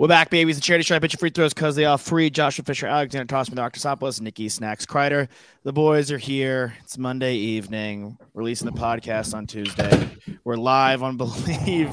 We're 0.00 0.08
back, 0.08 0.30
babies. 0.30 0.56
The 0.56 0.62
charity 0.62 0.82
stripe 0.82 1.02
pitch 1.02 1.12
your 1.12 1.18
free 1.18 1.28
throws 1.28 1.52
because 1.52 1.76
they 1.76 1.84
are 1.84 1.98
free. 1.98 2.30
Joshua 2.30 2.64
Fisher, 2.64 2.86
Alexander 2.86 3.26
Tossman, 3.26 3.56
Dr. 3.56 3.78
Sopoulos, 3.78 4.18
Nikki 4.18 4.48
Snacks 4.48 4.86
Kreider. 4.86 5.28
The 5.62 5.74
boys 5.74 6.10
are 6.10 6.16
here. 6.16 6.72
It's 6.82 6.96
Monday 6.96 7.34
evening. 7.34 8.16
Releasing 8.32 8.64
the 8.64 8.72
podcast 8.72 9.34
on 9.34 9.46
Tuesday. 9.46 10.08
We're 10.42 10.56
live 10.56 11.02
on 11.02 11.16
Believe 11.18 11.92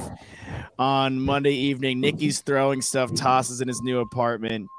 on 0.80 1.20
Monday 1.20 1.52
evening. 1.52 2.00
Nikki's 2.00 2.40
throwing 2.40 2.82
stuff, 2.82 3.14
tosses 3.14 3.60
in 3.60 3.68
his 3.68 3.82
new 3.82 4.00
apartment. 4.00 4.70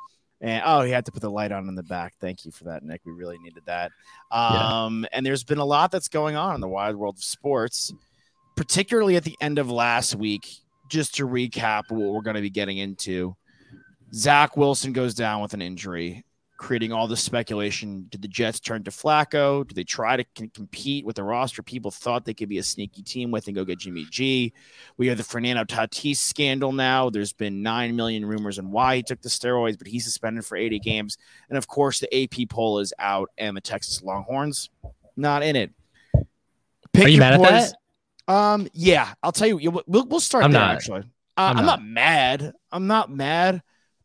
And 0.41 0.63
oh, 0.65 0.81
he 0.81 0.91
had 0.91 1.05
to 1.05 1.13
put 1.13 1.21
the 1.21 1.31
light 1.31 1.53
on 1.53 1.69
in 1.69 1.75
the 1.75 1.83
back. 1.83 2.15
Thank 2.23 2.47
you 2.47 2.51
for 2.51 2.65
that, 2.65 2.83
Nick. 2.83 3.03
We 3.05 3.13
really 3.13 3.37
needed 3.41 3.65
that. 3.67 3.93
Um, 4.31 5.03
yeah. 5.03 5.09
And 5.19 5.27
there's 5.27 5.45
been 5.45 5.59
a 5.59 5.67
lot 5.67 5.91
that's 5.91 6.09
going 6.09 6.37
on 6.37 6.55
in 6.55 6.63
the 6.63 6.69
wide 6.69 6.97
world 6.97 7.19
of 7.19 7.25
sports, 7.25 7.93
particularly 8.57 9.17
at 9.17 9.25
the 9.25 9.37
end 9.39 9.59
of 9.59 9.71
last 9.71 10.15
week 10.15 10.49
just 10.89 11.15
to 11.17 11.27
recap 11.27 11.85
what 11.91 12.13
we're 12.13 12.23
going 12.23 12.37
to 12.37 12.43
be 12.43 12.51
getting 12.51 12.79
into, 12.79 13.37
Zach 14.13 14.57
Wilson 14.57 14.93
goes 14.93 15.15
down 15.15 15.43
with 15.43 15.55
an 15.55 15.63
injury, 15.63 16.25
creating 16.57 16.93
all 16.93 17.07
the 17.07 17.17
speculation. 17.17 18.07
Did 18.09 18.23
the 18.23 18.29
Jets 18.29 18.59
turn 18.59 18.83
to 18.85 18.91
Flacco? 18.91 19.67
Did 19.67 19.77
they 19.77 19.85
try 19.85 20.17
to 20.17 20.25
c- 20.37 20.51
compete 20.55 21.05
with 21.05 21.17
the 21.17 21.23
roster 21.23 21.63
people 21.63 21.91
thought 21.91 22.25
they 22.25 22.35
could 22.35 22.49
be 22.49 22.59
a 22.59 22.63
sneaky 22.63 23.03
team 23.03 23.31
with 23.31 23.47
and 23.47 23.55
go 23.55 23.65
get 23.65 23.81
Jimmy 23.81 24.07
G? 24.11 24.53
We 24.97 25.09
have 25.09 25.19
the 25.19 25.25
Fernando 25.25 25.65
Tatis 25.65 26.17
scandal 26.17 26.73
now. 26.73 27.11
There's 27.11 27.33
been 27.33 27.63
9 27.63 27.95
million 27.95 28.25
rumors 28.25 28.59
on 28.59 28.71
why 28.71 28.97
he 28.97 29.03
took 29.03 29.21
the 29.21 29.29
steroids, 29.29 29.79
but 29.79 29.87
he's 29.87 30.05
suspended 30.05 30.45
for 30.45 30.57
80 30.57 30.79
games. 30.81 31.19
And 31.49 31.59
of 31.59 31.69
course, 31.69 32.01
the 32.01 32.23
AP 32.23 32.49
poll 32.49 32.79
is 32.79 32.93
out, 32.99 33.31
and 33.37 33.57
the 33.57 33.61
Texas 33.61 34.03
Longhorns 34.03 34.71
not 35.17 35.43
in 35.43 35.57
it. 35.57 35.73
Pick 36.93 37.05
Are 37.07 37.09
you 37.09 37.19
mad 37.19 37.35
at 37.35 37.43
that? 37.43 37.78
Um, 38.29 38.69
yeah, 38.75 39.15
I'll 39.23 39.33
tell 39.33 39.49
you. 39.49 39.71
We'll 39.87 40.07
we'll 40.07 40.21
start 40.21 40.45
I'm 40.45 40.53
there. 40.53 40.61
Not. 40.61 40.75
Actually, 40.75 41.01
uh, 41.01 41.03
I'm, 41.39 41.59
I'm 41.59 41.67
not. 41.67 41.81
not 41.81 41.87
mad. 41.87 42.53
I'm 42.71 42.87
not 42.87 43.11
mad. 43.11 43.63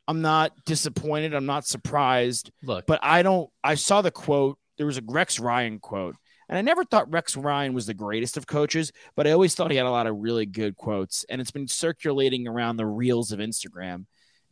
I'm 0.08 0.22
not 0.22 0.54
disappointed. 0.66 1.36
I'm 1.36 1.46
not 1.46 1.68
surprised. 1.68 2.52
Look, 2.64 2.86
but 2.88 3.00
I 3.04 3.22
don't. 3.22 3.50
I 3.64 3.76
saw 3.76 4.02
the 4.02 4.12
quote. 4.12 4.58
There 4.78 4.86
was 4.86 4.98
a 4.98 5.04
Rex 5.06 5.40
Ryan 5.40 5.80
quote, 5.80 6.16
and 6.48 6.58
I 6.58 6.62
never 6.62 6.86
thought 6.86 7.12
Rex 7.12 7.36
Ryan 7.36 7.74
was 7.74 7.86
the 7.86 7.94
greatest 7.94 8.38
of 8.38 8.48
coaches, 8.48 8.92
but 9.16 9.28
I 9.28 9.32
always 9.32 9.54
thought 9.56 9.72
he 9.72 9.78
had 9.78 9.86
a 9.86 9.92
lot 9.92 10.08
of 10.08 10.18
really 10.18 10.46
good 10.46 10.76
quotes, 10.78 11.26
and 11.30 11.42
it's 11.42 11.52
been 11.52 11.68
circulating 11.68 12.48
around 12.48 12.78
the 12.78 12.86
reels 12.86 13.32
of 13.34 13.40
Instagram. 13.40 14.06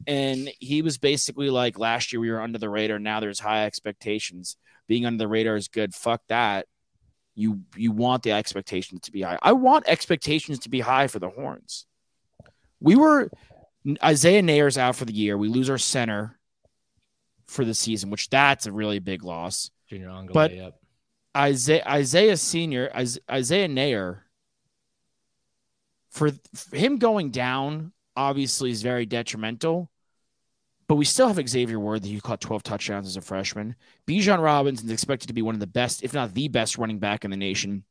And 0.08 0.52
he 0.59 0.81
was 0.81 0.97
basically 0.97 1.49
like, 1.49 1.80
"Last 1.80 2.11
year 2.11 2.19
we 2.19 2.30
were 2.31 2.42
under 2.42 2.58
the 2.58 2.69
radar. 2.69 2.99
Now 2.99 3.19
there's 3.19 3.39
high 3.39 3.66
expectations. 3.66 4.58
Being 4.88 5.05
under 5.05 5.19
the 5.19 5.27
radar 5.27 5.55
is 5.55 5.69
good. 5.69 5.94
Fuck 5.94 6.22
that. 6.27 6.66
You 7.36 7.62
you 7.76 7.92
want 7.92 8.24
the 8.24 8.32
expectations 8.32 9.02
to 9.02 9.12
be 9.12 9.22
high. 9.22 9.40
I 9.42 9.54
want 9.54 9.86
expectations 9.88 10.60
to 10.60 10.70
be 10.70 10.82
high 10.82 11.08
for 11.08 11.20
the 11.20 11.30
Horns. 11.30 11.86
We 12.80 12.96
were 12.96 13.30
Isaiah 14.04 14.42
Neyer's 14.42 14.78
out 14.78 14.96
for 14.96 15.06
the 15.06 15.14
year. 15.14 15.38
We 15.38 15.48
lose 15.48 15.70
our 15.70 15.78
center 15.78 16.38
for 17.48 17.66
the 17.66 17.73
season, 17.73 18.10
which 18.10 18.30
that's 18.30 18.66
a 18.66 18.72
really 18.72 19.00
big 19.00 19.23
loss. 19.23 19.72
Junior 19.88 20.10
Angle, 20.10 20.34
but 20.34 20.54
yep. 20.54 20.76
Isaiah 21.36 21.84
Isaiah 21.88 22.38
Senior 22.38 22.92
Isaiah 23.30 23.67
Neyer 23.67 24.22
for, 26.10 26.32
for 26.54 26.76
him 26.76 26.98
going 26.98 27.32
down 27.32 27.92
obviously 28.16 28.72
is 28.72 28.82
very 28.82 29.05
detrimental. 29.05 29.89
But 30.92 30.98
we 30.98 31.06
still 31.06 31.30
have 31.30 31.48
Xavier 31.48 31.80
Worthy, 31.80 32.12
who 32.12 32.20
caught 32.20 32.42
12 32.42 32.64
touchdowns 32.64 33.08
as 33.08 33.16
a 33.16 33.22
freshman. 33.22 33.78
Bijan 34.06 34.44
Robinson 34.44 34.88
is 34.88 34.92
expected 34.92 35.28
to 35.28 35.34
be 35.34 35.42
one 35.42 35.56
of 35.56 35.62
the 35.62 35.66
best, 35.66 36.04
if 36.04 36.14
not 36.14 36.34
the 36.34 36.50
best, 36.50 36.78
running 36.78 37.00
back 37.00 37.24
in 37.24 37.32
the 37.32 37.38
nation. 37.38 37.86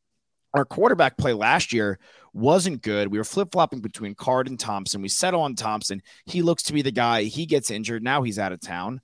Our 0.52 0.66
quarterback 0.66 1.16
play 1.16 1.32
last 1.32 1.72
year 1.72 1.98
wasn't 2.34 2.82
good. 2.82 3.08
We 3.08 3.16
were 3.16 3.24
flip 3.24 3.52
flopping 3.52 3.80
between 3.80 4.14
Card 4.14 4.48
and 4.48 4.60
Thompson. 4.60 5.00
We 5.00 5.08
settle 5.08 5.40
on 5.40 5.54
Thompson. 5.54 6.02
He 6.26 6.42
looks 6.42 6.64
to 6.64 6.74
be 6.74 6.82
the 6.82 6.90
guy. 6.90 7.22
He 7.22 7.46
gets 7.46 7.70
injured. 7.70 8.02
Now 8.02 8.20
he's 8.20 8.38
out 8.38 8.52
of 8.52 8.60
town. 8.60 9.00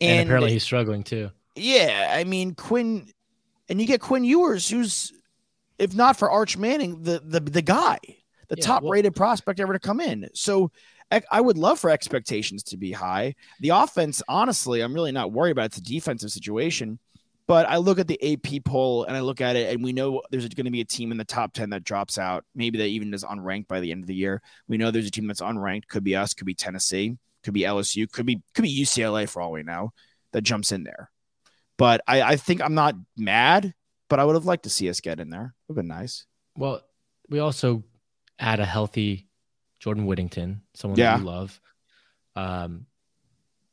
And, 0.00 0.20
and 0.20 0.28
apparently 0.28 0.52
he's 0.52 0.62
struggling 0.62 1.02
too. 1.02 1.32
Yeah. 1.56 2.12
I 2.14 2.22
mean, 2.22 2.54
Quinn, 2.54 3.10
and 3.68 3.80
you 3.80 3.88
get 3.88 4.00
Quinn 4.00 4.22
Ewers, 4.22 4.68
who's, 4.68 5.12
if 5.80 5.96
not 5.96 6.16
for 6.16 6.30
Arch 6.30 6.56
Manning, 6.56 7.02
the 7.02 7.20
the, 7.24 7.40
the 7.40 7.60
guy, 7.60 7.98
the 8.46 8.54
yeah, 8.56 8.64
top 8.64 8.84
rated 8.84 9.16
prospect 9.16 9.58
ever 9.58 9.72
to 9.72 9.80
come 9.80 9.98
in. 10.00 10.28
So 10.32 10.70
I 11.10 11.40
would 11.40 11.56
love 11.56 11.78
for 11.78 11.90
expectations 11.90 12.62
to 12.64 12.76
be 12.76 12.92
high. 12.92 13.34
The 13.60 13.70
offense, 13.70 14.22
honestly, 14.28 14.80
I'm 14.80 14.92
really 14.92 15.12
not 15.12 15.32
worried 15.32 15.52
about. 15.52 15.66
It's 15.66 15.78
a 15.78 15.82
defensive 15.82 16.30
situation. 16.30 16.98
But 17.46 17.66
I 17.66 17.78
look 17.78 17.98
at 17.98 18.06
the 18.06 18.34
AP 18.34 18.62
poll 18.64 19.04
and 19.04 19.16
I 19.16 19.20
look 19.20 19.40
at 19.40 19.56
it, 19.56 19.72
and 19.72 19.82
we 19.82 19.94
know 19.94 20.20
there's 20.30 20.46
going 20.50 20.66
to 20.66 20.70
be 20.70 20.82
a 20.82 20.84
team 20.84 21.10
in 21.10 21.16
the 21.16 21.24
top 21.24 21.54
10 21.54 21.70
that 21.70 21.82
drops 21.82 22.18
out. 22.18 22.44
Maybe 22.54 22.76
that 22.76 22.88
even 22.88 23.14
is 23.14 23.24
unranked 23.24 23.68
by 23.68 23.80
the 23.80 23.90
end 23.90 24.04
of 24.04 24.06
the 24.06 24.14
year. 24.14 24.42
We 24.68 24.76
know 24.76 24.90
there's 24.90 25.06
a 25.06 25.10
team 25.10 25.26
that's 25.26 25.40
unranked. 25.40 25.88
Could 25.88 26.04
be 26.04 26.14
us, 26.14 26.34
could 26.34 26.46
be 26.46 26.54
Tennessee, 26.54 27.16
could 27.42 27.54
be 27.54 27.62
LSU, 27.62 28.10
could 28.10 28.26
be 28.26 28.42
could 28.54 28.62
be 28.62 28.82
UCLA 28.82 29.26
for 29.26 29.40
all 29.40 29.50
we 29.50 29.62
know 29.62 29.94
that 30.32 30.42
jumps 30.42 30.72
in 30.72 30.84
there. 30.84 31.10
But 31.78 32.02
I, 32.06 32.20
I 32.20 32.36
think 32.36 32.60
I'm 32.60 32.74
not 32.74 32.96
mad, 33.16 33.72
but 34.10 34.20
I 34.20 34.24
would 34.24 34.34
have 34.34 34.44
liked 34.44 34.64
to 34.64 34.70
see 34.70 34.90
us 34.90 35.00
get 35.00 35.18
in 35.18 35.30
there. 35.30 35.54
It 35.68 35.72
would 35.72 35.76
have 35.76 35.76
been 35.76 35.96
nice. 35.96 36.26
Well, 36.54 36.82
we 37.30 37.38
also 37.38 37.82
add 38.38 38.60
a 38.60 38.66
healthy 38.66 39.27
Jordan 39.88 40.04
Whittington, 40.04 40.60
someone 40.74 40.98
yeah. 40.98 41.12
that 41.12 41.20
you 41.20 41.24
love. 41.24 41.60
Um, 42.36 42.84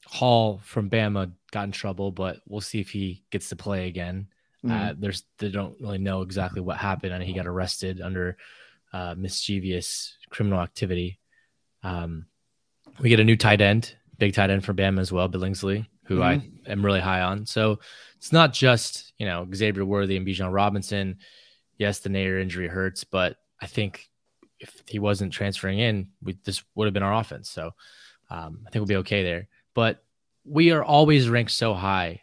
Hall 0.05 0.61
from 0.63 0.89
Bama 0.89 1.33
got 1.51 1.65
in 1.65 1.73
trouble, 1.73 2.09
but 2.09 2.37
we'll 2.47 2.61
see 2.61 2.79
if 2.79 2.89
he 2.89 3.25
gets 3.31 3.49
to 3.49 3.57
play 3.57 3.89
again. 3.89 4.27
Mm. 4.63 4.71
Uh, 4.71 4.93
there's 4.97 5.23
they 5.39 5.49
don't 5.49 5.75
really 5.81 5.97
know 5.97 6.21
exactly 6.21 6.61
what 6.61 6.77
happened, 6.77 7.11
and 7.11 7.21
he 7.21 7.33
got 7.33 7.47
arrested 7.47 7.99
under 7.99 8.37
uh, 8.93 9.13
mischievous 9.17 10.15
criminal 10.29 10.61
activity. 10.61 11.19
Um, 11.83 12.27
we 13.01 13.09
get 13.09 13.19
a 13.19 13.25
new 13.25 13.35
tight 13.35 13.59
end, 13.59 13.93
big 14.17 14.33
tight 14.33 14.49
end 14.49 14.63
for 14.63 14.73
Bama 14.73 15.01
as 15.01 15.11
well, 15.11 15.27
Billingsley, 15.27 15.85
who 16.05 16.19
mm. 16.19 16.23
I 16.23 16.35
mm-hmm. 16.37 16.71
am 16.71 16.85
really 16.85 17.01
high 17.01 17.23
on. 17.23 17.45
So 17.45 17.79
it's 18.15 18.31
not 18.31 18.53
just 18.53 19.11
you 19.17 19.25
know 19.25 19.45
Xavier 19.53 19.83
Worthy 19.83 20.15
and 20.15 20.25
Bijan 20.25 20.53
Robinson. 20.53 21.17
Yes, 21.77 21.99
the 21.99 22.07
Neyer 22.07 22.41
injury 22.41 22.69
hurts, 22.69 23.03
but 23.03 23.35
I 23.61 23.67
think 23.67 24.07
if 24.59 24.83
he 24.87 24.99
wasn't 24.99 25.33
transferring 25.33 25.79
in, 25.79 26.09
we, 26.21 26.37
this 26.43 26.63
would 26.75 26.85
have 26.85 26.93
been 26.93 27.03
our 27.03 27.13
offense. 27.13 27.49
So 27.49 27.71
um, 28.29 28.59
I 28.65 28.69
think 28.69 28.81
we'll 28.81 28.85
be 28.85 28.95
okay 28.97 29.23
there. 29.23 29.47
But 29.73 30.03
we 30.45 30.71
are 30.71 30.83
always 30.83 31.29
ranked 31.29 31.51
so 31.51 31.73
high, 31.73 32.21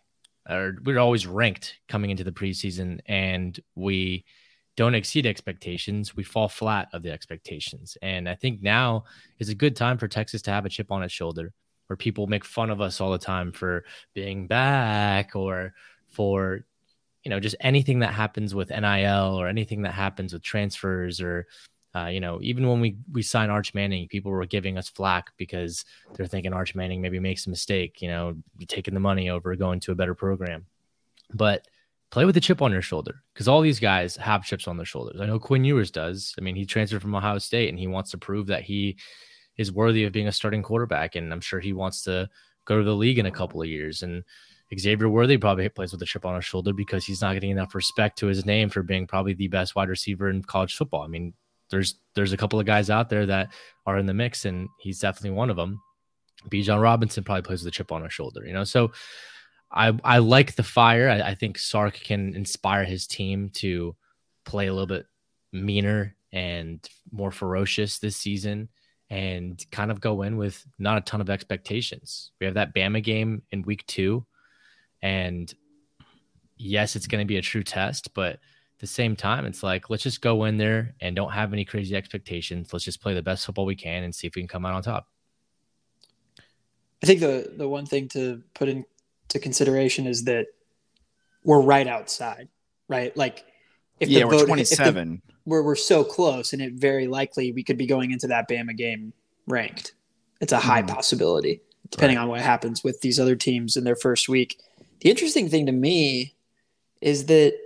or 0.48 0.76
we're 0.84 0.98
always 0.98 1.26
ranked 1.26 1.78
coming 1.88 2.10
into 2.10 2.24
the 2.24 2.32
preseason, 2.32 3.00
and 3.06 3.58
we 3.74 4.24
don't 4.76 4.94
exceed 4.94 5.26
expectations. 5.26 6.16
We 6.16 6.24
fall 6.24 6.48
flat 6.48 6.88
of 6.92 7.02
the 7.02 7.10
expectations. 7.10 7.98
And 8.00 8.28
I 8.28 8.34
think 8.34 8.62
now 8.62 9.04
is 9.38 9.50
a 9.50 9.54
good 9.54 9.76
time 9.76 9.98
for 9.98 10.08
Texas 10.08 10.42
to 10.42 10.50
have 10.50 10.64
a 10.64 10.70
chip 10.70 10.90
on 10.90 11.02
its 11.02 11.12
shoulder 11.12 11.52
where 11.88 11.96
people 11.96 12.26
make 12.26 12.44
fun 12.44 12.70
of 12.70 12.80
us 12.80 13.00
all 13.00 13.12
the 13.12 13.18
time 13.18 13.52
for 13.52 13.84
being 14.14 14.46
back 14.46 15.36
or 15.36 15.74
for 16.08 16.64
you 17.22 17.30
know 17.30 17.38
just 17.38 17.56
anything 17.60 17.98
that 18.00 18.14
happens 18.14 18.54
with 18.54 18.70
NIL 18.70 19.38
or 19.38 19.46
anything 19.46 19.82
that 19.82 19.92
happens 19.92 20.32
with 20.32 20.42
transfers 20.42 21.20
or 21.20 21.46
uh, 21.94 22.06
you 22.06 22.20
know, 22.20 22.38
even 22.42 22.66
when 22.66 22.80
we 22.80 22.96
we 23.12 23.22
sign 23.22 23.50
Arch 23.50 23.74
Manning, 23.74 24.08
people 24.08 24.32
were 24.32 24.46
giving 24.46 24.78
us 24.78 24.88
flack 24.88 25.32
because 25.36 25.84
they're 26.14 26.26
thinking 26.26 26.52
Arch 26.52 26.74
Manning 26.74 27.02
maybe 27.02 27.20
makes 27.20 27.46
a 27.46 27.50
mistake. 27.50 28.00
You 28.00 28.08
know, 28.08 28.36
taking 28.68 28.94
the 28.94 29.00
money 29.00 29.28
over 29.28 29.54
going 29.56 29.80
to 29.80 29.92
a 29.92 29.96
better 29.96 30.14
program. 30.14 30.66
But 31.34 31.66
play 32.10 32.24
with 32.24 32.34
the 32.34 32.40
chip 32.40 32.62
on 32.62 32.72
your 32.72 32.82
shoulder 32.82 33.22
because 33.32 33.48
all 33.48 33.60
these 33.60 33.80
guys 33.80 34.16
have 34.16 34.44
chips 34.44 34.68
on 34.68 34.76
their 34.76 34.86
shoulders. 34.86 35.20
I 35.20 35.26
know 35.26 35.38
Quinn 35.38 35.64
Ewers 35.64 35.90
does. 35.90 36.34
I 36.38 36.42
mean, 36.42 36.54
he 36.54 36.66
transferred 36.66 37.02
from 37.02 37.14
Ohio 37.14 37.38
State 37.38 37.70
and 37.70 37.78
he 37.78 37.86
wants 37.86 38.10
to 38.10 38.18
prove 38.18 38.46
that 38.48 38.62
he 38.62 38.98
is 39.56 39.72
worthy 39.72 40.04
of 40.04 40.12
being 40.12 40.28
a 40.28 40.32
starting 40.32 40.62
quarterback. 40.62 41.16
And 41.16 41.32
I'm 41.32 41.40
sure 41.40 41.58
he 41.58 41.72
wants 41.72 42.02
to 42.04 42.28
go 42.66 42.78
to 42.78 42.84
the 42.84 42.94
league 42.94 43.18
in 43.18 43.26
a 43.26 43.30
couple 43.30 43.62
of 43.62 43.68
years. 43.68 44.02
And 44.02 44.22
Xavier 44.78 45.08
Worthy 45.08 45.38
probably 45.38 45.68
plays 45.68 45.92
with 45.92 46.02
a 46.02 46.06
chip 46.06 46.24
on 46.24 46.36
his 46.36 46.44
shoulder 46.44 46.72
because 46.72 47.04
he's 47.04 47.20
not 47.20 47.34
getting 47.34 47.50
enough 47.50 47.74
respect 47.74 48.18
to 48.18 48.26
his 48.26 48.46
name 48.46 48.68
for 48.68 48.82
being 48.82 49.06
probably 49.06 49.34
the 49.34 49.48
best 49.48 49.74
wide 49.74 49.88
receiver 49.88 50.28
in 50.28 50.42
college 50.42 50.76
football. 50.76 51.02
I 51.02 51.08
mean, 51.08 51.34
there's 51.72 51.96
there's 52.14 52.32
a 52.32 52.36
couple 52.36 52.60
of 52.60 52.66
guys 52.66 52.90
out 52.90 53.08
there 53.08 53.26
that 53.26 53.52
are 53.86 53.98
in 53.98 54.06
the 54.06 54.14
mix, 54.14 54.44
and 54.44 54.68
he's 54.78 55.00
definitely 55.00 55.36
one 55.36 55.50
of 55.50 55.56
them. 55.56 55.80
Bijan 56.48 56.80
Robinson 56.80 57.24
probably 57.24 57.42
plays 57.42 57.62
with 57.62 57.68
a 57.68 57.76
chip 57.76 57.90
on 57.90 58.04
his 58.04 58.12
shoulder, 58.12 58.46
you 58.46 58.52
know. 58.52 58.62
So 58.62 58.92
I 59.72 59.98
I 60.04 60.18
like 60.18 60.54
the 60.54 60.62
fire. 60.62 61.08
I, 61.08 61.30
I 61.30 61.34
think 61.34 61.58
Sark 61.58 61.94
can 61.94 62.34
inspire 62.36 62.84
his 62.84 63.06
team 63.08 63.50
to 63.54 63.96
play 64.44 64.68
a 64.68 64.72
little 64.72 64.86
bit 64.86 65.06
meaner 65.52 66.14
and 66.32 66.86
more 67.10 67.30
ferocious 67.30 67.98
this 67.98 68.16
season 68.16 68.68
and 69.10 69.64
kind 69.70 69.90
of 69.90 70.00
go 70.00 70.22
in 70.22 70.36
with 70.36 70.64
not 70.78 70.98
a 70.98 71.02
ton 71.02 71.20
of 71.20 71.28
expectations. 71.28 72.30
We 72.40 72.46
have 72.46 72.54
that 72.54 72.74
Bama 72.74 73.02
game 73.02 73.42
in 73.50 73.62
week 73.62 73.86
two. 73.86 74.24
And 75.02 75.52
yes, 76.56 76.96
it's 76.96 77.06
going 77.06 77.20
to 77.22 77.28
be 77.28 77.36
a 77.36 77.42
true 77.42 77.62
test, 77.62 78.14
but 78.14 78.38
the 78.82 78.86
same 78.88 79.16
time, 79.16 79.46
it's 79.46 79.62
like, 79.62 79.88
let's 79.88 80.02
just 80.02 80.20
go 80.20 80.44
in 80.44 80.58
there 80.58 80.94
and 81.00 81.16
don't 81.16 81.30
have 81.30 81.52
any 81.52 81.64
crazy 81.64 81.96
expectations. 81.96 82.72
Let's 82.72 82.84
just 82.84 83.00
play 83.00 83.14
the 83.14 83.22
best 83.22 83.46
football 83.46 83.64
we 83.64 83.76
can 83.76 84.02
and 84.02 84.14
see 84.14 84.26
if 84.26 84.34
we 84.34 84.42
can 84.42 84.48
come 84.48 84.66
out 84.66 84.74
on 84.74 84.82
top. 84.82 85.08
I 87.02 87.06
think 87.06 87.20
the 87.20 87.52
the 87.56 87.68
one 87.68 87.86
thing 87.86 88.08
to 88.08 88.42
put 88.54 88.68
into 88.68 89.38
consideration 89.40 90.06
is 90.06 90.24
that 90.24 90.46
we're 91.44 91.60
right 91.60 91.86
outside, 91.86 92.48
right? 92.88 93.16
Like 93.16 93.44
if 94.00 94.08
yeah, 94.08 94.20
the 94.20 94.26
we're 94.26 94.38
vote, 94.38 94.46
27. 94.46 95.22
The, 95.26 95.32
we're, 95.44 95.62
we're 95.62 95.76
so 95.76 96.04
close, 96.04 96.52
and 96.52 96.60
it 96.60 96.74
very 96.74 97.06
likely 97.06 97.52
we 97.52 97.64
could 97.64 97.78
be 97.78 97.86
going 97.86 98.10
into 98.10 98.26
that 98.28 98.48
Bama 98.48 98.76
game 98.76 99.12
ranked. 99.46 99.94
It's 100.40 100.52
a 100.52 100.58
high 100.58 100.82
mm. 100.82 100.88
possibility, 100.88 101.60
depending 101.90 102.18
right. 102.18 102.24
on 102.24 102.28
what 102.28 102.40
happens 102.40 102.82
with 102.84 103.00
these 103.00 103.18
other 103.18 103.36
teams 103.36 103.76
in 103.76 103.84
their 103.84 103.96
first 103.96 104.28
week. 104.28 104.60
The 105.00 105.10
interesting 105.10 105.48
thing 105.48 105.66
to 105.66 105.72
me 105.72 106.34
is 107.00 107.26
that 107.26 107.58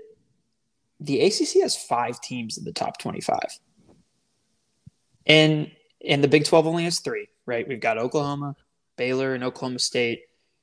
the 1.01 1.21
ACC 1.21 1.63
has 1.63 1.77
five 1.77 2.21
teams 2.21 2.57
in 2.59 2.65
the 2.65 2.73
top 2.73 2.99
25. 2.99 3.39
And 5.27 5.71
and 6.07 6.23
the 6.23 6.29
Big 6.29 6.45
12 6.45 6.67
only 6.67 6.85
has 6.85 7.01
3, 7.01 7.27
right? 7.47 7.67
We've 7.67 7.81
got 7.81 7.99
Oklahoma, 7.99 8.55
Baylor 8.97 9.35
and 9.35 9.43
Oklahoma 9.43 9.79
State 9.79 10.23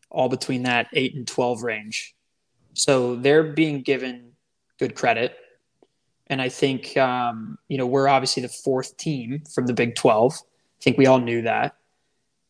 all 0.10 0.30
between 0.30 0.64
that 0.64 0.88
8 0.94 1.16
and 1.16 1.28
12 1.28 1.64
range. 1.64 2.16
So 2.74 3.16
they're 3.16 3.44
being 3.44 3.82
given 3.82 4.32
good 4.80 4.96
credit. 4.96 5.36
And 6.28 6.42
I 6.42 6.50
think, 6.50 6.96
um, 6.98 7.58
you 7.68 7.78
know, 7.78 7.86
we're 7.86 8.08
obviously 8.08 8.42
the 8.42 8.50
fourth 8.50 8.96
team 8.98 9.44
from 9.54 9.66
the 9.66 9.74
Big 9.74 9.96
12. 9.96 10.34
I 10.34 10.82
think 10.82 10.98
we 10.98 11.08
all 11.08 11.20
knew 11.20 11.42
that. 11.42 11.76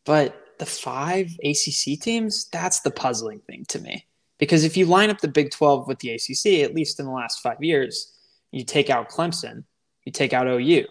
But 0.04 0.40
the 0.58 0.66
five 0.66 1.36
ACC 1.42 2.00
teams, 2.00 2.46
that's 2.52 2.80
the 2.80 2.90
puzzling 2.90 3.40
thing 3.40 3.64
to 3.68 3.80
me. 3.80 4.06
Because 4.38 4.64
if 4.64 4.76
you 4.76 4.86
line 4.86 5.10
up 5.10 5.20
the 5.20 5.28
Big 5.28 5.50
12 5.50 5.86
with 5.86 6.00
the 6.00 6.10
ACC, 6.10 6.64
at 6.64 6.74
least 6.74 6.98
in 6.98 7.06
the 7.06 7.12
last 7.12 7.40
five 7.40 7.62
years, 7.62 8.12
you 8.50 8.64
take 8.64 8.90
out 8.90 9.08
Clemson, 9.08 9.64
you 10.04 10.12
take 10.12 10.32
out 10.32 10.46
OU. 10.46 10.86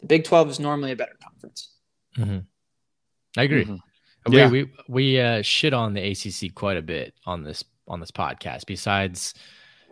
The 0.00 0.06
Big 0.06 0.24
12 0.24 0.50
is 0.50 0.60
normally 0.60 0.92
a 0.92 0.96
better 0.96 1.16
conference. 1.22 1.70
Mm-hmm. 2.16 2.38
I 3.36 3.42
agree. 3.42 3.64
Mm-hmm. 3.64 4.32
Yeah. 4.32 4.48
We 4.48 4.64
we, 4.64 4.72
we 4.88 5.20
uh, 5.20 5.42
shit 5.42 5.74
on 5.74 5.94
the 5.94 6.10
ACC 6.10 6.54
quite 6.54 6.76
a 6.76 6.82
bit 6.82 7.14
on 7.26 7.42
this 7.42 7.64
on 7.88 7.98
this 8.00 8.10
podcast. 8.10 8.66
Besides 8.66 9.34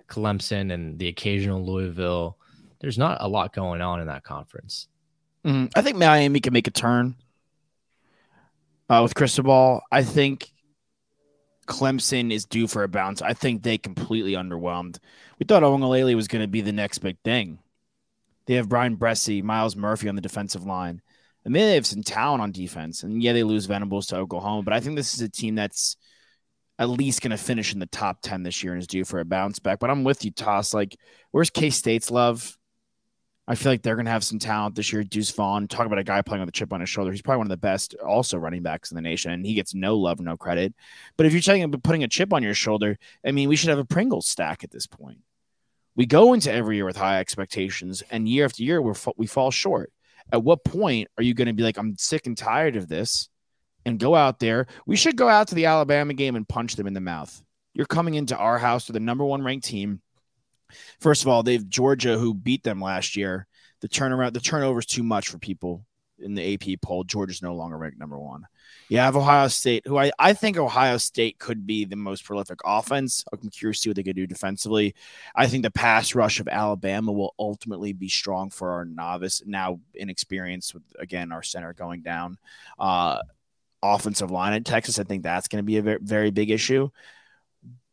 Clemson 0.08 0.72
and 0.72 0.98
the 0.98 1.08
occasional 1.08 1.64
Louisville, 1.64 2.36
there's 2.80 2.98
not 2.98 3.18
a 3.20 3.28
lot 3.28 3.52
going 3.52 3.80
on 3.80 4.00
in 4.00 4.06
that 4.06 4.22
conference. 4.22 4.88
Mm-hmm. 5.44 5.66
I 5.74 5.82
think 5.82 5.96
Miami 5.96 6.40
can 6.40 6.52
make 6.52 6.66
a 6.66 6.70
turn 6.70 7.16
uh, 8.88 9.00
with 9.02 9.14
Cristobal. 9.14 9.80
I 9.90 10.02
think 10.02 10.50
Clemson 11.70 12.32
is 12.32 12.44
due 12.44 12.66
for 12.66 12.82
a 12.82 12.88
bounce. 12.88 13.22
I 13.22 13.32
think 13.32 13.62
they 13.62 13.78
completely 13.78 14.32
underwhelmed. 14.32 14.98
We 15.38 15.46
thought 15.46 15.62
Uiagalelei 15.62 16.16
was 16.16 16.28
going 16.28 16.42
to 16.42 16.48
be 16.48 16.60
the 16.60 16.72
next 16.72 16.98
big 16.98 17.16
thing. 17.24 17.60
They 18.46 18.54
have 18.54 18.68
Bryan 18.68 18.96
Bresee, 18.96 19.42
Myles 19.42 19.76
Murphy 19.76 20.08
on 20.08 20.16
the 20.16 20.20
defensive 20.20 20.64
line. 20.64 21.00
And 21.44 21.54
they 21.54 21.74
have 21.74 21.86
some 21.86 22.02
talent 22.02 22.42
on 22.42 22.50
defense. 22.50 23.04
And 23.04 23.22
yeah, 23.22 23.32
they 23.32 23.44
lose 23.44 23.66
Venables 23.66 24.08
to 24.08 24.16
Oklahoma, 24.16 24.62
but 24.62 24.74
I 24.74 24.80
think 24.80 24.96
this 24.96 25.14
is 25.14 25.20
a 25.20 25.28
team 25.28 25.54
that's 25.54 25.96
at 26.78 26.88
least 26.88 27.22
going 27.22 27.30
to 27.30 27.36
finish 27.36 27.72
in 27.72 27.78
the 27.78 27.86
top 27.86 28.20
10 28.22 28.42
this 28.42 28.64
year 28.64 28.72
and 28.72 28.80
is 28.80 28.88
due 28.88 29.04
for 29.04 29.20
a 29.20 29.24
bounce 29.24 29.60
back. 29.60 29.78
But 29.78 29.90
I'm 29.90 30.02
with 30.02 30.24
you, 30.24 30.32
Toss. 30.32 30.74
Like, 30.74 30.96
where's 31.30 31.50
K 31.50 31.70
State's 31.70 32.10
love? 32.10 32.56
I 33.50 33.56
feel 33.56 33.72
like 33.72 33.82
they're 33.82 33.96
going 33.96 34.06
to 34.06 34.12
have 34.12 34.22
some 34.22 34.38
talent 34.38 34.76
this 34.76 34.92
year. 34.92 35.02
Deuce 35.02 35.32
Vaughn, 35.32 35.66
talk 35.66 35.84
about 35.84 35.98
a 35.98 36.04
guy 36.04 36.22
playing 36.22 36.38
with 36.38 36.50
a 36.50 36.52
chip 36.52 36.72
on 36.72 36.78
his 36.78 36.88
shoulder. 36.88 37.10
He's 37.10 37.20
probably 37.20 37.38
one 37.38 37.46
of 37.48 37.50
the 37.50 37.56
best 37.56 37.96
also 37.96 38.38
running 38.38 38.62
backs 38.62 38.92
in 38.92 38.94
the 38.94 39.00
nation, 39.00 39.32
and 39.32 39.44
he 39.44 39.54
gets 39.54 39.74
no 39.74 39.96
love, 39.96 40.20
no 40.20 40.36
credit. 40.36 40.72
But 41.16 41.26
if 41.26 41.32
you're 41.32 41.42
talking 41.42 41.64
about 41.64 41.82
putting 41.82 42.04
a 42.04 42.08
chip 42.08 42.32
on 42.32 42.44
your 42.44 42.54
shoulder, 42.54 42.96
I 43.26 43.32
mean, 43.32 43.48
we 43.48 43.56
should 43.56 43.70
have 43.70 43.80
a 43.80 43.84
Pringles 43.84 44.28
stack 44.28 44.62
at 44.62 44.70
this 44.70 44.86
point. 44.86 45.18
We 45.96 46.06
go 46.06 46.32
into 46.32 46.52
every 46.52 46.76
year 46.76 46.84
with 46.84 46.96
high 46.96 47.18
expectations, 47.18 48.04
and 48.12 48.28
year 48.28 48.44
after 48.44 48.62
year, 48.62 48.80
we 48.80 48.92
we 49.16 49.26
fall 49.26 49.50
short. 49.50 49.92
At 50.32 50.44
what 50.44 50.62
point 50.62 51.08
are 51.18 51.24
you 51.24 51.34
going 51.34 51.48
to 51.48 51.52
be 51.52 51.64
like, 51.64 51.76
I'm 51.76 51.96
sick 51.96 52.28
and 52.28 52.38
tired 52.38 52.76
of 52.76 52.86
this 52.86 53.28
and 53.84 53.98
go 53.98 54.14
out 54.14 54.38
there? 54.38 54.68
We 54.86 54.94
should 54.94 55.16
go 55.16 55.28
out 55.28 55.48
to 55.48 55.56
the 55.56 55.66
Alabama 55.66 56.14
game 56.14 56.36
and 56.36 56.48
punch 56.48 56.76
them 56.76 56.86
in 56.86 56.94
the 56.94 57.00
mouth. 57.00 57.42
You're 57.74 57.86
coming 57.86 58.14
into 58.14 58.36
our 58.36 58.58
house 58.58 58.86
with 58.86 58.94
the 58.94 59.00
number 59.00 59.24
one 59.24 59.42
ranked 59.42 59.66
team. 59.66 60.02
First 61.00 61.22
of 61.22 61.28
all, 61.28 61.42
they've 61.42 61.68
Georgia 61.68 62.18
who 62.18 62.34
beat 62.34 62.62
them 62.62 62.80
last 62.80 63.16
year. 63.16 63.46
The 63.80 63.88
turnaround, 63.88 64.34
the 64.34 64.40
turnover 64.40 64.80
is 64.80 64.86
too 64.86 65.02
much 65.02 65.28
for 65.28 65.38
people 65.38 65.84
in 66.18 66.34
the 66.34 66.54
AP 66.54 66.80
poll. 66.82 67.04
Georgia's 67.04 67.42
no 67.42 67.54
longer 67.54 67.78
ranked 67.78 67.98
number 67.98 68.18
one. 68.18 68.46
You 68.88 68.98
have 68.98 69.16
Ohio 69.16 69.48
State, 69.48 69.86
who 69.86 69.98
I, 69.98 70.10
I 70.18 70.32
think 70.32 70.56
Ohio 70.56 70.96
State 70.96 71.38
could 71.38 71.66
be 71.66 71.84
the 71.84 71.96
most 71.96 72.24
prolific 72.24 72.58
offense. 72.64 73.24
I'm 73.32 73.48
curious 73.48 73.78
to 73.78 73.82
see 73.82 73.88
what 73.90 73.96
they 73.96 74.02
could 74.02 74.16
do 74.16 74.26
defensively. 74.26 74.94
I 75.34 75.46
think 75.46 75.62
the 75.62 75.70
pass 75.70 76.14
rush 76.14 76.40
of 76.40 76.48
Alabama 76.48 77.12
will 77.12 77.34
ultimately 77.38 77.92
be 77.92 78.08
strong 78.08 78.50
for 78.50 78.72
our 78.72 78.84
novice, 78.84 79.42
now 79.46 79.80
inexperienced 79.94 80.74
with, 80.74 80.82
again, 80.98 81.32
our 81.32 81.42
center 81.42 81.72
going 81.72 82.02
down. 82.02 82.38
Uh, 82.78 83.18
offensive 83.82 84.30
line 84.30 84.54
in 84.54 84.64
Texas, 84.64 84.98
I 84.98 85.04
think 85.04 85.22
that's 85.22 85.48
going 85.48 85.62
to 85.62 85.66
be 85.66 85.78
a 85.78 85.82
very, 85.82 85.98
very 86.02 86.30
big 86.30 86.50
issue. 86.50 86.90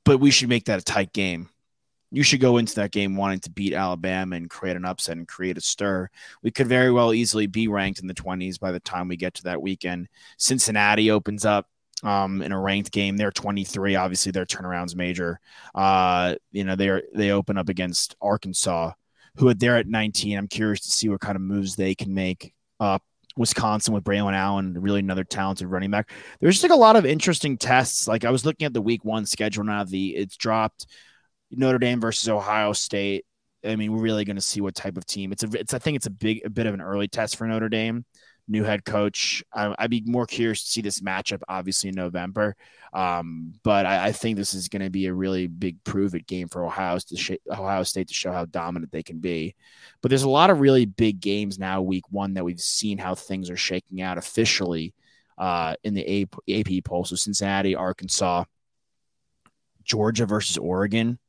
But 0.03 0.19
we 0.19 0.31
should 0.31 0.49
make 0.49 0.65
that 0.65 0.79
a 0.79 0.83
tight 0.83 1.13
game 1.13 1.49
you 2.11 2.23
should 2.23 2.39
go 2.39 2.57
into 2.57 2.75
that 2.75 2.91
game 2.91 3.15
wanting 3.15 3.39
to 3.41 3.51
beat 3.51 3.73
Alabama 3.73 4.35
and 4.35 4.49
create 4.49 4.77
an 4.77 4.85
upset 4.85 5.17
and 5.17 5.27
create 5.27 5.57
a 5.57 5.61
stir. 5.61 6.09
We 6.41 6.51
could 6.51 6.67
very 6.67 6.91
well 6.91 7.13
easily 7.13 7.47
be 7.47 7.67
ranked 7.67 7.99
in 7.99 8.07
the 8.07 8.13
20s 8.13 8.59
by 8.59 8.71
the 8.71 8.79
time 8.79 9.07
we 9.07 9.17
get 9.17 9.33
to 9.35 9.43
that 9.43 9.61
weekend. 9.61 10.07
Cincinnati 10.37 11.11
opens 11.11 11.43
up 11.43 11.67
um, 12.03 12.41
in 12.41 12.51
a 12.51 12.59
ranked 12.59 12.91
game. 12.91 13.17
They're 13.17 13.31
23. 13.31 13.95
Obviously, 13.95 14.31
their 14.31 14.45
turnaround's 14.45 14.95
major. 14.95 15.39
Uh, 15.75 16.35
you 16.51 16.63
know, 16.63 16.75
they 16.75 16.89
are 16.89 17.03
they 17.13 17.31
open 17.31 17.57
up 17.57 17.69
against 17.69 18.15
Arkansas, 18.21 18.91
who 19.35 19.49
are 19.49 19.53
there 19.53 19.77
at 19.77 19.87
19. 19.87 20.37
I'm 20.37 20.47
curious 20.47 20.81
to 20.81 20.91
see 20.91 21.09
what 21.09 21.21
kind 21.21 21.35
of 21.35 21.41
moves 21.41 21.75
they 21.75 21.95
can 21.95 22.13
make 22.13 22.53
up. 22.79 23.03
Wisconsin 23.35 23.93
with 23.93 24.03
Braelon 24.03 24.33
Allen, 24.33 24.73
really 24.81 24.99
another 24.99 25.23
talented 25.23 25.67
running 25.67 25.91
back. 25.91 26.09
There's 26.39 26.55
just 26.55 26.63
like 26.63 26.71
a 26.71 26.75
lot 26.75 26.95
of 26.95 27.05
interesting 27.05 27.55
tests. 27.55 28.07
Like 28.07 28.25
I 28.25 28.31
was 28.31 28.45
looking 28.45 28.65
at 28.65 28.73
the 28.73 28.81
week 28.81 29.05
one 29.05 29.27
schedule 29.27 29.63
now, 29.63 29.83
the 29.83 30.15
it's 30.15 30.37
dropped 30.37 30.87
Notre 31.51 31.79
Dame 31.79 31.99
versus 31.99 32.29
Ohio 32.29 32.73
State. 32.73 33.25
I 33.65 33.75
mean, 33.75 33.91
we're 33.91 34.01
really 34.01 34.25
going 34.25 34.35
to 34.35 34.41
see 34.41 34.61
what 34.61 34.75
type 34.75 34.97
of 34.97 35.05
team. 35.05 35.31
It's 35.31 35.43
a, 35.43 35.49
it's. 35.53 35.73
I 35.73 35.79
think 35.79 35.97
it's 35.97 36.05
a 36.05 36.11
big, 36.11 36.41
a 36.45 36.49
bit 36.49 36.67
of 36.67 36.73
an 36.73 36.81
early 36.81 37.07
test 37.07 37.37
for 37.37 37.47
Notre 37.47 37.69
Dame. 37.69 38.05
New 38.47 38.63
head 38.63 38.85
coach. 38.85 39.43
I, 39.53 39.75
would 39.81 39.91
be 39.91 40.03
more 40.05 40.25
curious 40.25 40.63
to 40.63 40.69
see 40.69 40.81
this 40.81 41.01
matchup, 41.01 41.41
obviously 41.49 41.89
in 41.89 41.95
November. 41.95 42.55
Um, 42.93 43.53
but 43.63 43.85
I, 43.85 44.07
I, 44.07 44.11
think 44.13 44.37
this 44.37 44.53
is 44.53 44.69
going 44.69 44.83
to 44.83 44.89
be 44.89 45.07
a 45.07 45.13
really 45.13 45.47
big 45.47 45.83
prove 45.83 46.15
it 46.15 46.25
game 46.27 46.47
for 46.47 46.65
Ohio 46.65 46.97
sh- 46.97 47.31
Ohio 47.51 47.83
State 47.83 48.07
to 48.07 48.13
show 48.13 48.31
how 48.31 48.45
dominant 48.45 48.93
they 48.93 49.03
can 49.03 49.19
be. 49.19 49.55
But 50.01 50.09
there's 50.09 50.23
a 50.23 50.29
lot 50.29 50.49
of 50.49 50.61
really 50.61 50.85
big 50.85 51.19
games 51.19 51.59
now, 51.59 51.81
week 51.81 52.09
one, 52.09 52.35
that 52.35 52.45
we've 52.45 52.61
seen 52.61 52.97
how 52.97 53.15
things 53.15 53.49
are 53.49 53.57
shaking 53.57 54.01
out 54.01 54.17
officially 54.17 54.93
uh, 55.37 55.75
in 55.83 55.93
the 55.93 56.21
AP, 56.23 56.35
AP 56.49 56.85
poll. 56.85 57.03
So 57.03 57.17
Cincinnati, 57.17 57.75
Arkansas, 57.75 58.45
Georgia 59.83 60.25
versus 60.25 60.57
Oregon 60.57 61.19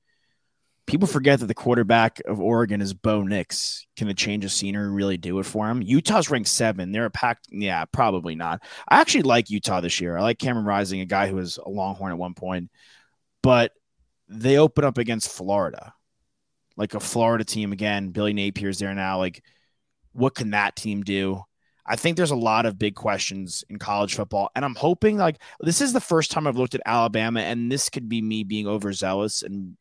people 0.88 1.07
forget 1.07 1.38
that 1.38 1.47
the 1.47 1.54
quarterback 1.54 2.21
of 2.25 2.40
Oregon 2.40 2.80
is 2.80 2.95
Bo 2.95 3.23
Nix. 3.23 3.87
Can 3.97 4.09
the 4.09 4.14
change 4.14 4.45
of 4.45 4.50
scenery 4.50 4.90
really 4.90 5.18
do 5.18 5.38
it 5.38 5.45
for 5.45 5.68
him? 5.68 5.83
Utah's 5.83 6.30
ranked 6.30 6.49
seven. 6.49 6.90
They're 6.90 7.04
a 7.04 7.11
pack. 7.11 7.40
Yeah, 7.50 7.85
probably 7.85 8.35
not. 8.35 8.62
I 8.88 9.00
actually 9.00 9.23
like 9.23 9.50
Utah 9.50 9.80
this 9.80 10.00
year. 10.00 10.16
I 10.16 10.23
like 10.23 10.38
Cameron 10.38 10.64
Rising, 10.64 11.00
a 11.00 11.07
guy 11.07 11.28
who 11.28 11.37
was 11.37 11.59
a 11.59 11.68
Longhorn 11.68 12.11
at 12.11 12.18
one 12.18 12.35
point, 12.35 12.71
but 13.42 13.73
they 14.28 14.57
open 14.57 14.85
up 14.85 14.97
against 14.99 15.30
Florida, 15.30 15.92
like 16.76 16.95
a 16.95 17.00
Florida 17.00 17.45
team 17.45 17.73
again. 17.73 18.09
Billy 18.09 18.33
Napier's 18.33 18.78
there 18.78 18.95
now. 18.95 19.18
Like, 19.18 19.45
what 20.12 20.35
can 20.35 20.50
that 20.50 20.75
team 20.75 21.02
do? 21.02 21.42
I 21.88 21.97
think 21.97 22.16
there's 22.16 22.30
a 22.30 22.37
lot 22.37 22.66
of 22.66 22.78
big 22.78 22.95
questions 22.95 23.64
in 23.71 23.78
college 23.78 24.14
football, 24.14 24.50
and 24.54 24.64
I'm 24.64 24.75
hoping 24.75 25.16
like 25.16 25.40
this 25.61 25.80
is 25.80 25.95
the 25.95 26.00
first 26.00 26.30
time 26.30 26.47
I've 26.47 26.59
looked 26.59 26.75
at 26.75 26.83
Alabama, 26.85 27.40
and 27.40 27.73
this 27.73 27.88
could 27.88 28.09
be 28.09 28.21
me 28.21 28.45
being 28.45 28.66
overzealous 28.66 29.42
and 29.42 29.76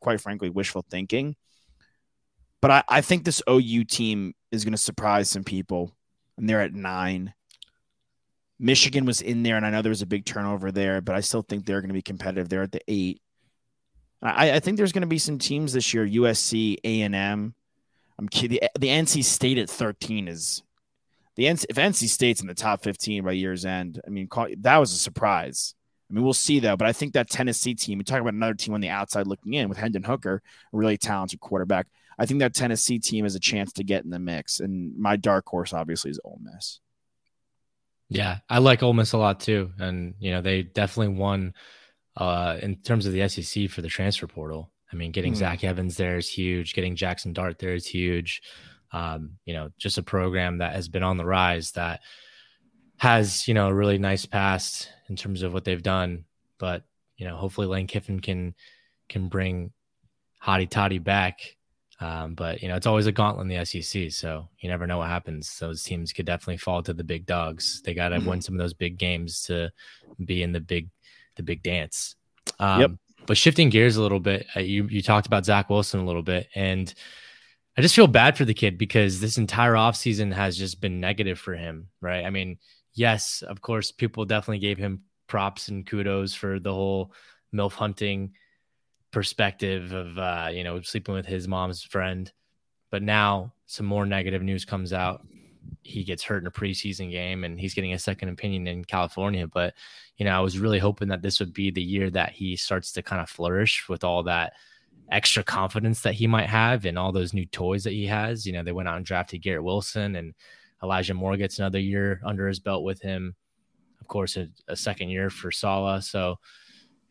quite 0.00 0.20
frankly 0.20 0.48
wishful 0.48 0.84
thinking. 0.90 1.36
But 2.62 2.70
I, 2.70 2.82
I 2.88 3.00
think 3.02 3.24
this 3.24 3.42
OU 3.48 3.84
team 3.84 4.34
is 4.50 4.64
going 4.64 4.72
to 4.72 4.78
surprise 4.78 5.28
some 5.28 5.44
people, 5.44 5.94
and 6.38 6.48
they're 6.48 6.62
at 6.62 6.72
nine. 6.72 7.34
Michigan 8.58 9.04
was 9.04 9.20
in 9.20 9.42
there, 9.42 9.56
and 9.56 9.66
I 9.66 9.70
know 9.70 9.82
there 9.82 9.90
was 9.90 10.02
a 10.02 10.06
big 10.06 10.24
turnover 10.24 10.72
there, 10.72 11.02
but 11.02 11.14
I 11.14 11.20
still 11.20 11.42
think 11.42 11.66
they're 11.66 11.82
going 11.82 11.90
to 11.90 11.94
be 11.94 12.02
competitive. 12.02 12.48
They're 12.48 12.62
at 12.62 12.72
the 12.72 12.80
eight. 12.88 13.20
I, 14.22 14.52
I 14.52 14.60
think 14.60 14.78
there's 14.78 14.92
going 14.92 15.02
to 15.02 15.06
be 15.06 15.18
some 15.18 15.38
teams 15.38 15.74
this 15.74 15.92
year. 15.92 16.06
USC, 16.06 16.78
A 16.82 17.02
and 17.02 17.14
M. 17.14 17.54
I'm 18.18 18.28
kidding. 18.28 18.58
The, 18.62 18.80
the 18.80 18.88
NC 18.88 19.22
State 19.22 19.58
at 19.58 19.68
13 19.68 20.28
is 20.28 20.62
the 21.36 21.44
NC, 21.44 21.66
if 21.68 21.76
NC 21.76 22.08
State's 22.08 22.40
in 22.40 22.46
the 22.46 22.54
top 22.54 22.82
15 22.82 23.24
by 23.24 23.32
year's 23.32 23.64
end, 23.64 24.00
I 24.06 24.10
mean, 24.10 24.28
that 24.60 24.76
was 24.78 24.92
a 24.92 24.96
surprise. 24.96 25.74
I 26.10 26.14
mean, 26.14 26.24
we'll 26.24 26.34
see 26.34 26.60
though, 26.60 26.76
but 26.76 26.86
I 26.86 26.92
think 26.92 27.14
that 27.14 27.28
Tennessee 27.28 27.74
team, 27.74 27.98
we 27.98 28.04
talk 28.04 28.20
about 28.20 28.34
another 28.34 28.54
team 28.54 28.74
on 28.74 28.80
the 28.80 28.88
outside 28.88 29.26
looking 29.26 29.54
in 29.54 29.68
with 29.68 29.78
Hendon 29.78 30.04
Hooker, 30.04 30.42
a 30.72 30.76
really 30.76 30.96
talented 30.96 31.40
quarterback. 31.40 31.86
I 32.18 32.26
think 32.26 32.40
that 32.40 32.54
Tennessee 32.54 32.98
team 32.98 33.24
has 33.24 33.34
a 33.34 33.40
chance 33.40 33.72
to 33.74 33.84
get 33.84 34.04
in 34.04 34.10
the 34.10 34.18
mix. 34.18 34.60
And 34.60 34.96
my 34.96 35.16
dark 35.16 35.46
horse, 35.46 35.72
obviously, 35.72 36.10
is 36.10 36.20
Ole 36.24 36.40
Miss. 36.42 36.80
Yeah, 38.08 38.38
I 38.48 38.58
like 38.58 38.82
Ole 38.82 38.92
Miss 38.92 39.12
a 39.12 39.18
lot 39.18 39.40
too, 39.40 39.72
and 39.78 40.14
you 40.20 40.30
know 40.30 40.40
they 40.40 40.62
definitely 40.62 41.16
won 41.16 41.54
uh, 42.16 42.56
in 42.62 42.76
terms 42.76 43.06
of 43.06 43.12
the 43.12 43.28
SEC 43.28 43.68
for 43.68 43.82
the 43.82 43.88
transfer 43.88 44.28
portal. 44.28 44.70
I 44.92 44.96
mean, 44.96 45.10
getting 45.10 45.32
mm. 45.32 45.36
Zach 45.36 45.64
Evans 45.64 45.96
there 45.96 46.16
is 46.16 46.28
huge. 46.28 46.74
Getting 46.74 46.94
Jaxson 46.94 47.34
Dart 47.34 47.58
there 47.58 47.74
is 47.74 47.86
huge. 47.86 48.42
Um, 48.92 49.38
you 49.44 49.54
know, 49.54 49.70
just 49.78 49.98
a 49.98 50.02
program 50.02 50.58
that 50.58 50.74
has 50.74 50.88
been 50.88 51.02
on 51.02 51.16
the 51.16 51.24
rise 51.24 51.72
that 51.72 52.00
has 52.98 53.46
you 53.46 53.54
know 53.54 53.68
a 53.68 53.74
really 53.74 53.98
nice 53.98 54.24
past 54.24 54.90
in 55.08 55.16
terms 55.16 55.42
of 55.42 55.52
what 55.52 55.64
they've 55.64 55.82
done. 55.82 56.24
But 56.58 56.84
you 57.16 57.26
know, 57.26 57.36
hopefully 57.36 57.66
Lane 57.66 57.86
Kiffin 57.86 58.20
can 58.20 58.54
can 59.08 59.28
bring 59.28 59.72
Hotty 60.42 60.68
Toddy 60.68 60.98
back. 60.98 61.56
Um, 61.98 62.34
but 62.34 62.62
you 62.62 62.68
know, 62.68 62.76
it's 62.76 62.86
always 62.86 63.06
a 63.06 63.12
gauntlet 63.12 63.50
in 63.50 63.56
the 63.56 63.64
SEC, 63.64 64.12
so 64.12 64.48
you 64.58 64.68
never 64.68 64.86
know 64.86 64.98
what 64.98 65.08
happens. 65.08 65.58
Those 65.58 65.82
teams 65.82 66.12
could 66.12 66.26
definitely 66.26 66.58
fall 66.58 66.82
to 66.82 66.92
the 66.92 67.04
big 67.04 67.24
dogs. 67.24 67.80
They 67.84 67.94
got 67.94 68.10
to 68.10 68.18
mm-hmm. 68.18 68.28
win 68.28 68.42
some 68.42 68.54
of 68.54 68.58
those 68.58 68.74
big 68.74 68.98
games 68.98 69.42
to 69.44 69.72
be 70.24 70.42
in 70.42 70.52
the 70.52 70.60
big 70.60 70.90
the 71.36 71.42
big 71.42 71.62
dance. 71.62 72.16
Um, 72.58 72.80
yep. 72.80 72.90
But 73.26 73.36
shifting 73.36 73.70
gears 73.70 73.96
a 73.96 74.02
little 74.02 74.20
bit, 74.20 74.46
uh, 74.54 74.60
you 74.60 74.86
you 74.88 75.02
talked 75.02 75.26
about 75.26 75.46
Zach 75.46 75.70
Wilson 75.70 76.00
a 76.00 76.04
little 76.04 76.22
bit, 76.22 76.48
and 76.54 76.92
I 77.76 77.82
just 77.82 77.94
feel 77.94 78.06
bad 78.06 78.38
for 78.38 78.46
the 78.46 78.54
kid 78.54 78.78
because 78.78 79.20
this 79.20 79.36
entire 79.36 79.74
offseason 79.74 80.32
has 80.32 80.56
just 80.56 80.80
been 80.80 80.98
negative 80.98 81.38
for 81.38 81.54
him, 81.54 81.88
right? 82.00 82.24
I 82.24 82.30
mean, 82.30 82.58
yes, 82.94 83.42
of 83.42 83.60
course, 83.60 83.92
people 83.92 84.24
definitely 84.24 84.60
gave 84.60 84.78
him 84.78 85.02
props 85.26 85.68
and 85.68 85.86
kudos 85.86 86.34
for 86.34 86.58
the 86.58 86.72
whole 86.72 87.12
MILF 87.54 87.72
hunting 87.72 88.32
perspective 89.12 89.92
of, 89.92 90.18
uh, 90.18 90.48
you 90.50 90.64
know, 90.64 90.80
sleeping 90.80 91.14
with 91.14 91.26
his 91.26 91.46
mom's 91.46 91.82
friend. 91.82 92.32
But 92.90 93.02
now 93.02 93.52
some 93.66 93.84
more 93.84 94.06
negative 94.06 94.42
news 94.42 94.64
comes 94.64 94.94
out. 94.94 95.26
He 95.82 96.02
gets 96.02 96.22
hurt 96.22 96.42
in 96.42 96.46
a 96.46 96.50
preseason 96.50 97.10
game 97.10 97.44
and 97.44 97.60
he's 97.60 97.74
getting 97.74 97.92
a 97.92 97.98
second 97.98 98.30
opinion 98.30 98.66
in 98.66 98.84
California. 98.84 99.46
But, 99.46 99.74
you 100.16 100.24
know, 100.24 100.34
I 100.34 100.40
was 100.40 100.58
really 100.58 100.78
hoping 100.78 101.08
that 101.08 101.20
this 101.20 101.40
would 101.40 101.52
be 101.52 101.70
the 101.70 101.82
year 101.82 102.08
that 102.10 102.32
he 102.32 102.56
starts 102.56 102.92
to 102.92 103.02
kind 103.02 103.20
of 103.20 103.28
flourish 103.28 103.86
with 103.86 104.02
all 104.02 104.22
that 104.22 104.54
extra 105.10 105.42
confidence 105.42 106.00
that 106.02 106.14
he 106.14 106.26
might 106.26 106.48
have 106.48 106.84
and 106.84 106.98
all 106.98 107.12
those 107.12 107.32
new 107.32 107.46
toys 107.46 107.84
that 107.84 107.92
he 107.92 108.06
has. 108.06 108.46
You 108.46 108.52
know, 108.52 108.62
they 108.62 108.72
went 108.72 108.88
out 108.88 108.96
and 108.96 109.06
drafted 109.06 109.42
Garrett 109.42 109.64
Wilson 109.64 110.16
and 110.16 110.34
Elijah 110.82 111.14
Moore 111.14 111.36
gets 111.36 111.58
another 111.58 111.78
year 111.78 112.20
under 112.24 112.48
his 112.48 112.60
belt 112.60 112.82
with 112.84 113.00
him. 113.00 113.34
Of 114.00 114.08
course, 114.08 114.36
a, 114.36 114.48
a 114.68 114.76
second 114.76 115.08
year 115.08 115.30
for 115.30 115.50
Saleh. 115.50 116.02
So 116.02 116.36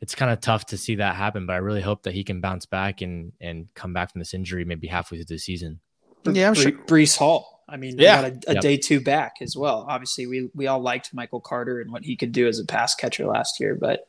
it's 0.02 0.16
kind 0.16 0.32
of 0.32 0.40
tough 0.42 0.66
to 0.68 0.78
see 0.78 0.96
that 0.96 1.16
happen, 1.16 1.46
but 1.46 1.54
I 1.54 1.58
really 1.58 1.82
hope 1.82 2.04
that 2.04 2.14
he 2.14 2.24
can 2.24 2.42
bounce 2.42 2.66
back 2.66 3.02
and 3.02 3.32
and 3.42 3.68
come 3.74 3.94
back 3.94 4.12
from 4.12 4.20
this 4.20 4.34
injury 4.34 4.66
maybe 4.66 4.88
halfway 4.88 5.18
through 5.18 5.26
the 5.26 5.40
season. 5.40 5.80
Yeah, 6.26 6.48
I'm 6.48 6.54
sure. 6.54 6.72
Breece 6.72 7.18
Hall. 7.18 7.64
I 7.68 7.78
mean, 7.78 7.98
yeah, 7.98 8.22
got 8.22 8.32
a, 8.32 8.52
a 8.52 8.54
yep. 8.56 8.62
day 8.62 8.78
two 8.78 9.00
back 9.00 9.38
as 9.42 9.56
well. 9.56 9.86
Obviously, 9.90 10.28
we 10.28 10.50
we 10.54 10.68
all 10.68 10.80
liked 10.80 11.14
Michael 11.14 11.40
Carter 11.40 11.80
and 11.80 11.92
what 11.92 12.04
he 12.04 12.16
could 12.16 12.32
do 12.32 12.48
as 12.48 12.60
a 12.60 12.66
pass 12.66 12.94
catcher 12.94 13.26
last 13.26 13.60
year, 13.60 13.74
but 13.74 14.08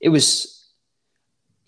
it 0.00 0.08
was, 0.08 0.59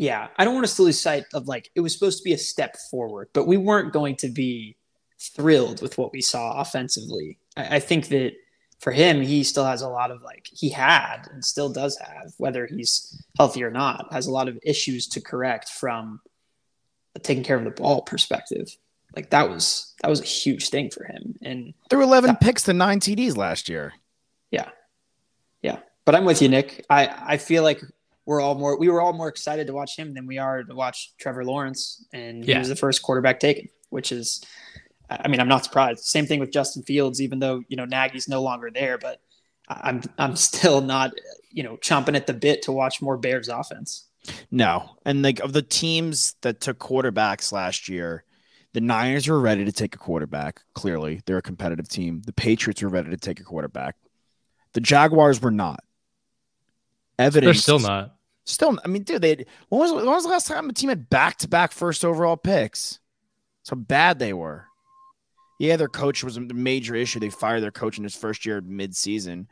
yeah, 0.03 0.27
I 0.37 0.45
don't 0.45 0.55
want 0.55 0.65
us 0.65 0.75
to 0.77 0.83
lose 0.83 1.01
sight 1.01 1.27
of 1.33 1.47
like 1.47 1.71
it 1.77 1.81
was 1.81 1.93
supposed 1.93 2.19
to 2.19 2.25
be 2.25 2.33
a 2.33 2.39
step 2.39 2.77
forward, 2.91 3.29
but 3.33 3.47
we 3.47 3.57
weren't 3.57 3.93
going 3.93 4.17
to 4.17 4.29
be 4.29 4.77
thrilled 5.21 5.81
with 5.81 5.97
what 5.97 6.13
we 6.13 6.21
saw 6.21 6.61
offensively. 6.61 7.39
I, 7.57 7.77
I 7.77 7.79
think 7.79 8.09
that 8.09 8.33
for 8.81 8.91
him, 8.91 9.23
he 9.23 9.45
still 9.45 9.65
has 9.65 9.81
a 9.81 9.89
lot 9.89 10.11
of 10.11 10.21
like 10.23 10.49
he 10.51 10.71
had 10.71 11.29
and 11.31 11.45
still 11.45 11.73
does 11.73 11.97
have, 11.99 12.33
whether 12.39 12.67
he's 12.67 13.23
healthy 13.39 13.63
or 13.63 13.71
not, 13.71 14.13
has 14.13 14.27
a 14.27 14.33
lot 14.33 14.49
of 14.49 14.59
issues 14.65 15.07
to 15.07 15.21
correct 15.21 15.69
from 15.69 16.21
a 17.15 17.21
taking 17.21 17.45
care 17.45 17.57
of 17.57 17.63
the 17.63 17.71
ball 17.71 18.03
perspective. 18.03 18.77
Like 19.15 19.31
that 19.31 19.49
was 19.49 19.95
that 20.03 20.09
was 20.09 20.21
a 20.21 20.25
huge 20.25 20.71
thing 20.71 20.91
for 20.91 21.05
him. 21.05 21.37
And 21.43 21.75
there 21.91 21.99
were 21.99 22.05
eleven 22.05 22.27
that, 22.27 22.41
picks 22.41 22.65
to 22.65 22.73
nine 22.73 22.99
TDs 22.99 23.37
last 23.37 23.69
year. 23.69 23.93
Yeah, 24.51 24.71
yeah. 25.63 25.79
But 26.05 26.17
I'm 26.17 26.25
with 26.25 26.43
you, 26.43 26.49
Nick. 26.49 26.85
I 26.91 27.07
I 27.25 27.37
feel 27.37 27.63
like 27.63 27.81
we're 28.27 28.41
all 28.41 28.55
more 28.55 28.79
we 28.79 28.89
were 28.89 29.01
all 29.01 29.13
more 29.13 29.29
excited 29.29 29.67
to 29.67 29.73
watch 29.73 29.97
him 29.97 30.15
than 30.15 30.27
we 30.27 30.39
are 30.39 30.63
to 30.63 30.75
watch 30.75 31.13
Trevor 31.19 31.45
Lawrence, 31.45 32.05
and 32.13 32.45
yeah. 32.45 32.55
he 32.55 32.59
was 32.59 32.69
the 32.69 32.77
first 32.77 33.03
quarterback 33.03 33.41
taken, 33.41 33.69
which 33.91 34.13
is 34.13 34.45
I 35.21 35.29
mean, 35.29 35.41
I'm 35.41 35.49
not 35.49 35.65
surprised. 35.65 36.05
Same 36.05 36.27
thing 36.27 36.41
with 36.41 36.53
Justin 36.53 36.83
Fields, 36.83 37.21
even 37.21 37.39
though 37.39 37.63
you 37.69 37.77
know 37.77 37.85
Nagy's 37.85 38.29
no 38.29 38.43
longer 38.43 38.71
there, 38.73 38.99
but 38.99 39.21
I'm 39.69 40.03
I'm 40.19 40.37
still 40.37 40.81
not 40.81 41.13
you 41.51 41.63
know 41.63 41.77
chomping 41.77 42.17
at 42.17 42.27
the 42.27 42.35
bit 42.35 42.63
to 42.63 42.73
watch 42.73 43.03
more 43.03 43.17
Bears 43.17 43.49
offense. 43.49 44.09
No, 44.51 44.97
and 45.05 45.23
like 45.23 45.41
of 45.41 45.53
the 45.53 45.63
teams 45.63 46.35
that 46.43 46.61
took 46.61 46.79
quarterbacks 46.79 47.53
last 47.53 47.89
year, 47.89 48.25
the 48.73 48.81
Niners 48.81 49.29
were 49.29 49.41
ready 49.41 49.65
to 49.65 49.73
take 49.73 49.95
a 49.95 49.99
quarterback. 49.99 50.63
Clearly, 50.75 51.21
they're 51.27 51.39
a 51.39 51.43
competitive 51.43 51.89
team. 51.89 52.23
The 52.25 52.33
Patriots 52.33 52.83
were 52.83 52.89
ready 52.89 53.11
to 53.11 53.17
take 53.17 53.41
a 53.41 53.45
quarterback. 53.45 53.97
The 54.75 54.81
Jaguars 54.81 55.43
were 55.43 55.51
not. 55.51 55.81
Evidence. 57.19 57.57
They're 57.57 57.63
still 57.63 57.79
not. 57.79 58.17
Still, 58.45 58.79
I 58.85 58.89
mean, 58.89 59.05
dude, 59.05 59.23
they 59.23 59.47
when 59.69 59.81
was 59.81 59.93
when 59.93 60.07
was 60.07 60.25
the 60.25 60.31
last 60.31 60.49
time 60.49 60.69
a 60.69 60.73
team 60.73 60.89
had 60.89 61.09
back 61.09 61.39
to 61.39 61.49
back 61.49 61.73
first 61.73 62.05
overall 62.05 62.37
picks? 62.37 62.99
So 63.63 63.77
bad 63.77 64.19
they 64.19 64.33
were 64.33 64.67
yeah, 65.63 65.77
their 65.77 65.89
coach 65.89 66.25
was 66.25 66.37
a 66.37 66.41
major 66.41 66.97
issue. 66.97 67.21
They 67.21 67.31
fired 67.31 67.63
their 67.63 67.71
coach 67.71 67.97
in 67.97 68.03
his 68.03 68.17
first 68.17 68.45
year 68.45 68.61
mid-season, 68.61 69.47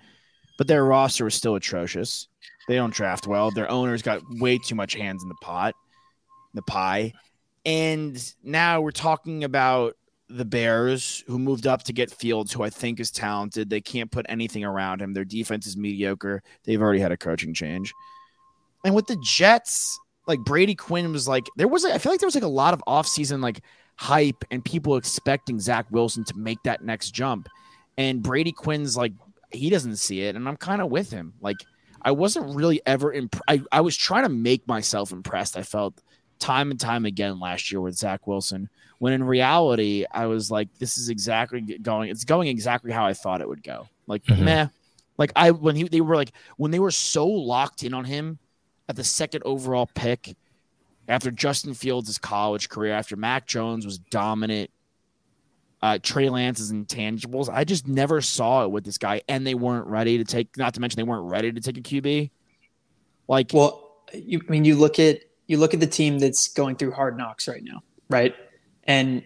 but 0.58 0.66
their 0.66 0.84
roster 0.84 1.22
was 1.22 1.36
still 1.36 1.54
atrocious. 1.54 2.26
They 2.66 2.74
don't 2.74 2.92
draft 2.92 3.28
well. 3.28 3.52
Their 3.52 3.70
owners 3.70 4.02
got 4.02 4.20
way 4.28 4.58
too 4.58 4.74
much 4.74 4.94
hands 4.94 5.22
in 5.22 5.28
the 5.28 5.36
pot, 5.40 5.76
the 6.52 6.62
pie. 6.62 7.12
And 7.64 8.20
now 8.42 8.80
we're 8.80 8.90
talking 8.90 9.44
about 9.44 9.96
the 10.30 10.44
Bears, 10.44 11.24
who 11.26 11.38
moved 11.38 11.66
up 11.66 11.82
to 11.84 11.92
get 11.92 12.10
Fields, 12.10 12.52
who 12.52 12.62
I 12.62 12.70
think 12.70 13.00
is 13.00 13.10
talented. 13.10 13.68
They 13.68 13.80
can't 13.80 14.10
put 14.10 14.26
anything 14.28 14.64
around 14.64 15.02
him. 15.02 15.12
Their 15.12 15.24
defense 15.24 15.66
is 15.66 15.76
mediocre. 15.76 16.42
They've 16.64 16.80
already 16.80 17.00
had 17.00 17.12
a 17.12 17.16
coaching 17.16 17.52
change. 17.52 17.92
And 18.84 18.94
with 18.94 19.06
the 19.06 19.16
Jets, 19.22 19.98
like 20.26 20.38
Brady 20.40 20.74
Quinn 20.74 21.12
was 21.12 21.26
like, 21.26 21.46
there 21.56 21.68
was, 21.68 21.84
I 21.84 21.98
feel 21.98 22.12
like 22.12 22.20
there 22.20 22.26
was 22.26 22.34
like 22.34 22.44
a 22.44 22.48
lot 22.48 22.74
of 22.74 22.82
offseason, 22.86 23.42
like 23.42 23.60
hype 23.96 24.44
and 24.50 24.64
people 24.64 24.96
expecting 24.96 25.58
Zach 25.58 25.86
Wilson 25.90 26.24
to 26.24 26.38
make 26.38 26.62
that 26.62 26.82
next 26.82 27.10
jump. 27.10 27.48
And 27.98 28.22
Brady 28.22 28.52
Quinn's 28.52 28.96
like, 28.96 29.12
he 29.50 29.68
doesn't 29.68 29.96
see 29.96 30.22
it. 30.22 30.36
And 30.36 30.48
I'm 30.48 30.56
kind 30.56 30.80
of 30.80 30.90
with 30.90 31.10
him. 31.10 31.34
Like, 31.40 31.58
I 32.02 32.12
wasn't 32.12 32.54
really 32.54 32.80
ever 32.86 33.12
imp- 33.12 33.42
I, 33.48 33.62
I 33.72 33.80
was 33.82 33.96
trying 33.96 34.22
to 34.22 34.30
make 34.30 34.66
myself 34.66 35.12
impressed. 35.12 35.56
I 35.56 35.62
felt 35.62 36.00
time 36.40 36.70
and 36.70 36.80
time 36.80 37.04
again 37.04 37.38
last 37.38 37.70
year 37.70 37.80
with 37.80 37.96
Zach 37.96 38.26
Wilson, 38.26 38.68
when 38.98 39.12
in 39.12 39.22
reality, 39.22 40.04
I 40.10 40.26
was 40.26 40.50
like, 40.50 40.68
this 40.78 40.98
is 40.98 41.08
exactly 41.08 41.60
going, 41.60 42.10
it's 42.10 42.24
going 42.24 42.48
exactly 42.48 42.90
how 42.92 43.06
I 43.06 43.14
thought 43.14 43.40
it 43.40 43.48
would 43.48 43.62
go. 43.62 43.88
Like, 44.06 44.24
mm-hmm. 44.24 44.44
meh. 44.44 44.66
Like, 45.16 45.32
I, 45.36 45.50
when 45.50 45.76
he, 45.76 45.84
they 45.84 46.00
were 46.00 46.16
like, 46.16 46.32
when 46.56 46.70
they 46.70 46.78
were 46.78 46.90
so 46.90 47.26
locked 47.26 47.82
in 47.82 47.94
on 47.94 48.04
him 48.04 48.38
at 48.88 48.96
the 48.96 49.04
second 49.04 49.42
overall 49.44 49.88
pick, 49.94 50.34
after 51.08 51.30
Justin 51.30 51.74
Fields' 51.74 52.18
college 52.18 52.68
career, 52.68 52.92
after 52.92 53.16
Mac 53.16 53.46
Jones 53.46 53.84
was 53.84 53.98
dominant, 53.98 54.70
uh, 55.82 55.98
Trey 56.02 56.28
Lance's 56.28 56.72
intangibles, 56.72 57.48
I 57.48 57.64
just 57.64 57.88
never 57.88 58.20
saw 58.20 58.64
it 58.64 58.70
with 58.70 58.84
this 58.84 58.98
guy, 58.98 59.22
and 59.28 59.46
they 59.46 59.54
weren't 59.54 59.86
ready 59.86 60.18
to 60.18 60.24
take. 60.24 60.56
Not 60.56 60.74
to 60.74 60.80
mention 60.80 60.98
they 60.98 61.10
weren't 61.10 61.30
ready 61.30 61.52
to 61.52 61.60
take 61.60 61.78
a 61.78 61.80
QB. 61.80 62.30
Like, 63.28 63.52
well, 63.52 64.04
you 64.12 64.40
I 64.46 64.50
mean 64.50 64.64
you 64.64 64.76
look 64.76 64.98
at 64.98 65.20
you 65.50 65.56
look 65.56 65.74
at 65.74 65.80
the 65.80 65.86
team 65.88 66.20
that's 66.20 66.46
going 66.46 66.76
through 66.76 66.92
hard 66.92 67.18
knocks 67.18 67.48
right 67.48 67.64
now, 67.64 67.82
right? 68.08 68.36
And 68.84 69.24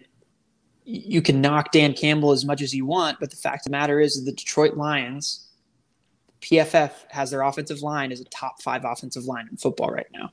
you 0.83 1.21
can 1.21 1.39
knock 1.39 1.71
Dan 1.71 1.93
Campbell 1.93 2.31
as 2.31 2.43
much 2.43 2.63
as 2.63 2.73
you 2.73 2.83
want, 2.83 3.19
but 3.19 3.29
the 3.29 3.35
fact 3.35 3.59
of 3.59 3.63
the 3.65 3.77
matter 3.77 3.99
is 3.99 4.25
the 4.25 4.31
Detroit 4.31 4.75
Lions, 4.75 5.47
PFF 6.41 6.93
has 7.09 7.29
their 7.29 7.43
offensive 7.43 7.83
line 7.83 8.11
as 8.11 8.21
a 8.21 8.25
top 8.25 8.59
five 8.63 8.85
offensive 8.85 9.25
line 9.25 9.47
in 9.51 9.57
football 9.57 9.91
right 9.91 10.07
now. 10.11 10.31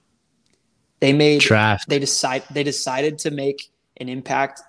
They 1.01 1.13
made 1.13 1.43
draft. 1.43 1.91
They 1.91 1.99
decide 1.99 2.45
they 2.51 2.65
decided 2.65 3.19
to 3.19 3.31
make 3.31 3.71
an 3.99 4.09
impact 4.09 4.63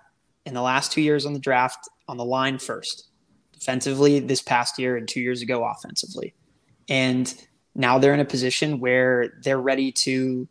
in 0.45 0.53
the 0.53 0.61
last 0.61 0.91
two 0.91 1.01
years 1.01 1.25
on 1.25 1.31
the 1.31 1.39
draft 1.39 1.87
on 2.09 2.17
the 2.17 2.25
line 2.25 2.59
first, 2.59 3.07
defensively 3.53 4.19
this 4.19 4.41
past 4.41 4.77
year 4.77 4.97
and 4.97 5.07
two 5.07 5.21
years 5.21 5.41
ago 5.41 5.63
offensively, 5.63 6.33
and 6.89 7.33
now 7.75 7.97
they're 7.97 8.13
in 8.13 8.19
a 8.19 8.25
position 8.25 8.81
where 8.81 9.39
they're 9.41 9.61
ready 9.61 9.89
to 9.91 10.49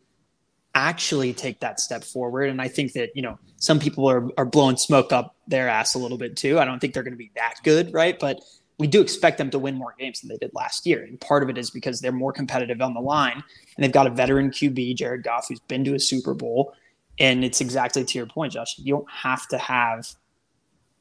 actually 0.75 1.33
take 1.33 1.59
that 1.59 1.79
step 1.79 2.03
forward. 2.03 2.49
And 2.49 2.61
I 2.61 2.67
think 2.67 2.93
that 2.93 3.09
you 3.15 3.21
know 3.21 3.37
some 3.57 3.79
people 3.79 4.09
are 4.09 4.29
are 4.37 4.45
blowing 4.45 4.77
smoke 4.77 5.11
up 5.11 5.35
their 5.47 5.69
ass 5.69 5.93
a 5.93 5.99
little 5.99 6.17
bit 6.17 6.35
too. 6.35 6.59
I 6.59 6.65
don't 6.65 6.79
think 6.79 6.93
they're 6.93 7.03
going 7.03 7.13
to 7.13 7.17
be 7.17 7.31
that 7.35 7.55
good, 7.63 7.93
right? 7.93 8.19
But 8.19 8.39
we 8.79 8.87
do 8.87 9.01
expect 9.01 9.37
them 9.37 9.49
to 9.51 9.59
win 9.59 9.75
more 9.75 9.93
games 9.99 10.21
than 10.21 10.29
they 10.29 10.37
did 10.37 10.51
last 10.53 10.85
year. 10.85 11.03
And 11.03 11.19
part 11.21 11.43
of 11.43 11.49
it 11.49 11.57
is 11.57 11.69
because 11.69 12.01
they're 12.01 12.11
more 12.11 12.33
competitive 12.33 12.81
on 12.81 12.93
the 12.93 12.99
line 12.99 13.43
and 13.75 13.83
they've 13.83 13.91
got 13.91 14.07
a 14.07 14.09
veteran 14.09 14.49
QB, 14.49 14.95
Jared 14.95 15.23
Goff, 15.23 15.47
who's 15.47 15.59
been 15.61 15.83
to 15.85 15.93
a 15.93 15.99
Super 15.99 16.33
Bowl. 16.33 16.73
And 17.19 17.45
it's 17.45 17.61
exactly 17.61 18.03
to 18.03 18.17
your 18.17 18.25
point, 18.25 18.53
Josh. 18.53 18.75
You 18.79 18.95
don't 18.95 19.11
have 19.11 19.47
to 19.49 19.57
have 19.59 20.07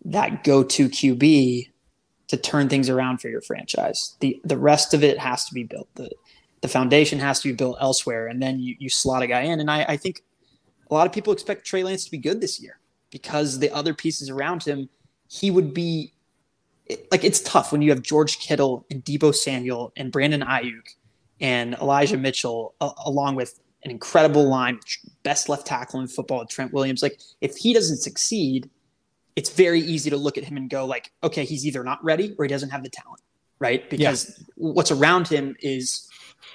that 0.05 0.45
go 0.45 0.63
to 0.63 0.89
QB 0.89 1.69
to 2.29 2.37
turn 2.37 2.69
things 2.69 2.89
around 2.89 3.19
for 3.21 3.29
your 3.29 3.41
franchise. 3.41 4.17
The 4.21 4.41
the 4.45 4.59
rest 4.59 4.95
of 4.95 5.03
it 5.03 5.19
has 5.19 5.45
to 5.47 5.55
be 5.55 5.65
built. 5.65 5.89
The 5.95 6.11
the 6.63 6.69
foundation 6.69 7.19
has 7.19 7.41
to 7.41 7.49
be 7.49 7.55
built 7.55 7.77
elsewhere. 7.81 8.29
And 8.29 8.41
then 8.41 8.59
you, 8.61 8.75
you 8.79 8.89
slot 8.89 9.23
a 9.23 9.27
guy 9.27 9.43
in. 9.43 9.61
And 9.61 9.71
I, 9.71 9.85
I 9.85 9.97
think 9.97 10.23
a 10.91 10.95
lot 10.95 11.07
of 11.07 11.13
people 11.13 11.33
expect 11.33 11.67
Trey 11.67 11.83
Lance 11.83 12.05
to 12.07 12.11
be 12.11 12.19
good 12.19 12.41
this 12.41 12.61
year 12.61 12.79
because 13.11 13.59
the 13.59 13.71
other 13.75 13.93
pieces 13.93 14.31
around 14.31 14.63
him, 14.63 14.89
he 15.29 15.51
would 15.51 15.75
be 15.75 16.15
like 17.11 17.25
it's 17.25 17.41
tough 17.41 17.73
when 17.73 17.83
you 17.83 17.91
have 17.91 18.03
George 18.03 18.39
Kittle 18.39 18.87
and 18.91 19.05
Deebo 19.05 19.35
Samuel 19.35 19.93
and 19.97 20.13
Brandon 20.13 20.43
Aiyuk 20.43 20.95
and 21.41 21.75
Elijah 21.75 22.17
Mitchell 22.17 22.75
uh, 22.81 22.91
along 23.07 23.35
with 23.37 23.61
an 23.85 23.91
incredible 23.91 24.49
line, 24.49 24.79
best 25.23 25.49
left 25.49 25.67
tackle 25.67 26.01
in 26.01 26.07
football, 26.07 26.45
Trent 26.47 26.73
Williams. 26.73 27.03
Like 27.03 27.21
if 27.41 27.57
he 27.57 27.73
doesn't 27.73 27.99
succeed, 27.99 28.71
it's 29.35 29.51
very 29.51 29.81
easy 29.81 30.11
to 30.11 30.17
look 30.17 30.39
at 30.39 30.45
him 30.45 30.57
and 30.57 30.69
go 30.69 30.85
like, 30.85 31.11
okay, 31.25 31.45
he's 31.45 31.67
either 31.67 31.83
not 31.83 32.03
ready 32.05 32.35
or 32.39 32.45
he 32.45 32.49
doesn't 32.49 32.71
have 32.71 32.83
the 32.83 32.91
talent, 32.91 33.23
right? 33.59 33.89
Because 33.89 34.37
yeah. 34.39 34.45
what's 34.57 34.91
around 34.91 35.27
him 35.27 35.57
is 35.61 36.09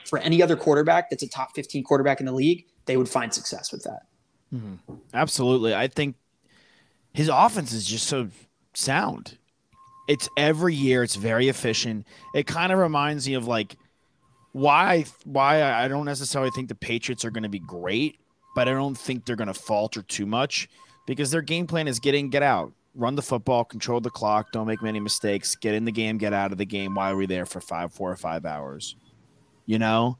for 0.05 0.19
any 0.19 0.41
other 0.41 0.55
quarterback 0.55 1.09
that's 1.09 1.23
a 1.23 1.27
top 1.27 1.55
15 1.55 1.83
quarterback 1.83 2.19
in 2.19 2.25
the 2.25 2.31
league, 2.31 2.65
they 2.85 2.97
would 2.97 3.09
find 3.09 3.33
success 3.33 3.71
with 3.71 3.83
that. 3.83 4.03
Mm-hmm. 4.53 4.95
Absolutely. 5.13 5.75
I 5.75 5.87
think 5.87 6.15
his 7.13 7.29
offense 7.29 7.73
is 7.73 7.85
just 7.85 8.07
so 8.07 8.29
sound. 8.73 9.37
It's 10.07 10.29
every 10.37 10.73
year, 10.73 11.03
it's 11.03 11.15
very 11.15 11.49
efficient. 11.49 12.07
It 12.33 12.47
kind 12.47 12.71
of 12.71 12.79
reminds 12.79 13.27
me 13.27 13.33
of 13.33 13.47
like 13.47 13.75
why 14.53 15.05
why 15.25 15.61
I 15.63 15.87
don't 15.87 16.05
necessarily 16.05 16.51
think 16.51 16.69
the 16.69 16.75
Patriots 16.75 17.25
are 17.25 17.31
going 17.31 17.43
to 17.43 17.49
be 17.49 17.59
great, 17.59 18.19
but 18.55 18.67
I 18.67 18.71
don't 18.71 18.97
think 18.97 19.25
they're 19.25 19.35
going 19.35 19.47
to 19.47 19.53
falter 19.53 20.01
too 20.01 20.25
much 20.25 20.69
because 21.05 21.31
their 21.31 21.41
game 21.41 21.67
plan 21.67 21.87
is 21.87 21.99
getting 21.99 22.29
get 22.29 22.43
out, 22.43 22.71
run 22.95 23.15
the 23.15 23.21
football, 23.21 23.65
control 23.65 23.99
the 23.99 24.09
clock, 24.09 24.51
don't 24.51 24.67
make 24.67 24.81
many 24.81 24.99
mistakes, 24.99 25.55
get 25.55 25.75
in 25.75 25.85
the 25.85 25.91
game, 25.91 26.17
get 26.17 26.33
out 26.33 26.51
of 26.51 26.57
the 26.57 26.65
game. 26.65 26.95
Why 26.95 27.11
are 27.11 27.17
we 27.17 27.25
there 27.25 27.45
for 27.45 27.59
five, 27.59 27.93
four 27.93 28.11
or 28.11 28.15
five 28.15 28.45
hours? 28.45 28.95
You 29.67 29.77
know, 29.77 30.17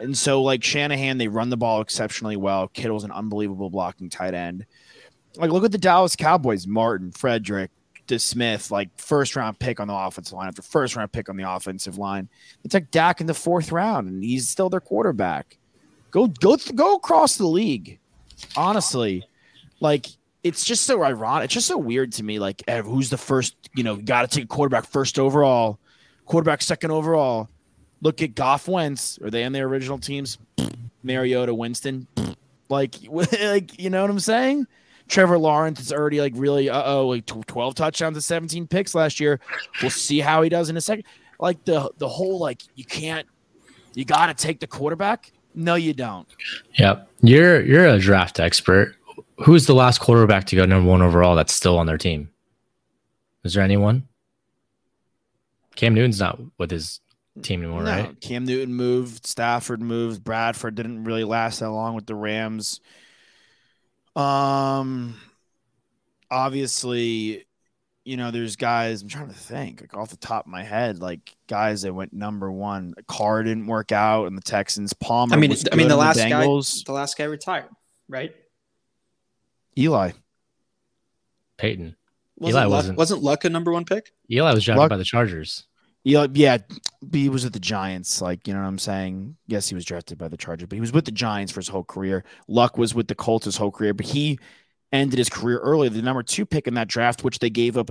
and 0.00 0.16
so 0.16 0.42
like 0.42 0.64
Shanahan, 0.64 1.18
they 1.18 1.28
run 1.28 1.50
the 1.50 1.56
ball 1.56 1.80
exceptionally 1.80 2.36
well. 2.36 2.66
Kittle's 2.68 3.04
an 3.04 3.12
unbelievable 3.12 3.70
blocking 3.70 4.10
tight 4.10 4.34
end. 4.34 4.66
Like 5.36 5.50
look 5.50 5.64
at 5.64 5.72
the 5.72 5.78
Dallas 5.78 6.16
Cowboys, 6.16 6.66
Martin, 6.66 7.12
Frederick, 7.12 7.70
to 8.08 8.18
Smith, 8.18 8.70
like 8.70 8.90
first 8.98 9.36
round 9.36 9.58
pick 9.58 9.80
on 9.80 9.88
the 9.88 9.94
offensive 9.94 10.32
line 10.32 10.48
after 10.48 10.62
first 10.62 10.96
round 10.96 11.12
pick 11.12 11.28
on 11.28 11.36
the 11.36 11.48
offensive 11.48 11.98
line. 11.98 12.28
They 12.62 12.68
took 12.68 12.90
Dak 12.90 13.20
in 13.20 13.26
the 13.26 13.34
fourth 13.34 13.70
round, 13.70 14.08
and 14.08 14.24
he's 14.24 14.48
still 14.48 14.68
their 14.68 14.80
quarterback. 14.80 15.58
Go 16.10 16.26
go 16.26 16.56
go 16.74 16.96
across 16.96 17.36
the 17.36 17.46
league. 17.46 17.98
Honestly, 18.56 19.24
like 19.80 20.06
it's 20.42 20.64
just 20.64 20.84
so 20.84 21.02
ironic. 21.02 21.46
It's 21.46 21.54
just 21.54 21.66
so 21.66 21.78
weird 21.78 22.12
to 22.12 22.22
me. 22.22 22.38
Like 22.38 22.62
eh, 22.66 22.82
who's 22.82 23.10
the 23.10 23.18
first? 23.18 23.54
You 23.74 23.84
know, 23.84 23.96
got 23.96 24.28
to 24.28 24.40
take 24.40 24.48
quarterback 24.48 24.86
first 24.86 25.18
overall, 25.18 25.78
quarterback 26.24 26.62
second 26.62 26.90
overall. 26.90 27.48
Look 28.00 28.22
at 28.22 28.34
Goff, 28.34 28.68
Wentz. 28.68 29.18
Are 29.22 29.30
they 29.30 29.44
on 29.44 29.52
their 29.52 29.66
original 29.66 29.98
teams? 29.98 30.38
Mariota, 31.02 31.54
Winston. 31.54 32.06
Like, 32.68 32.94
like 33.10 33.78
you 33.78 33.90
know 33.90 34.02
what 34.02 34.10
I'm 34.10 34.20
saying? 34.20 34.66
Trevor 35.08 35.38
Lawrence 35.38 35.80
is 35.80 35.92
already 35.92 36.20
like 36.20 36.34
really 36.36 36.68
uh 36.68 36.82
oh 36.84 37.08
like 37.08 37.24
12 37.26 37.74
touchdowns 37.74 38.16
and 38.16 38.22
17 38.22 38.66
picks 38.66 38.94
last 38.94 39.18
year. 39.18 39.40
We'll 39.80 39.90
see 39.90 40.20
how 40.20 40.42
he 40.42 40.48
does 40.50 40.68
in 40.68 40.76
a 40.76 40.80
second. 40.80 41.04
Like 41.40 41.64
the 41.64 41.90
the 41.98 42.08
whole 42.08 42.38
like 42.38 42.62
you 42.74 42.84
can't 42.84 43.26
you 43.94 44.04
got 44.04 44.26
to 44.26 44.34
take 44.34 44.60
the 44.60 44.66
quarterback. 44.66 45.32
No, 45.54 45.74
you 45.74 45.94
don't. 45.94 46.28
Yep, 46.74 47.08
you're 47.22 47.62
you're 47.62 47.86
a 47.86 47.98
draft 47.98 48.38
expert. 48.38 48.94
Who's 49.38 49.66
the 49.66 49.74
last 49.74 49.98
quarterback 49.98 50.44
to 50.46 50.56
go 50.56 50.66
number 50.66 50.88
one 50.88 51.00
overall 51.00 51.34
that's 51.34 51.54
still 51.54 51.78
on 51.78 51.86
their 51.86 51.98
team? 51.98 52.30
Is 53.44 53.54
there 53.54 53.62
anyone? 53.62 54.06
Cam 55.74 55.94
Newton's 55.94 56.20
not 56.20 56.38
with 56.58 56.70
his 56.70 57.00
team 57.42 57.62
anymore, 57.62 57.82
no, 57.82 57.90
right? 57.90 58.20
Cam 58.20 58.44
Newton 58.44 58.74
moved, 58.74 59.26
Stafford 59.26 59.82
moved, 59.82 60.24
Bradford 60.24 60.74
didn't 60.74 61.04
really 61.04 61.24
last 61.24 61.60
that 61.60 61.70
long 61.70 61.94
with 61.94 62.06
the 62.06 62.14
Rams. 62.14 62.80
Um, 64.16 65.14
obviously, 66.30 67.46
you 68.04 68.16
know, 68.16 68.30
there's 68.30 68.56
guys. 68.56 69.02
I'm 69.02 69.08
trying 69.08 69.28
to 69.28 69.34
think, 69.34 69.80
like 69.80 69.94
off 69.94 70.10
the 70.10 70.16
top 70.16 70.46
of 70.46 70.50
my 70.50 70.62
head, 70.62 70.98
like 70.98 71.36
guys 71.46 71.82
that 71.82 71.92
went 71.92 72.12
number 72.12 72.50
one. 72.50 72.94
Carr 73.06 73.42
didn't 73.42 73.66
work 73.66 73.92
out, 73.92 74.26
and 74.26 74.36
the 74.36 74.42
Texans. 74.42 74.92
Palmer. 74.94 75.34
I 75.34 75.38
mean, 75.38 75.52
I 75.70 75.76
mean, 75.76 75.88
the 75.88 75.96
last 75.96 76.16
the 76.16 76.28
guy, 76.28 76.44
the 76.44 76.92
last 76.92 77.18
guy 77.18 77.24
retired, 77.24 77.68
right? 78.08 78.34
Eli. 79.76 80.12
Peyton. 81.58 81.96
Wasn't 82.38 82.56
Eli 82.56 82.64
Luck, 82.66 82.76
wasn't 82.76 82.98
wasn't 82.98 83.22
Luck 83.22 83.44
a 83.44 83.50
number 83.50 83.72
one 83.72 83.84
pick? 83.84 84.12
Eli 84.30 84.52
was 84.54 84.64
drafted 84.64 84.80
Luck, 84.80 84.90
by 84.90 84.96
the 84.96 85.04
Chargers. 85.04 85.66
Yeah, 86.08 86.26
yeah, 86.32 86.56
was 87.28 87.44
with 87.44 87.52
the 87.52 87.60
Giants. 87.60 88.22
Like, 88.22 88.48
you 88.48 88.54
know 88.54 88.60
what 88.60 88.66
I'm 88.66 88.78
saying? 88.78 89.36
Yes, 89.46 89.68
he 89.68 89.74
was 89.74 89.84
drafted 89.84 90.16
by 90.16 90.28
the 90.28 90.38
Chargers, 90.38 90.66
but 90.66 90.76
he 90.76 90.80
was 90.80 90.90
with 90.90 91.04
the 91.04 91.10
Giants 91.12 91.52
for 91.52 91.60
his 91.60 91.68
whole 91.68 91.84
career. 91.84 92.24
Luck 92.48 92.78
was 92.78 92.94
with 92.94 93.08
the 93.08 93.14
Colts 93.14 93.44
his 93.44 93.58
whole 93.58 93.70
career, 93.70 93.92
but 93.92 94.06
he 94.06 94.38
ended 94.90 95.18
his 95.18 95.28
career 95.28 95.58
early. 95.58 95.90
The 95.90 96.00
number 96.00 96.22
two 96.22 96.46
pick 96.46 96.66
in 96.66 96.72
that 96.74 96.88
draft, 96.88 97.24
which 97.24 97.40
they 97.40 97.50
gave 97.50 97.76
up, 97.76 97.90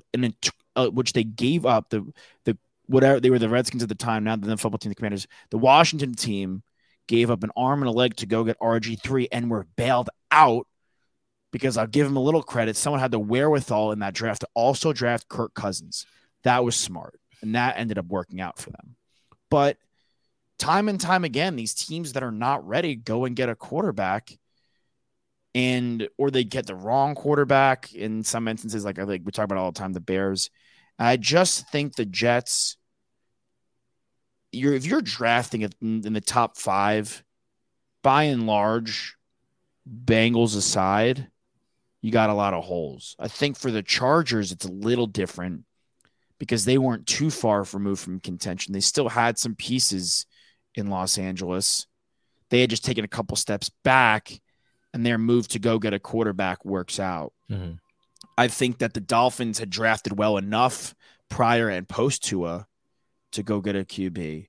uh, 0.75 0.87
which 0.87 1.13
they 1.13 1.23
gave 1.23 1.63
up 1.67 1.91
the 1.91 2.11
the 2.45 2.57
whatever 2.87 3.19
they 3.19 3.29
were 3.29 3.37
the 3.37 3.49
Redskins 3.49 3.83
at 3.83 3.89
the 3.89 3.93
time. 3.93 4.23
Now 4.23 4.35
the 4.35 4.57
football 4.57 4.79
team, 4.79 4.89
the 4.89 4.95
Commanders, 4.95 5.27
the 5.51 5.59
Washington 5.59 6.15
team 6.15 6.63
gave 7.07 7.29
up 7.29 7.43
an 7.43 7.51
arm 7.55 7.83
and 7.83 7.89
a 7.89 7.91
leg 7.91 8.15
to 8.15 8.25
go 8.25 8.43
get 8.43 8.57
RG 8.59 8.99
three, 9.03 9.27
and 9.31 9.51
were 9.51 9.67
bailed 9.75 10.09
out 10.31 10.65
because 11.51 11.77
I'll 11.77 11.85
give 11.85 12.07
him 12.07 12.17
a 12.17 12.23
little 12.23 12.41
credit. 12.41 12.77
Someone 12.77 12.99
had 12.99 13.11
the 13.11 13.19
wherewithal 13.19 13.91
in 13.91 13.99
that 13.99 14.15
draft 14.15 14.41
to 14.41 14.47
also 14.55 14.91
draft 14.91 15.29
Kirk 15.29 15.53
Cousins. 15.53 16.07
That 16.41 16.63
was 16.63 16.75
smart 16.75 17.19
and 17.41 17.55
that 17.55 17.77
ended 17.77 17.97
up 17.97 18.07
working 18.07 18.41
out 18.41 18.59
for 18.59 18.71
them. 18.71 18.95
But 19.49 19.77
time 20.57 20.89
and 20.89 20.99
time 20.99 21.23
again, 21.23 21.55
these 21.55 21.73
teams 21.73 22.13
that 22.13 22.23
are 22.23 22.31
not 22.31 22.67
ready 22.67 22.95
go 22.95 23.25
and 23.25 23.35
get 23.35 23.49
a 23.49 23.55
quarterback, 23.55 24.31
and 25.55 26.07
or 26.17 26.29
they 26.29 26.43
get 26.43 26.67
the 26.67 26.75
wrong 26.75 27.15
quarterback 27.15 27.93
in 27.93 28.23
some 28.23 28.47
instances. 28.47 28.85
Like 28.85 28.99
I 28.99 29.03
like 29.03 29.21
we 29.23 29.31
talk 29.31 29.45
about 29.45 29.57
all 29.57 29.71
the 29.71 29.79
time, 29.79 29.93
the 29.93 29.99
Bears. 29.99 30.49
I 30.99 31.17
just 31.17 31.69
think 31.69 31.95
the 31.95 32.05
Jets. 32.05 32.77
You're 34.51 34.73
if 34.73 34.85
you're 34.85 35.01
drafting 35.01 35.69
in 35.81 36.13
the 36.13 36.21
top 36.21 36.57
five, 36.57 37.23
by 38.01 38.23
and 38.23 38.47
large, 38.47 39.15
Bengals 39.87 40.55
aside, 40.55 41.27
you 42.01 42.11
got 42.11 42.29
a 42.29 42.33
lot 42.33 42.53
of 42.53 42.63
holes. 42.63 43.15
I 43.19 43.27
think 43.27 43.57
for 43.57 43.71
the 43.71 43.83
Chargers, 43.83 44.51
it's 44.51 44.65
a 44.65 44.71
little 44.71 45.07
different 45.07 45.65
because 46.39 46.65
they 46.65 46.77
weren't 46.77 47.07
too 47.07 47.29
far 47.29 47.65
removed 47.73 48.01
from 48.01 48.19
contention. 48.19 48.73
They 48.73 48.79
still 48.79 49.09
had 49.09 49.37
some 49.37 49.55
pieces 49.55 50.25
in 50.75 50.89
Los 50.89 51.17
Angeles. 51.17 51.87
They 52.49 52.61
had 52.61 52.69
just 52.69 52.85
taken 52.85 53.03
a 53.03 53.09
couple 53.09 53.35
steps 53.37 53.71
back, 53.83 54.39
and 54.93 55.05
their 55.05 55.17
move 55.17 55.47
to 55.49 55.59
go 55.59 55.79
get 55.79 55.93
a 55.93 55.99
quarterback 55.99 56.63
works 56.63 56.99
out. 56.99 57.33
Mm-hmm. 57.51 57.73
I 58.37 58.47
think 58.47 58.79
that 58.79 58.93
the 58.93 59.01
Dolphins 59.01 59.59
had 59.59 59.69
drafted 59.69 60.17
well 60.17 60.37
enough 60.37 60.95
prior 61.29 61.69
and 61.69 61.87
post 61.87 62.23
Tua 62.23 62.67
to 63.31 63.43
go 63.43 63.59
get 63.59 63.75
a 63.75 63.83
QB. 63.83 64.47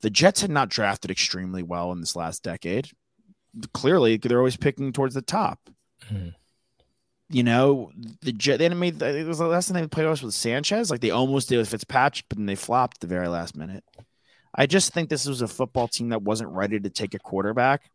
The 0.00 0.10
Jets 0.10 0.40
had 0.40 0.50
not 0.50 0.70
drafted 0.70 1.10
extremely 1.10 1.62
well 1.62 1.92
in 1.92 2.00
this 2.00 2.16
last 2.16 2.42
decade. 2.42 2.88
Clearly, 3.74 4.16
they're 4.16 4.38
always 4.38 4.56
picking 4.56 4.92
towards 4.92 5.14
the 5.14 5.22
top. 5.22 5.58
Mm-hmm 6.06 6.30
you 7.30 7.44
know, 7.44 7.92
the 8.22 8.32
they 8.32 8.68
made 8.70 9.00
it 9.00 9.26
was 9.26 9.38
the 9.38 9.46
last 9.46 9.68
time 9.68 9.80
they 9.80 9.86
played 9.86 10.06
us 10.06 10.20
with 10.20 10.34
Sanchez. 10.34 10.90
Like 10.90 11.00
they 11.00 11.10
almost 11.10 11.48
did 11.48 11.58
with 11.58 11.68
Fitzpatrick, 11.68 12.26
but 12.28 12.38
then 12.38 12.46
they 12.46 12.56
flopped 12.56 13.00
the 13.00 13.06
very 13.06 13.28
last 13.28 13.56
minute. 13.56 13.84
I 14.52 14.66
just 14.66 14.92
think 14.92 15.08
this 15.08 15.26
was 15.26 15.40
a 15.40 15.48
football 15.48 15.86
team 15.86 16.08
that 16.08 16.22
wasn't 16.22 16.50
ready 16.50 16.80
to 16.80 16.90
take 16.90 17.14
a 17.14 17.20
quarterback. 17.20 17.88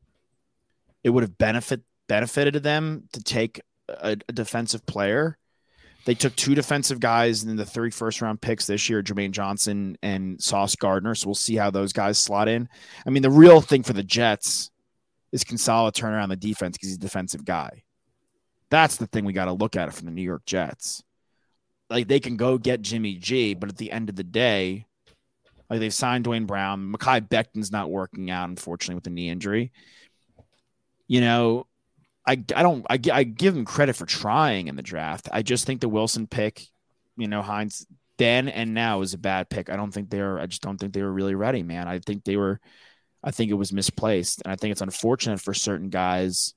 It 1.04 1.10
would 1.10 1.24
have 1.24 1.38
benefit 1.38 1.82
benefited 2.08 2.64
them 2.64 3.10
to 3.12 3.22
take 3.22 3.60
a, 3.90 4.12
a 4.30 4.32
defensive 4.32 4.86
player. 4.86 5.38
They 6.06 6.14
took 6.14 6.36
two 6.36 6.56
defensive 6.56 7.00
guys 7.00 7.44
in 7.44 7.56
the 7.58 7.64
31st 7.64 8.22
round 8.22 8.40
picks 8.40 8.68
this 8.68 8.90
year, 8.90 9.02
Jermaine 9.02 9.32
Johnson 9.32 9.98
and 10.02 10.42
Sauce 10.42 10.76
Gardner. 10.76 11.16
So 11.16 11.28
we'll 11.28 11.36
see 11.36 11.56
how 11.56 11.72
those 11.72 11.94
guys 11.94 12.20
slot 12.20 12.48
in. 12.48 12.70
I 13.06 13.10
mean, 13.10 13.24
the 13.24 13.32
real 13.32 13.60
thing 13.60 13.84
for 13.84 13.94
the 13.94 14.04
Jets 14.04 14.72
is 15.32 15.44
can 15.44 15.58
turn 15.58 16.14
around 16.14 16.30
the 16.30 16.36
defense 16.36 16.78
because 16.78 16.90
he's 16.90 16.98
a 16.98 17.00
defensive 17.00 17.44
guy. 17.44 17.85
That's 18.70 18.98
the 18.98 19.08
thing 19.08 19.26
we 19.26 19.34
got 19.34 19.46
to 19.46 19.54
look 19.54 19.76
at 19.76 19.88
it 19.88 19.94
from 19.94 20.06
the 20.06 20.12
New 20.12 20.22
York 20.22 20.46
Jets. 20.46 21.04
Like 21.90 22.08
they 22.08 22.20
can 22.20 22.36
go 22.36 22.58
get 22.58 22.82
Jimmy 22.82 23.16
G, 23.16 23.54
but 23.54 23.70
at 23.70 23.78
the 23.78 23.92
end 23.92 24.10
of 24.10 24.16
the 24.16 24.24
day, 24.24 24.86
like 25.70 25.80
they've 25.80 25.94
signed 25.94 26.24
Duane 26.24 26.46
Brown. 26.46 26.92
Mekhi 26.92 27.28
Becton's 27.28 27.72
not 27.72 27.92
working 27.92 28.30
out, 28.30 28.50
unfortunately, 28.50 28.96
with 28.96 29.04
the 29.04 29.10
knee 29.10 29.30
injury. 29.30 29.72
You 31.08 31.22
know, 31.22 31.68
I 32.26 32.34
I 32.34 32.64
don't 32.64 32.86
I, 32.90 33.00
I 33.12 33.24
give 33.24 33.56
him 33.56 33.66
credit 33.66 33.96
for 33.96 34.06
trying 34.06 34.68
in 34.68 34.76
the 34.76 34.82
draft. 34.82 35.30
I 35.32 35.42
just 35.42 35.66
think 35.66 35.82
the 35.82 35.90
Wilson 35.90 36.28
pick, 36.28 36.68
you 37.18 37.28
know, 37.28 37.42
Hines 37.42 37.86
then 38.18 38.48
and 38.48 38.74
now 38.74 39.02
is 39.02 39.14
a 39.14 39.18
bad 39.18 39.50
pick. 39.50 39.70
I 39.70 39.76
don't 39.76 39.92
think 39.92 40.10
they're 40.10 40.40
I 40.40 40.48
just 40.48 40.62
don't 40.62 40.78
think 40.78 40.94
they 40.94 41.04
were 41.04 41.12
really 41.12 41.36
ready, 41.36 41.64
man. 41.64 41.88
I 41.88 42.00
think 42.00 42.24
they 42.24 42.38
were 42.38 42.60
I 43.24 43.32
think 43.32 43.52
it 43.52 43.56
was 43.56 43.74
misplaced. 43.74 44.42
And 44.44 44.52
I 44.52 44.56
think 44.56 44.72
it's 44.72 44.82
unfortunate 44.82 45.42
for 45.42 45.54
certain 45.54 45.90
guys 45.90 46.54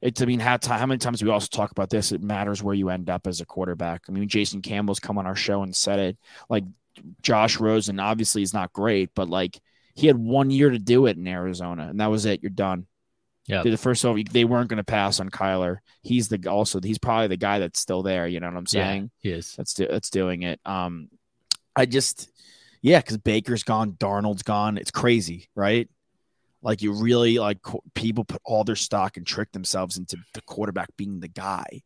it's, 0.00 0.20
I 0.20 0.24
mean, 0.24 0.40
how, 0.40 0.58
how 0.62 0.86
many 0.86 0.98
times 0.98 1.22
we 1.22 1.30
also 1.30 1.48
talk 1.50 1.70
about 1.70 1.90
this? 1.90 2.12
It 2.12 2.22
matters 2.22 2.62
where 2.62 2.74
you 2.74 2.90
end 2.90 3.08
up 3.08 3.26
as 3.26 3.40
a 3.40 3.46
quarterback. 3.46 4.02
I 4.08 4.12
mean, 4.12 4.28
Jason 4.28 4.62
Campbell's 4.62 5.00
come 5.00 5.18
on 5.18 5.26
our 5.26 5.36
show 5.36 5.62
and 5.62 5.74
said 5.74 5.98
it. 5.98 6.18
Like 6.48 6.64
Josh 7.22 7.58
Rosen, 7.58 7.98
obviously, 8.00 8.42
is 8.42 8.54
not 8.54 8.72
great, 8.72 9.10
but 9.14 9.28
like 9.28 9.60
he 9.94 10.06
had 10.06 10.18
one 10.18 10.50
year 10.50 10.70
to 10.70 10.78
do 10.78 11.06
it 11.06 11.16
in 11.16 11.26
Arizona, 11.26 11.88
and 11.88 12.00
that 12.00 12.10
was 12.10 12.26
it. 12.26 12.42
You're 12.42 12.50
done. 12.50 12.86
Yeah. 13.46 13.62
The 13.62 13.76
first 13.76 14.04
over. 14.04 14.20
They 14.22 14.44
weren't 14.44 14.68
going 14.68 14.78
to 14.78 14.84
pass 14.84 15.20
on 15.20 15.30
Kyler. 15.30 15.78
He's 16.02 16.28
the 16.28 16.50
also 16.50 16.80
he's 16.82 16.98
probably 16.98 17.28
the 17.28 17.36
guy 17.36 17.60
that's 17.60 17.78
still 17.78 18.02
there. 18.02 18.26
You 18.26 18.40
know 18.40 18.48
what 18.48 18.56
I'm 18.56 18.66
saying? 18.66 19.10
Yeah, 19.22 19.30
he 19.30 19.38
is. 19.38 19.54
That's 19.56 19.74
do, 19.74 19.86
that's 19.86 20.10
doing 20.10 20.42
it. 20.42 20.60
Um, 20.64 21.08
I 21.76 21.86
just 21.86 22.28
yeah, 22.82 22.98
because 23.00 23.18
Baker's 23.18 23.62
gone, 23.62 23.92
Darnold's 23.92 24.42
gone. 24.42 24.78
It's 24.78 24.90
crazy, 24.90 25.48
right? 25.54 25.88
Like 26.66 26.82
you 26.82 26.92
really 26.92 27.38
like 27.38 27.62
co- 27.62 27.82
people 27.94 28.24
put 28.24 28.42
all 28.44 28.64
their 28.64 28.74
stock 28.76 29.16
and 29.16 29.26
trick 29.26 29.52
themselves 29.52 29.96
into 29.96 30.16
the 30.34 30.40
quarterback 30.42 30.88
being 30.96 31.20
the 31.20 31.28
guy, 31.28 31.82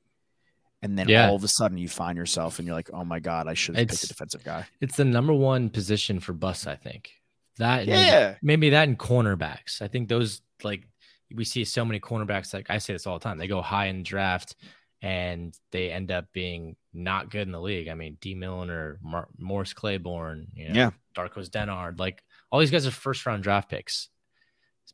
and 0.83 0.99
then 0.99 1.09
Yeah. 1.09 1.29
all 1.29 1.37
of 1.37 1.45
a 1.45 1.49
sudden 1.49 1.77
you 1.79 1.89
find 1.89 2.17
yourself 2.17 2.59
and 2.59 2.67
you're 2.67 2.75
like, 2.75 2.91
oh 2.93 3.05
my 3.05 3.21
god, 3.21 3.47
I 3.47 3.55
should 3.55 3.77
have 3.77 3.89
picked 3.89 4.05
a 4.05 4.09
defensive 4.09 4.43
guy. 4.43 4.67
It's 4.81 4.97
the 4.97 5.05
number 5.05 5.33
one 5.35 5.69
position 5.69 6.19
for 6.21 6.33
bus, 6.33 6.67
I 6.67 6.77
think. 6.77 7.11
That 7.59 7.81
and 7.81 7.89
maybe- 7.91 8.01
Yeah. 8.07 8.35
maybe 8.41 8.71
that 8.71 8.89
and 8.89 8.99
cornerbacks. 8.99 9.83
I 9.83 9.89
think 9.89 10.09
those 10.09 10.41
like 10.63 10.89
we 11.33 11.45
see 11.45 11.65
so 11.65 11.85
many 11.85 12.01
cornerbacks. 12.01 12.55
Like 12.55 12.71
I 12.71 12.79
say 12.79 12.95
this 12.95 13.07
all 13.07 13.19
the 13.19 13.23
time, 13.23 13.37
they 13.39 13.47
go 13.49 13.61
high 13.63 13.87
in 13.87 14.03
draft 14.03 14.57
and 15.03 15.55
they 15.73 15.91
end 15.93 16.11
up 16.11 16.27
being 16.33 16.77
not 16.95 17.31
good 17.31 17.43
in 17.47 17.53
the 17.53 17.61
league. 17.61 17.89
I 17.89 17.95
mean, 17.95 18.17
Dee 18.21 18.35
Milliner, 18.35 18.99
Mar- 19.03 19.29
Morris 19.39 19.73
Claiborne, 19.75 20.49
you 20.55 20.69
know, 20.69 20.75
Yeah. 20.75 20.91
Darqueze 21.15 21.51
Dennard, 21.51 21.99
like 21.99 22.23
all 22.51 22.61
these 22.61 22.71
guys 22.71 22.87
are 22.87 22.91
first 22.91 23.27
round 23.27 23.43
draft 23.43 23.69
picks. 23.71 24.09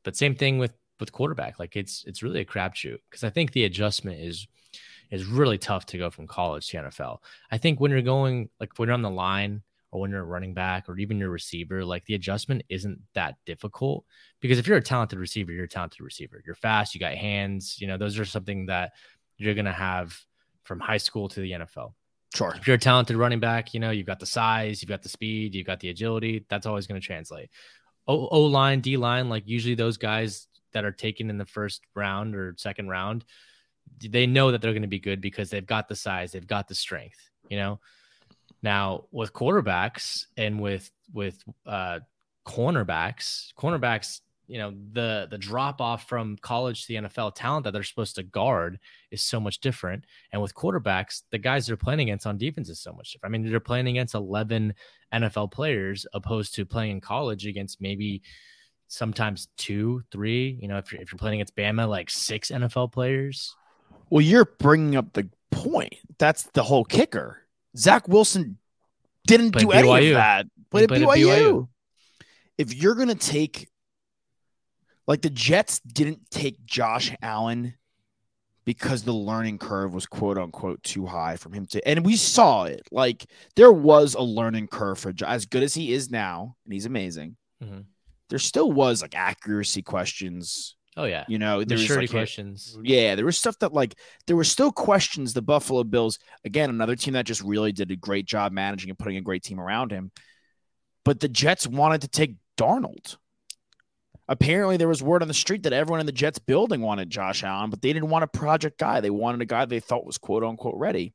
But 0.07 0.17
same 0.17 0.37
thing 0.37 0.59
with 0.59 0.73
with 1.01 1.11
quarterback. 1.11 1.59
Like 1.59 1.75
it's 1.75 2.05
it's 2.07 2.23
really 2.23 2.41
a 2.41 2.45
crapshoot 2.45 2.99
because 3.11 3.25
I 3.25 3.31
think 3.31 3.51
the 3.51 3.65
adjustment 3.65 4.21
is 4.21 4.47
is 5.11 5.27
really 5.27 5.59
tough 5.59 5.85
to 5.87 5.99
go 5.99 6.11
from 6.11 6.29
college 6.29 6.69
to 6.69 6.77
NFL. 6.77 7.19
I 7.51 7.59
think 7.59 7.81
when 7.81 7.91
you're 7.91 8.03
going 8.03 8.49
like 8.61 8.79
when 8.79 8.87
you're 8.87 8.95
on 8.95 9.03
the 9.03 9.11
line 9.11 9.63
or 9.91 10.01
when 10.01 10.13
you're 10.13 10.21
a 10.21 10.25
running 10.25 10.55
back 10.55 10.89
or 10.89 10.97
even 10.97 11.19
your 11.19 11.31
receiver, 11.31 11.85
like 11.85 12.05
the 12.05 12.15
adjustment 12.15 12.63
isn't 12.69 13.01
that 13.15 13.35
difficult 13.47 14.05
because 14.39 14.61
if 14.61 14.69
you're 14.69 14.77
a 14.77 14.83
talented 14.83 15.19
receiver, 15.19 15.51
you're 15.51 15.65
a 15.65 15.69
talented 15.69 16.01
receiver. 16.01 16.41
You're 16.47 16.55
fast, 16.55 16.95
you 16.95 17.01
got 17.01 17.15
hands, 17.15 17.77
you 17.81 17.89
know, 17.89 17.97
those 17.97 18.17
are 18.17 18.25
something 18.25 18.67
that 18.67 18.93
you're 19.39 19.55
going 19.55 19.65
to 19.65 19.73
have 19.73 20.17
from 20.63 20.79
high 20.79 20.99
school 20.99 21.29
to 21.31 21.41
the 21.41 21.51
NFL. 21.51 21.95
Sure. 22.35 22.55
If 22.57 22.67
you're 22.67 22.77
a 22.77 22.79
talented 22.79 23.17
running 23.17 23.41
back, 23.41 23.73
you 23.73 23.81
know, 23.81 23.91
you've 23.91 24.07
got 24.07 24.21
the 24.21 24.27
size, 24.27 24.83
you've 24.83 24.89
got 24.89 25.03
the 25.03 25.09
speed, 25.09 25.55
you've 25.55 25.67
got 25.67 25.81
the 25.81 25.89
agility, 25.89 26.45
that's 26.49 26.67
always 26.67 26.87
going 26.87 27.01
to 27.01 27.05
translate. 27.05 27.51
O, 28.09 28.43
line, 28.43 28.81
D 28.81 28.97
line, 28.97 29.29
like 29.29 29.47
usually 29.47 29.75
those 29.75 29.97
guys 29.97 30.47
that 30.73 30.85
are 30.85 30.93
taken 30.93 31.31
in 31.31 31.39
the 31.39 31.45
first 31.45 31.83
round 31.95 32.37
or 32.37 32.55
second 32.57 32.89
round, 32.89 33.25
they 34.01 34.27
know 34.27 34.53
that 34.53 34.61
they're 34.61 34.73
going 34.73 34.83
to 34.83 34.89
be 34.89 34.99
good 34.99 35.21
because 35.21 35.51
they've 35.51 35.67
got 35.67 35.89
the 35.89 35.97
size, 35.97 36.33
they've 36.33 36.47
got 36.47 36.69
the 36.69 36.75
strength, 36.75 37.19
you 37.49 37.57
know. 37.57 37.81
Now 38.63 39.05
with 39.11 39.33
quarterbacks 39.33 40.27
and 40.37 40.61
with 40.61 40.91
with 41.13 41.43
uh 41.67 42.01
cornerbacks, 42.47 43.53
cornerbacks, 43.59 44.21
you 44.47 44.59
know, 44.59 44.73
the 44.93 45.27
the 45.31 45.39
drop 45.39 45.81
off 45.81 46.09
from 46.09 46.37
college 46.41 46.83
to 46.83 46.89
the 46.89 47.09
NFL 47.09 47.35
talent 47.35 47.65
that 47.65 47.73
they're 47.73 47.83
supposed 47.83 48.17
to 48.17 48.23
guard 48.23 48.79
is 49.11 49.23
so 49.23 49.41
much 49.41 49.61
different. 49.61 50.05
And 50.33 50.41
with 50.41 50.55
quarterbacks, 50.55 51.23
the 51.31 51.39
guys 51.39 51.67
they're 51.67 51.77
playing 51.77 52.01
against 52.01 52.27
on 52.27 52.39
defense 52.39 52.69
is 52.69 52.81
so 52.81 52.93
much 52.93 53.13
different. 53.13 53.35
I 53.35 53.39
mean, 53.39 53.51
they're 53.51 53.61
playing 53.61 53.89
against 53.89 54.15
11 54.15 54.75
NFL 55.13 55.51
players 55.53 56.07
opposed 56.13 56.55
to 56.55 56.67
playing 56.67 56.93
in 56.93 57.01
college 57.01 57.47
against 57.47 57.81
maybe 57.81 58.23
sometimes 58.89 59.49
two, 59.57 60.03
three. 60.13 60.59
You 60.61 60.69
know, 60.69 60.79
if 60.79 60.93
you're, 60.93 61.01
if 61.03 61.13
you're 61.13 61.19
playing 61.19 61.41
against 61.41 61.57
Bama, 61.57 61.89
like 61.89 62.11
six 62.11 62.51
NFL 62.51 62.93
players. 62.93 63.55
Well, 64.11 64.21
you're 64.21 64.45
bringing 64.45 64.97
up 64.97 65.13
the 65.13 65.29
point. 65.51 65.95
That's 66.19 66.45
the 66.55 66.63
whole 66.63 66.85
kicker. 66.85 67.43
Zach 67.77 68.07
Wilson 68.09 68.59
didn't 69.27 69.53
Played 69.53 69.67
do 69.67 69.73
any 69.73 69.89
BYU. 69.89 70.11
of 70.11 70.15
that. 70.15 70.47
Played 70.71 70.85
at 70.85 70.89
played 70.89 71.03
at 71.03 71.09
BYU. 71.09 71.27
BYU. 71.27 71.69
If 72.59 72.75
you're 72.75 72.95
gonna 72.95 73.15
take, 73.15 73.69
like 75.07 75.23
the 75.23 75.31
Jets 75.31 75.81
didn't 75.81 76.31
take 76.31 76.65
Josh 76.65 77.15
Allen 77.23 77.75
because 78.65 79.05
the 79.05 79.13
learning 79.13 79.59
curve 79.59 79.95
was 79.95 80.07
quote 80.07 80.39
unquote 80.39 80.83
too 80.83 81.07
high 81.07 81.37
from 81.37 81.53
him 81.53 81.67
to, 81.67 81.87
and 81.89 82.05
we 82.05 82.17
saw 82.17 82.65
it. 82.65 82.83
Like 82.91 83.27
there 83.55 83.73
was 83.73 84.15
a 84.15 84.23
learning 84.23 84.69
curve 84.69 84.99
for 84.99 85.13
as 85.25 85.47
good 85.47 85.63
as 85.63 85.75
he 85.75 85.93
is 85.93 86.11
now, 86.11 86.57
and 86.65 86.73
he's 86.73 86.87
amazing. 86.87 87.37
Mhm. 87.63 87.85
There 88.29 88.41
still 88.41 88.73
was 88.73 89.03
like 89.03 89.15
accuracy 89.15 89.83
questions. 89.83 90.75
Oh 90.99 91.05
yeah, 91.05 91.27
You 91.29 91.39
know, 91.39 91.63
there 91.63 91.77
was 91.77 91.91
like, 91.91 92.11
questions. 92.11 92.77
yeah, 92.83 93.15
there 93.17 93.27
was 93.27 93.37
stuff 93.37 93.59
that 93.59 93.75
like 93.75 93.95
there 94.27 94.35
were 94.35 94.45
still 94.45 94.73
questions. 94.73 95.35
The 95.35 95.43
Buffalo 95.43 95.85
Bills, 95.85 96.19
again, 96.43 96.71
another 96.71 96.97
team 96.97 97.13
that 97.15 97.27
just 97.27 97.43
really 97.43 97.71
did 97.71 97.91
a 97.91 97.97
great 97.97 98.25
job 98.25 98.51
managing 98.51 98.89
and 98.89 98.99
putting 98.99 99.19
a 99.19 99.21
great 99.21 99.43
team 99.43 99.61
around 99.61 99.91
him. 99.93 100.11
But 101.05 101.21
the 101.21 101.29
Jets 101.29 101.67
wanted 101.67 102.01
to 102.01 102.09
take 102.09 102.37
Darnold. 102.57 103.17
Apparently, 104.29 104.77
there 104.77 104.89
was 104.89 105.03
word 105.03 105.23
on 105.23 105.29
the 105.29 105.35
street 105.35 105.63
that 105.63 105.73
everyone 105.73 106.01
in 106.01 106.07
the 106.07 106.13
Jets 106.13 106.39
building 106.39 106.81
wanted 106.81 107.11
Josh 107.11 107.45
Allen, 107.45 107.71
but 107.71 107.81
they 107.81 107.93
didn't 107.93 108.09
want 108.09 108.25
a 108.25 108.29
project 108.29 108.79
guy. 108.79 109.01
They 109.01 109.11
wanted 109.11 109.41
a 109.41 109.45
guy 109.45 109.65
they 109.65 109.81
thought 109.81 110.05
was 110.05 110.19
quote 110.19 110.43
unquote 110.43 110.77
ready. 110.77 111.15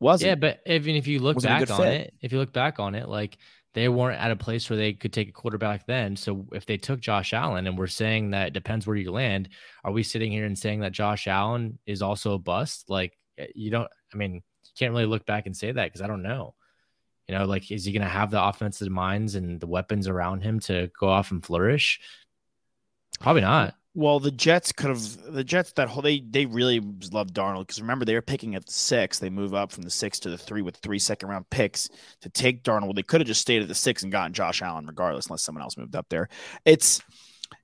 Wasn't 0.00 0.28
Yeah, 0.28 0.34
but 0.34 0.60
even 0.66 0.96
if 0.96 1.06
you 1.06 1.20
look 1.20 1.36
Wasn't 1.36 1.60
back 1.60 1.70
on 1.70 1.80
fit. 1.80 2.00
it, 2.00 2.14
if 2.20 2.32
you 2.32 2.38
look 2.38 2.52
back 2.52 2.78
on 2.78 2.94
it, 2.94 3.08
like 3.08 3.38
they 3.72 3.88
weren't 3.88 4.20
at 4.20 4.30
a 4.30 4.36
place 4.36 4.68
where 4.68 4.76
they 4.76 4.92
could 4.92 5.12
take 5.12 5.28
a 5.28 5.32
quarterback 5.32 5.86
then. 5.86 6.14
So 6.16 6.46
if 6.52 6.66
they 6.66 6.76
took 6.76 7.00
Josh 7.00 7.32
Allen 7.32 7.66
and 7.66 7.78
we're 7.78 7.86
saying 7.86 8.30
that 8.30 8.52
depends 8.52 8.86
where 8.86 8.96
you 8.96 9.10
land, 9.10 9.48
are 9.82 9.92
we 9.92 10.02
sitting 10.02 10.30
here 10.30 10.44
and 10.44 10.58
saying 10.58 10.80
that 10.80 10.92
Josh 10.92 11.26
Allen 11.26 11.78
is 11.86 12.02
also 12.02 12.34
a 12.34 12.38
bust? 12.38 12.90
Like 12.90 13.16
eh, 13.38 13.46
you 13.54 13.70
don't, 13.70 13.88
I 14.12 14.16
mean, 14.16 14.34
you 14.34 14.70
can't 14.78 14.92
really 14.92 15.06
look 15.06 15.24
back 15.26 15.46
and 15.46 15.56
say 15.56 15.72
that 15.72 15.86
because 15.86 16.02
I 16.02 16.06
don't 16.06 16.22
know. 16.22 16.54
You 17.28 17.38
know, 17.38 17.44
like 17.44 17.70
is 17.70 17.84
he 17.84 17.92
going 17.92 18.02
to 18.02 18.08
have 18.08 18.30
the 18.30 18.42
offensive 18.42 18.90
minds 18.90 19.34
and 19.34 19.60
the 19.60 19.66
weapons 19.66 20.08
around 20.08 20.42
him 20.42 20.60
to 20.60 20.90
go 20.98 21.08
off 21.08 21.30
and 21.30 21.44
flourish? 21.44 22.00
Probably 23.20 23.42
not. 23.42 23.74
Well, 23.96 24.18
the 24.18 24.32
Jets 24.32 24.72
could 24.72 24.90
have 24.90 25.32
the 25.32 25.44
Jets 25.44 25.72
that 25.72 25.88
whole 25.88 26.02
they 26.02 26.20
they 26.20 26.46
really 26.46 26.80
love 27.12 27.28
Darnold 27.28 27.60
because 27.60 27.80
remember 27.80 28.04
they 28.04 28.14
were 28.14 28.22
picking 28.22 28.56
at 28.56 28.66
the 28.66 28.72
six. 28.72 29.20
They 29.20 29.30
move 29.30 29.54
up 29.54 29.70
from 29.70 29.84
the 29.84 29.90
six 29.90 30.18
to 30.20 30.30
the 30.30 30.38
three 30.38 30.62
with 30.62 30.76
three 30.78 30.98
second 30.98 31.28
round 31.28 31.48
picks 31.48 31.88
to 32.20 32.28
take 32.28 32.64
Darnold. 32.64 32.96
They 32.96 33.04
could 33.04 33.20
have 33.20 33.28
just 33.28 33.40
stayed 33.40 33.62
at 33.62 33.68
the 33.68 33.74
six 33.74 34.02
and 34.02 34.10
gotten 34.10 34.32
Josh 34.32 34.62
Allen 34.62 34.86
regardless, 34.86 35.26
unless 35.26 35.42
someone 35.42 35.62
else 35.62 35.76
moved 35.76 35.94
up 35.94 36.06
there. 36.08 36.28
It's 36.64 37.00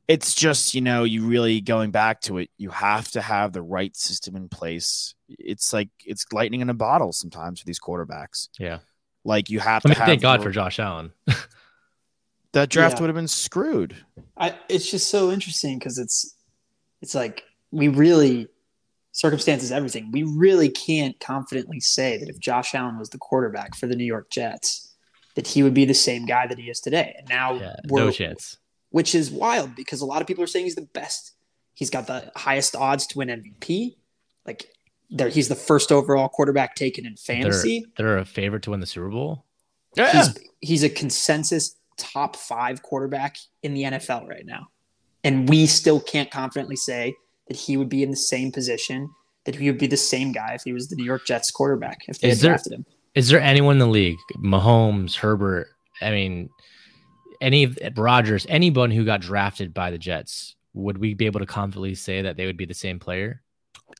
it's 0.07 0.35
just 0.35 0.73
you 0.73 0.81
know 0.83 1.03
you 1.03 1.27
really 1.27 1.61
going 1.61 1.91
back 1.91 2.21
to 2.23 2.39
it. 2.39 2.51
You 2.59 2.71
have 2.71 3.11
to 3.13 3.21
have 3.21 3.53
the 3.53 3.63
right 3.63 3.95
system 3.97 4.37
in 4.37 4.49
place. 4.49 5.17
It's 5.29 5.73
like 5.73 5.89
it's 6.07 6.33
lightning 6.33 6.61
in 6.61 6.71
a 6.71 6.75
bottle 6.75 7.13
sometimes 7.13 7.59
for 7.59 7.67
these 7.67 7.81
quarterbacks. 7.81 8.51
Yeah. 8.57 8.79
Like 9.25 9.51
you 9.51 9.61
have 9.61 9.81
I 9.81 9.81
to 9.81 9.89
mean, 9.89 9.99
have 9.99 10.07
thank 10.07 10.23
God 10.23 10.43
for 10.43 10.51
Josh 10.51 10.79
Allen. 10.79 11.13
that 12.53 12.69
draft 12.69 12.97
Yeah. 12.97 13.01
would 13.03 13.09
have 13.09 13.17
been 13.17 13.29
screwed. 13.29 13.97
I, 14.37 14.55
it's 14.69 14.91
just 14.91 15.11
so 15.11 15.31
interesting 15.31 15.79
because 15.79 15.99
it's 15.99 16.35
it's 17.03 17.15
like 17.15 17.45
we 17.71 17.89
really 17.89 18.49
circumstances 19.13 19.73
everything. 19.73 20.11
We 20.13 20.23
really 20.23 20.69
can't 20.69 21.19
confidently 21.21 21.81
say 21.81 22.17
that 22.19 22.29
if 22.29 22.39
Josh 22.39 22.75
Allen 22.75 22.99
was 22.99 23.11
the 23.11 23.19
quarterback 23.19 23.75
for 23.75 23.87
the 23.87 23.97
New 23.97 24.05
York 24.05 24.31
Jets, 24.31 24.95
that 25.35 25.47
he 25.49 25.63
would 25.63 25.75
be 25.75 25.85
the 25.85 25.95
same 25.95 26.27
guy 26.27 26.47
that 26.47 26.59
he 26.59 26.71
is 26.71 26.81
today. 26.81 27.15
And 27.19 27.29
now 27.29 27.55
Yeah, 27.55 27.77
we're 27.89 28.05
no 28.07 28.11
chance. 28.11 28.59
which 28.91 29.15
is 29.15 29.31
wild 29.31 29.75
because 29.75 30.01
a 30.01 30.07
lot 30.07 30.21
of 30.21 30.27
people 30.29 30.43
are 30.45 30.47
saying 30.47 30.65
he's 30.67 30.75
the 30.77 30.83
best. 30.83 31.33
He's 31.75 31.91
got 31.91 32.07
the 32.07 32.31
highest 32.37 32.75
odds 32.77 33.07
to 33.09 33.19
win 33.19 33.29
MVP. 33.29 33.97
Like 34.47 34.67
there, 35.11 35.29
he's 35.29 35.49
the 35.49 35.55
first 35.57 35.91
overall 35.93 36.29
quarterback 36.29 36.75
taken 36.75 37.05
in 37.07 37.17
fantasy. 37.17 37.85
They're 37.97 38.19
a 38.19 38.25
favorite 38.25 38.63
to 38.65 38.71
win 38.71 38.81
the 38.81 38.87
Super 38.87 39.09
Bowl. 39.09 39.45
Yeah. 39.97 40.13
He's 40.13 40.39
he's 40.61 40.83
a 40.85 40.89
consensus 40.89 41.77
top 41.97 42.37
five 42.37 42.83
quarterback 42.83 43.37
in 43.63 43.75
the 43.75 43.83
NFL 43.85 44.29
right 44.29 44.47
now, 44.47 44.69
and 45.25 45.49
we 45.49 45.67
still 45.67 46.01
can't 46.01 46.31
confidently 46.31 46.77
say 46.77 47.15
that 47.49 47.57
he 47.57 47.77
would 47.77 47.89
be 47.89 48.03
in 48.03 48.11
the 48.11 48.17
same 48.17 48.53
position. 48.53 49.11
That 49.47 49.55
he 49.57 49.71
would 49.71 49.79
be 49.79 49.87
the 49.87 49.97
same 49.97 50.33
guy 50.33 50.53
if 50.55 50.63
he 50.65 50.73
was 50.73 50.89
the 50.89 50.97
New 50.97 51.05
York 51.05 51.27
Jets 51.27 51.51
quarterback 51.51 52.03
if 52.09 52.21
they 52.21 52.29
Is 52.29 52.39
had 52.39 52.45
there- 52.45 52.51
drafted 52.53 52.73
him. 52.75 52.87
Is 53.15 53.29
there 53.29 53.41
anyone 53.41 53.75
in 53.77 53.79
the 53.81 53.87
league, 53.89 54.19
Mahomes, 54.39 55.17
Herbert? 55.17 55.67
I 56.01 56.11
mean, 56.13 56.49
any 57.41 57.65
of 57.65 57.77
Rogers, 57.97 58.47
anyone 58.49 58.91
who 58.93 59.05
got 59.05 59.21
drafted 59.21 59.75
by 59.75 59.91
the 59.91 59.99
Jets, 59.99 60.55
would 60.75 60.99
we 60.99 61.15
be 61.15 61.27
able 61.27 61.41
to 61.41 61.47
confidently 61.47 61.97
say 61.97 62.23
that 62.23 62.37
they 62.37 62.47
would 62.47 62.57
be 62.57 62.67
the 62.67 62.75
same 62.75 63.01
player? 63.01 63.43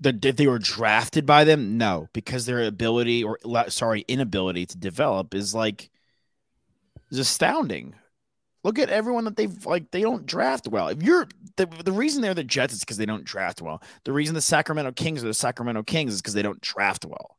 If 0.03 0.37
they 0.37 0.47
were 0.47 0.59
drafted 0.59 1.27
by 1.27 1.45
them, 1.45 1.77
no, 1.79 2.09
because 2.13 2.47
their 2.47 2.63
ability 2.63 3.25
or 3.25 3.39
sorry, 3.69 4.05
inability 4.09 4.67
to 4.67 4.79
develop 4.79 5.35
is 5.35 5.55
like 5.55 5.91
is 7.11 7.19
astounding. 7.19 7.95
Look 8.63 8.79
at 8.79 8.91
everyone 8.91 9.25
that 9.25 9.37
they've 9.37 9.67
like 9.67 9.91
they 9.91 10.03
don't 10.03 10.27
draft 10.27 10.69
well. 10.69 10.89
If 10.89 11.03
you're 11.03 11.27
the, 11.57 11.67
the 11.67 11.93
reason 11.93 12.23
they're 12.23 12.35
the 12.35 12.45
Jets 12.45 12.75
is 12.75 12.81
because 12.81 12.97
they 12.97 13.07
don't 13.07 13.25
draft 13.25 13.63
well. 13.63 13.83
The 14.05 14.13
reason 14.13 14.35
the 14.35 14.41
Sacramento 14.41 14.93
Kings 14.93 15.25
are 15.25 15.29
the 15.29 15.35
Sacramento 15.35 15.83
Kings 15.83 16.15
is 16.15 16.21
because 16.21 16.35
they 16.35 16.43
don't 16.43 16.61
draft 16.61 17.05
well. 17.05 17.37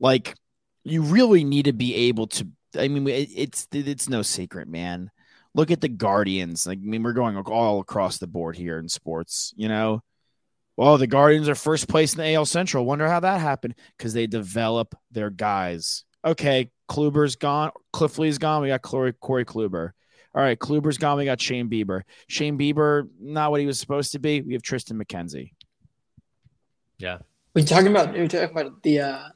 Like 0.00 0.34
you 0.84 1.02
really 1.02 1.44
need 1.44 1.66
to 1.66 1.72
be 1.72 1.94
able 2.08 2.26
to 2.28 2.48
I 2.76 2.88
mean 2.88 3.06
it, 3.08 3.28
it's 3.34 3.68
it's 3.72 4.08
no 4.08 4.22
secret, 4.22 4.68
man. 4.68 5.10
Look 5.54 5.70
at 5.70 5.80
the 5.80 5.88
Guardians. 5.88 6.66
Like 6.66 6.78
I 6.78 6.82
mean 6.86 7.02
we're 7.02 7.12
going 7.12 7.36
all 7.36 7.80
across 7.80 8.18
the 8.18 8.26
board 8.26 8.56
here 8.56 8.78
in 8.78 8.88
sports, 8.88 9.54
you 9.56 9.68
know. 9.68 10.02
Well, 10.76 10.98
the 10.98 11.06
Guardians 11.06 11.48
are 11.48 11.54
first 11.54 11.88
place 11.88 12.14
in 12.14 12.18
the 12.18 12.34
AL 12.34 12.46
Central. 12.46 12.84
Wonder 12.84 13.08
how 13.08 13.20
that 13.20 13.40
happened 13.40 13.74
because 13.96 14.12
they 14.12 14.26
develop 14.26 14.94
their 15.10 15.30
guys. 15.30 16.04
Okay, 16.24 16.70
Kluber's 16.88 17.36
gone. 17.36 17.70
Cliff 17.92 18.18
Lee's 18.18 18.38
gone. 18.38 18.62
We 18.62 18.68
got 18.68 18.82
Corey, 18.82 19.12
Corey 19.14 19.44
Kluber. 19.44 19.92
All 20.34 20.42
right, 20.42 20.58
Kluber's 20.58 20.98
gone. 20.98 21.16
We 21.16 21.24
got 21.24 21.40
Shane 21.40 21.70
Bieber. 21.70 22.02
Shane 22.28 22.58
Bieber, 22.58 23.08
not 23.18 23.50
what 23.50 23.60
he 23.60 23.66
was 23.66 23.80
supposed 23.80 24.12
to 24.12 24.18
be. 24.18 24.42
We 24.42 24.52
have 24.52 24.62
Triston 24.62 25.02
McKenzie. 25.02 25.52
Yeah. 26.98 27.18
We're 27.54 27.64
talking 27.64 27.88
about 27.88 28.12
we're 28.12 28.28
talking 28.28 28.50
about 28.50 28.82
the 28.82 29.00
uh, 29.00 29.28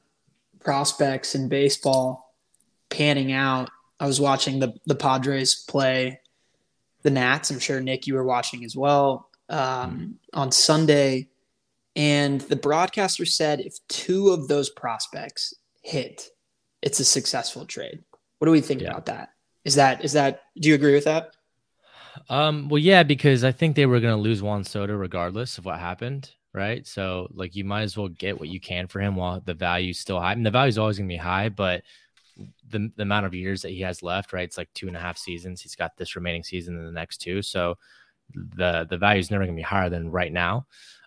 prospects 0.62 1.34
in 1.34 1.48
baseball 1.48 2.34
panning 2.90 3.32
out. 3.32 3.70
I 3.98 4.06
was 4.06 4.20
watching 4.20 4.58
the 4.58 4.74
the 4.84 4.94
Padres 4.94 5.64
play 5.66 6.20
the 7.02 7.10
Nats. 7.10 7.50
I'm 7.50 7.58
sure 7.58 7.80
Nick, 7.80 8.06
you 8.06 8.12
were 8.12 8.24
watching 8.24 8.62
as 8.66 8.76
well 8.76 9.30
um, 9.48 10.18
on 10.34 10.52
Sunday, 10.52 11.29
and 11.96 12.40
the 12.42 12.56
broadcaster 12.56 13.24
said 13.24 13.60
if 13.60 13.76
two 13.88 14.30
of 14.30 14.48
those 14.48 14.70
prospects 14.70 15.54
hit, 15.82 16.28
it's 16.82 17.00
a 17.00 17.04
successful 17.04 17.66
trade. 17.66 18.02
What 18.38 18.46
do 18.46 18.52
we 18.52 18.60
think 18.60 18.80
Yeah. 18.82 18.90
about 18.90 19.06
that? 19.06 19.30
Is 19.64 19.74
that 19.74 20.04
is 20.04 20.12
that? 20.12 20.42
Do 20.58 20.68
you 20.68 20.74
agree 20.74 20.94
with 20.94 21.04
that? 21.04 21.34
Um, 22.28 22.68
well, 22.68 22.78
yeah, 22.78 23.02
because 23.02 23.44
I 23.44 23.52
think 23.52 23.76
they 23.76 23.86
were 23.86 24.00
going 24.00 24.16
to 24.16 24.20
lose 24.20 24.42
Juan 24.42 24.64
Soto 24.64 24.94
regardless 24.94 25.58
of 25.58 25.64
what 25.64 25.78
happened, 25.78 26.30
right? 26.52 26.86
So, 26.86 27.28
like, 27.32 27.54
you 27.54 27.64
might 27.64 27.82
as 27.82 27.96
well 27.96 28.08
get 28.08 28.38
what 28.38 28.48
you 28.48 28.60
can 28.60 28.88
for 28.88 29.00
him 29.00 29.14
while 29.16 29.40
the 29.40 29.54
value's 29.54 29.98
still 29.98 30.18
high. 30.20 30.32
I 30.32 30.34
mean, 30.34 30.44
the 30.44 30.50
value's 30.50 30.78
always 30.78 30.98
going 30.98 31.08
to 31.08 31.12
be 31.12 31.18
high, 31.18 31.48
but 31.48 31.82
the, 32.68 32.90
the 32.96 33.02
amount 33.02 33.26
of 33.26 33.34
years 33.34 33.62
that 33.62 33.70
he 33.70 33.80
has 33.82 34.02
left, 34.02 34.32
right? 34.32 34.44
It's 34.44 34.58
like 34.58 34.70
two 34.74 34.88
and 34.88 34.96
a 34.96 35.00
half 35.00 35.18
seasons. 35.18 35.60
He's 35.60 35.76
got 35.76 35.96
this 35.96 36.16
remaining 36.16 36.42
season 36.42 36.76
and 36.78 36.86
the 36.86 36.92
next 36.92 37.18
two. 37.18 37.42
So, 37.42 37.76
the 38.34 38.86
the 38.88 38.98
value 38.98 39.20
is 39.20 39.30
never 39.30 39.44
going 39.44 39.56
to 39.56 39.60
be 39.60 39.64
higher 39.64 39.90
than 39.90 40.10
right 40.10 40.32
now. 40.32 40.66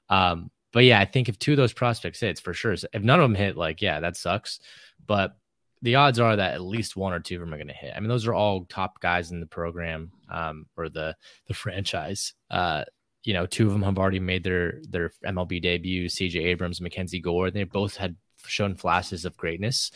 Um, 0.10 0.52
but 0.74 0.84
yeah, 0.84 1.00
I 1.00 1.06
think 1.06 1.30
if 1.30 1.40
two 1.40 1.52
of 1.52 1.58
those 1.58 1.72
prospects 1.72 2.20
hits 2.20 2.42
for 2.42 2.54
sure. 2.54 2.74
If 2.74 3.04
none 3.04 3.20
of 3.20 3.24
them 3.24 3.36
hit, 3.36 3.56
like, 3.56 3.82
yeah, 3.82 4.00
that 4.02 4.18
sucks. 4.18 4.60
But 5.06 5.38
the 5.84 5.96
odds 5.96 6.20
are 6.20 6.36
that 6.36 6.56
at 6.56 6.62
least 6.62 6.98
one 6.98 7.14
or 7.14 7.20
two 7.20 7.36
of 7.36 7.42
them 7.42 7.54
are 7.54 7.58
going 7.58 7.68
to 7.68 7.74
hit. 7.74 7.94
I 7.96 8.00
mean, 8.00 8.10
those 8.10 8.26
are 8.26 8.34
all 8.34 8.66
top 8.66 9.00
guys 9.00 9.32
in 9.32 9.40
the 9.40 9.46
program 9.46 10.12
um, 10.32 10.66
or 10.76 10.90
the 10.90 11.16
the 11.48 11.54
franchise. 11.54 12.34
Uh, 12.50 12.84
you 13.24 13.34
know, 13.34 13.46
two 13.46 13.68
of 13.68 13.72
them 13.72 13.84
have 13.84 14.00
already 14.00 14.20
made 14.20 14.44
their 14.44 14.82
their 14.90 15.12
MLB 15.26 15.62
debut. 15.62 16.10
C.J. 16.10 16.40
Abrams, 16.40 16.80
MacKenzie 16.80 17.22
Gore. 17.22 17.52
They 17.52 17.64
both 17.64 17.96
had 17.96 18.16
shown 18.48 18.76
flashes 18.76 19.26
of 19.26 19.38
greatness. 19.38 19.92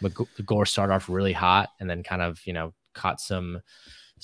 Mc- 0.00 0.46
Gore 0.46 0.66
started 0.66 0.94
off 0.94 1.08
really 1.08 1.32
hot 1.32 1.70
and 1.80 1.90
then 1.90 2.02
kind 2.02 2.22
of 2.22 2.40
you 2.46 2.52
know 2.52 2.72
caught 2.94 3.20
some 3.20 3.60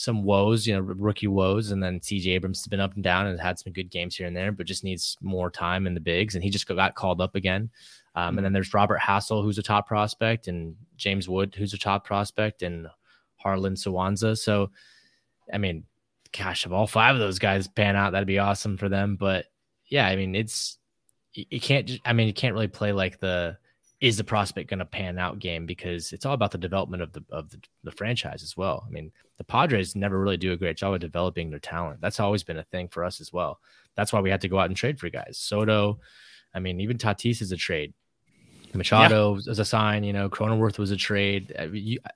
some 0.01 0.23
woes, 0.25 0.67
you 0.67 0.73
know, 0.73 0.81
rookie 0.81 1.27
woes, 1.27 1.73
and 1.73 1.83
then 1.83 2.01
C.J. 2.01 2.31
Abrams 2.31 2.61
has 2.61 2.67
been 2.69 2.81
up 2.81 2.95
and 2.95 3.05
down 3.05 3.27
and 3.27 3.39
had 3.39 3.59
some 3.59 3.75
good 3.75 3.91
games 3.91 4.17
here 4.17 4.27
and 4.27 4.35
there, 4.35 4.51
but 4.51 4.65
just 4.65 4.83
needs 4.83 5.19
more 5.21 5.51
time 5.51 5.87
in 5.87 5.93
the 5.93 6.01
bigs, 6.01 6.35
and 6.35 6.43
he 6.43 6.49
just 6.49 6.67
got 6.67 6.95
called 6.95 7.21
up 7.21 7.35
again. 7.35 7.69
Um, 8.15 8.39
and 8.39 8.45
then 8.45 8.55
there's 8.55 8.73
Robert 8.73 8.99
Hassell, 8.99 9.43
who's 9.43 9.59
a 9.59 9.63
top 9.63 9.87
prospect, 9.87 10.49
and 10.49 10.75
James 10.97 11.29
Wood, 11.29 11.55
who's 11.55 11.75
a 11.75 11.79
top 11.79 12.07
prospect, 12.07 12.63
and 12.63 12.87
Jarlin 13.45 13.77
Susana. 13.77 14.37
So, 14.37 14.71
I 15.53 15.59
mean, 15.59 15.85
gosh, 16.33 16.65
if 16.65 16.73
all 16.73 16.87
five 16.87 17.15
of 17.15 17.21
those 17.21 17.39
guys 17.39 17.69
pan 17.69 17.95
out, 17.95 18.13
that'd 18.13 18.27
be 18.27 18.39
awesome 18.39 18.79
for 18.79 18.89
them. 18.89 19.17
But 19.17 19.47
yeah, 19.89 20.07
I 20.07 20.17
mean, 20.17 20.35
it's 20.35 20.79
you 21.35 21.45
you 21.51 21.61
can't. 21.61 21.87
Just, 21.87 22.01
I 22.07 22.15
mean, 22.15 22.27
you 22.27 22.33
can't 22.33 22.55
really 22.55 22.69
play 22.69 22.93
like 22.93 23.21
the 23.21 23.59
is 24.01 24.17
the 24.17 24.25
prospect 24.25 24.71
going 24.71 24.79
to 24.79 24.87
pan 24.87 25.19
out 25.19 25.39
game 25.39 25.67
because 25.67 26.13
it's 26.13 26.25
all 26.25 26.33
about 26.33 26.51
the 26.51 26.59
development 26.59 27.03
of 27.03 27.13
the 27.13 27.23
of 27.31 27.51
the, 27.51 27.61
the 27.85 27.93
franchise 27.93 28.43
as 28.43 28.57
well. 28.57 28.85
I 28.87 28.91
mean, 28.91 29.13
the 29.37 29.45
Padres 29.45 29.95
never 29.95 30.19
really 30.19 30.39
do 30.39 30.53
a 30.53 30.57
great 30.57 30.77
job 30.77 30.95
of 30.95 31.01
developing 31.01 31.51
their 31.51 31.59
talent. 31.59 32.01
That's 32.01 32.21
always 32.21 32.43
been 32.43 32.59
a 32.59 32.65
thing 32.65 32.89
for 32.89 33.05
us 33.05 33.21
as 33.21 33.33
well. 33.33 33.61
That's 33.97 34.13
why 34.13 34.21
we 34.21 34.31
had 34.31 34.41
to 34.43 34.49
go 34.49 34.59
out 34.59 34.67
and 34.67 34.77
trade 34.77 34.99
for 34.99 35.11
guys. 35.11 35.39
Soto, 35.39 36.01
I 36.55 36.61
mean, 36.61 36.81
even 36.81 36.97
Tatis 36.97 37.43
is 37.43 37.53
a 37.53 37.57
trade. 37.57 37.93
Machado 38.73 39.33
was 39.33 39.59
a 39.59 39.65
sign, 39.65 40.05
you 40.05 40.13
know, 40.13 40.29
Cronenworth 40.31 40.79
was 40.79 40.93
a 40.93 40.97
trade. 40.97 41.53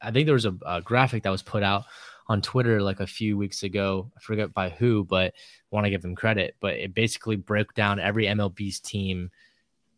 I 0.00 0.10
think 0.12 0.26
there 0.26 0.34
was 0.34 0.44
a, 0.44 0.54
a 0.64 0.80
graphic 0.80 1.24
that 1.24 1.30
was 1.30 1.42
put 1.42 1.64
out 1.64 1.84
on 2.28 2.40
Twitter 2.40 2.80
like 2.80 3.00
a 3.00 3.06
few 3.06 3.36
weeks 3.36 3.64
ago. 3.64 4.10
I 4.16 4.20
forget 4.20 4.54
by 4.54 4.70
who, 4.70 5.04
but 5.04 5.34
want 5.70 5.84
to 5.84 5.90
give 5.90 6.02
them 6.02 6.14
credit. 6.14 6.54
But 6.60 6.74
it 6.74 6.94
basically 6.94 7.36
broke 7.36 7.74
down 7.74 7.98
every 7.98 8.26
MLB's 8.26 8.78
team 8.80 9.30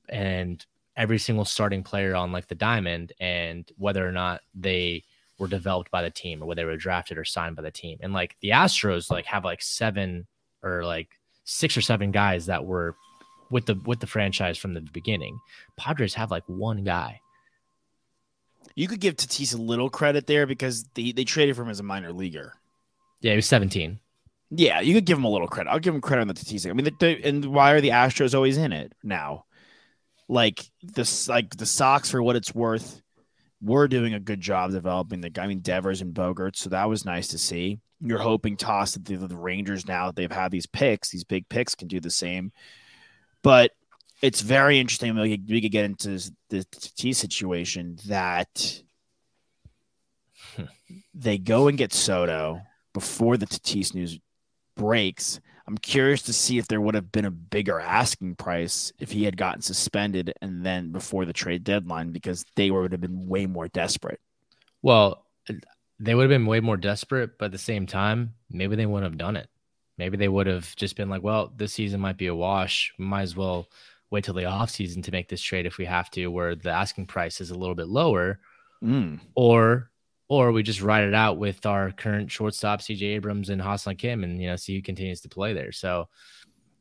and 0.09 0.65
every 0.97 1.19
single 1.19 1.45
starting 1.45 1.83
player 1.83 2.15
on 2.15 2.33
like 2.33 2.49
the 2.49 2.55
diamond 2.55 3.13
and 3.21 3.71
whether 3.77 4.07
or 4.07 4.13
not 4.13 4.41
they 4.55 5.05
were 5.39 5.49
developed 5.49 5.91
by 5.91 6.03
the 6.03 6.11
team 6.11 6.43
or 6.43 6.47
whether 6.47 6.63
they 6.63 6.67
were 6.67 6.77
drafted 6.77 7.19
or 7.19 7.25
signed 7.25 7.57
by 7.57 7.63
the 7.63 7.71
team. 7.71 7.99
And 8.01 8.13
like 8.13 8.37
the 8.41 8.51
Astros 8.51 9.11
like 9.11 9.27
have 9.27 9.45
like 9.45 9.61
seven 9.61 10.27
or 10.63 10.85
like 10.85 11.09
six 11.45 11.77
or 11.77 11.83
seven 11.83 12.11
guys 12.11 12.47
that 12.47 12.65
were 12.65 12.97
with 13.51 13.67
the 13.67 13.81
with 13.85 14.01
the 14.01 14.07
franchise 14.07 14.59
from 14.59 14.75
the 14.75 14.81
beginning. 14.81 15.39
Padres 15.77 16.15
have 16.15 16.31
like 16.31 16.45
one 16.47 16.85
guy. 16.85 17.21
You 18.75 18.89
could 18.89 19.01
give 19.01 19.17
Tatis 19.17 19.55
a 19.55 19.61
little 19.61 19.89
credit 19.89 20.27
there 20.27 20.47
because 20.47 20.85
they, 20.95 21.13
they 21.13 21.25
traded 21.25 21.57
for 21.57 21.63
him 21.63 21.71
as 21.71 21.81
a 21.81 21.85
minor 21.85 22.13
leaguer. 22.13 22.55
Yeah, 23.21 23.33
he 23.33 23.37
was 23.37 23.47
17. 23.47 23.99
Yeah, 24.51 24.81
you 24.81 24.95
could 24.95 25.07
give 25.07 25.17
him 25.17 25.25
a 25.25 25.31
little 25.31 25.49
credit. 25.49 25.71
I'll 25.71 25.79
give 25.79 25.95
him 25.95 26.03
credit 26.03 26.23
on 26.23 26.29
the 26.29 26.35
Tatis. 26.35 26.69
I 26.69 26.73
mean, 26.75 26.85
the, 26.85 26.93
the, 27.01 27.25
and 27.25 27.47
why 27.47 27.73
are 27.73 27.81
the 27.81 27.89
Astros 27.89 28.35
always 28.35 28.59
in 28.59 28.73
it 28.73 28.93
now? 29.03 29.47
Like 30.29 30.65
this, 30.83 31.29
like 31.29 31.57
the 31.57 31.67
Sox, 31.67 32.11
for 32.11 32.23
what 32.23 32.37
it's 32.37 32.55
worth, 32.55 33.01
were 33.61 33.89
doing 33.89 34.15
a 34.15 34.21
good 34.21 34.41
job 34.41 34.73
developing 34.73 35.21
the. 35.21 35.31
Guy. 35.31 35.45
I 35.45 35.47
mean, 35.47 35.61
Devers 35.61 36.01
and 36.01 36.13
Bogart, 36.13 36.57
so 36.57 36.71
that 36.71 36.89
was 36.89 37.05
nice 37.05 37.29
to 37.29 37.39
see. 37.39 37.79
You're 38.01 38.19
hoping 38.19 38.57
toss 38.57 38.93
that 38.93 39.05
the, 39.05 39.17
the 39.17 39.37
Rangers 39.37 39.87
now 39.87 40.07
that 40.07 40.17
they've 40.17 40.31
had 40.31 40.51
these 40.51 40.67
picks, 40.67 41.11
these 41.11 41.25
big 41.25 41.49
picks, 41.49 41.75
can 41.75 41.89
do 41.89 42.01
the 42.01 42.11
same. 42.11 42.53
But 43.43 43.71
it's 44.23 44.41
very 44.41 44.79
interesting. 44.79 45.15
We 45.17 45.37
could, 45.37 45.49
we 45.49 45.61
could 45.61 45.73
get 45.73 45.85
into 45.85 46.09
the 46.49 46.65
Tatis 46.65 47.17
situation 47.17 47.99
that 48.07 48.83
hmm. 50.57 50.65
they 51.15 51.39
go 51.39 51.69
and 51.69 51.79
get 51.79 51.93
Soto 51.93 52.61
before 52.93 53.37
the 53.37 53.47
Tatis 53.47 53.95
news 53.95 54.19
breaks. 54.77 55.41
I'm 55.69 55.79
curious 55.79 56.23
to 56.23 56.33
see 56.33 56.59
if 56.59 56.69
there 56.69 56.81
would 56.81 56.95
have 56.95 57.11
been 57.11 57.25
a 57.25 57.31
bigger 57.31 57.81
asking 57.81 58.37
price 58.37 58.93
if 59.01 59.11
he 59.11 59.25
had 59.25 59.37
gotten 59.37 59.63
suspended 59.63 60.33
and 60.41 60.65
then 60.65 60.93
before 60.93 61.25
the 61.25 61.33
trade 61.33 61.65
deadline 61.65 62.13
because 62.13 62.45
they 62.55 62.71
would 62.71 62.93
have 62.93 63.01
been 63.01 63.27
way 63.27 63.47
more 63.47 63.67
desperate. 63.67 64.21
Well, 64.83 65.27
they 65.99 66.15
would 66.15 66.23
have 66.23 66.31
been 66.31 66.47
way 66.47 66.61
more 66.61 66.77
desperate, 66.77 67.39
but 67.39 67.47
at 67.47 67.53
the 67.53 67.59
same 67.59 67.87
time, 67.87 68.35
maybe 68.49 68.77
they 68.77 68.87
wouldn't 68.87 69.11
have 69.11 69.19
done 69.19 69.37
it. 69.37 69.49
Maybe 69.99 70.17
they 70.17 70.29
would 70.29 70.47
have 70.47 70.77
just 70.77 70.95
been 70.95 71.09
like, 71.09 71.23
well, 71.23 71.53
this 71.57 71.73
season 71.73 72.01
might 72.01 72.19
be 72.19 72.27
a 72.27 72.35
wash. 72.35 72.93
We 72.99 73.07
might 73.07 73.23
as 73.23 73.35
well 73.35 73.67
wait 74.11 74.25
till 74.25 74.35
the 74.35 74.43
offseason 74.43 75.03
to 75.05 75.11
make 75.11 75.29
this 75.29 75.43
trade 75.43 75.67
if 75.67 75.79
we 75.79 75.87
have 75.87 76.11
to, 76.11 76.29
where 76.29 76.55
the 76.55 76.71
asking 76.71 77.07
price 77.07 77.41
is 77.41 77.51
a 77.51 77.59
little 77.59 77.75
bit 77.75 77.89
lower. 77.89 78.39
Mm. 78.85 79.21
Or 79.35 79.91
or 80.29 80.53
we 80.53 80.63
just 80.63 80.83
ride 80.83 81.05
it 81.05 81.15
out 81.15 81.39
with 81.39 81.65
our 81.67 81.93
current 81.93 82.31
shortstop 82.31 82.81
CJ 82.81 83.03
Abrams 83.03 83.49
and 83.49 83.63
Ha-Seong 83.63 83.99
Kim 83.99 84.25
and 84.25 84.41
you 84.41 84.49
know 84.49 84.57
see 84.57 84.75
who 84.75 84.83
continues 84.83 85.21
to 85.23 85.29
play 85.29 85.53
there. 85.53 85.73
So 85.73 86.09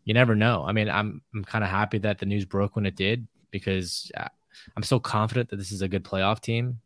you 0.03 0.13
never 0.13 0.35
know. 0.35 0.63
I 0.65 0.71
mean, 0.71 0.89
I'm 0.89 1.21
I'm 1.33 1.43
kind 1.43 1.63
of 1.63 1.69
happy 1.69 1.97
that 1.99 2.19
the 2.19 2.25
news 2.25 2.45
broke 2.45 2.75
when 2.75 2.85
it 2.85 2.95
did 2.95 3.27
because 3.51 4.11
uh, 4.17 4.27
I'm 4.75 4.83
so 4.83 4.99
confident 4.99 5.49
that 5.49 5.57
this 5.57 5.71
is 5.71 5.81
a 5.81 5.87
good 5.87 6.03
playoff 6.03 6.41
team. 6.41 6.79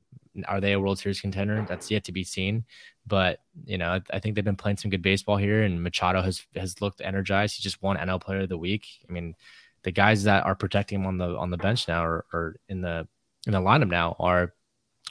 Are 0.48 0.62
they 0.62 0.74
a 0.74 0.80
World 0.80 1.00
Series 1.00 1.22
contender? 1.22 1.66
That's 1.68 1.92
yet 1.92 2.04
to 2.06 2.12
be 2.12 2.24
seen. 2.24 2.64
But 3.08 3.42
you 3.66 3.78
know, 3.78 4.00
I, 4.12 4.20
think 4.20 4.36
they've 4.36 4.46
been 4.46 4.56
playing 4.56 4.78
some 4.78 4.92
good 4.92 5.02
baseball 5.02 5.38
here, 5.38 5.64
and 5.64 5.82
Machado 5.82 6.22
has 6.22 6.46
has 6.56 6.82
looked 6.82 7.02
energized. 7.02 7.58
He 7.58 7.64
just 7.64 7.82
won 7.82 7.98
NL 7.98 8.22
Player 8.22 8.42
of 8.42 8.50
the 8.50 8.58
Week. 8.58 8.86
I 9.08 9.12
mean, 9.12 9.36
the 9.84 9.92
guys 9.92 10.24
that 10.24 10.46
are 10.46 10.56
protecting 10.56 11.02
him 11.02 11.08
on 11.08 11.18
the 11.18 11.36
on 11.38 11.50
the 11.50 11.58
bench 11.58 11.88
now 11.88 12.06
or, 12.06 12.26
or 12.32 12.56
in 12.70 12.82
the 12.82 13.08
in 13.48 13.54
the 13.54 13.60
lineup 13.60 13.90
now 13.90 14.16
are 14.20 14.54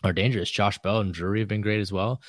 are 0.05 0.13
dangerous. 0.13 0.51
Josh 0.51 0.79
Bell 0.79 1.01
and 1.01 1.13
Drury 1.13 1.41
have 1.41 1.49
been 1.49 1.61
great 1.61 1.81
as 1.81 1.93
well. 1.93 2.23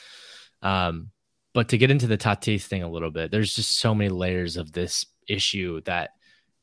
Um, 0.61 1.11
but 1.53 1.69
to 1.69 1.77
get 1.77 1.91
into 1.91 2.07
the 2.07 2.17
Tatis 2.17 2.65
thing 2.65 2.83
a 2.83 2.89
little 2.89 3.11
bit, 3.11 3.31
there's 3.31 3.55
just 3.55 3.79
so 3.79 3.95
many 3.95 4.09
layers 4.09 4.57
of 4.57 4.71
this 4.71 5.05
issue 5.27 5.81
that 5.81 6.11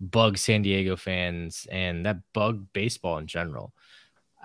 bug 0.01 0.39
San 0.39 0.63
Diego 0.63 0.97
fans 0.97 1.67
and 1.71 2.05
that 2.07 2.19
bug 2.33 2.67
baseball 2.73 3.19
in 3.19 3.27
general. 3.27 3.73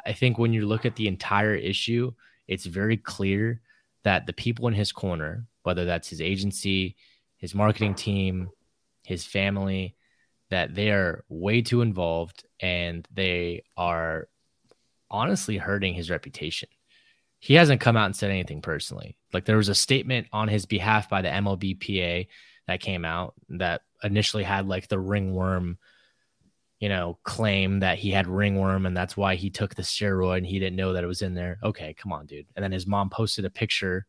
I 0.05 0.13
think 0.13 0.37
when 0.37 0.53
you 0.53 0.65
look 0.65 0.85
at 0.85 0.95
the 0.95 1.07
entire 1.07 1.55
issue, 1.55 2.11
it's 2.47 2.65
very 2.65 2.97
clear 2.97 3.61
that 4.03 4.25
the 4.25 4.33
people 4.33 4.67
in 4.67 4.73
his 4.73 4.91
corner, 4.91 5.45
whether 5.63 5.85
that's 5.85 6.09
his 6.09 6.21
agency, 6.21 6.95
his 7.37 7.53
marketing 7.53 7.95
team, 7.95 8.49
his 9.03 9.25
family, 9.25 9.95
that 10.49 10.75
they 10.75 10.91
are 10.91 11.23
way 11.29 11.61
too 11.61 11.81
involved 11.81 12.45
and 12.59 13.07
they 13.13 13.63
are 13.77 14.27
honestly 15.11 15.57
hurting 15.57 15.93
his 15.93 16.09
reputation. 16.09 16.69
He 17.39 17.55
hasn't 17.55 17.81
come 17.81 17.97
out 17.97 18.05
and 18.05 18.15
said 18.15 18.31
anything 18.31 18.61
personally. 18.61 19.17
Like 19.33 19.45
there 19.45 19.57
was 19.57 19.69
a 19.69 19.75
statement 19.75 20.27
on 20.31 20.47
his 20.47 20.65
behalf 20.65 21.09
by 21.09 21.21
the 21.21 21.29
MLBPA 21.29 22.27
that 22.67 22.79
came 22.79 23.03
out 23.03 23.33
that 23.49 23.81
initially 24.03 24.43
had 24.43 24.67
like 24.67 24.87
the 24.87 24.99
ringworm, 24.99 25.77
you 26.79 26.89
know, 26.89 27.17
claim 27.23 27.79
that 27.79 27.97
he 27.97 28.11
had 28.11 28.27
ringworm 28.27 28.85
and 28.85 28.95
that's 28.95 29.17
why 29.17 29.35
he 29.35 29.49
took 29.49 29.75
the 29.75 29.81
steroid 29.81 30.37
and 30.37 30.47
he 30.47 30.59
didn't 30.59 30.75
know 30.75 30.93
that 30.93 31.03
it 31.03 31.07
was 31.07 31.21
in 31.21 31.33
there. 31.33 31.59
Okay, 31.63 31.93
come 31.93 32.13
on, 32.13 32.25
dude. 32.25 32.45
And 32.55 32.63
then 32.63 32.71
his 32.71 32.87
mom 32.87 33.09
posted 33.09 33.45
a 33.45 33.49
picture 33.49 34.05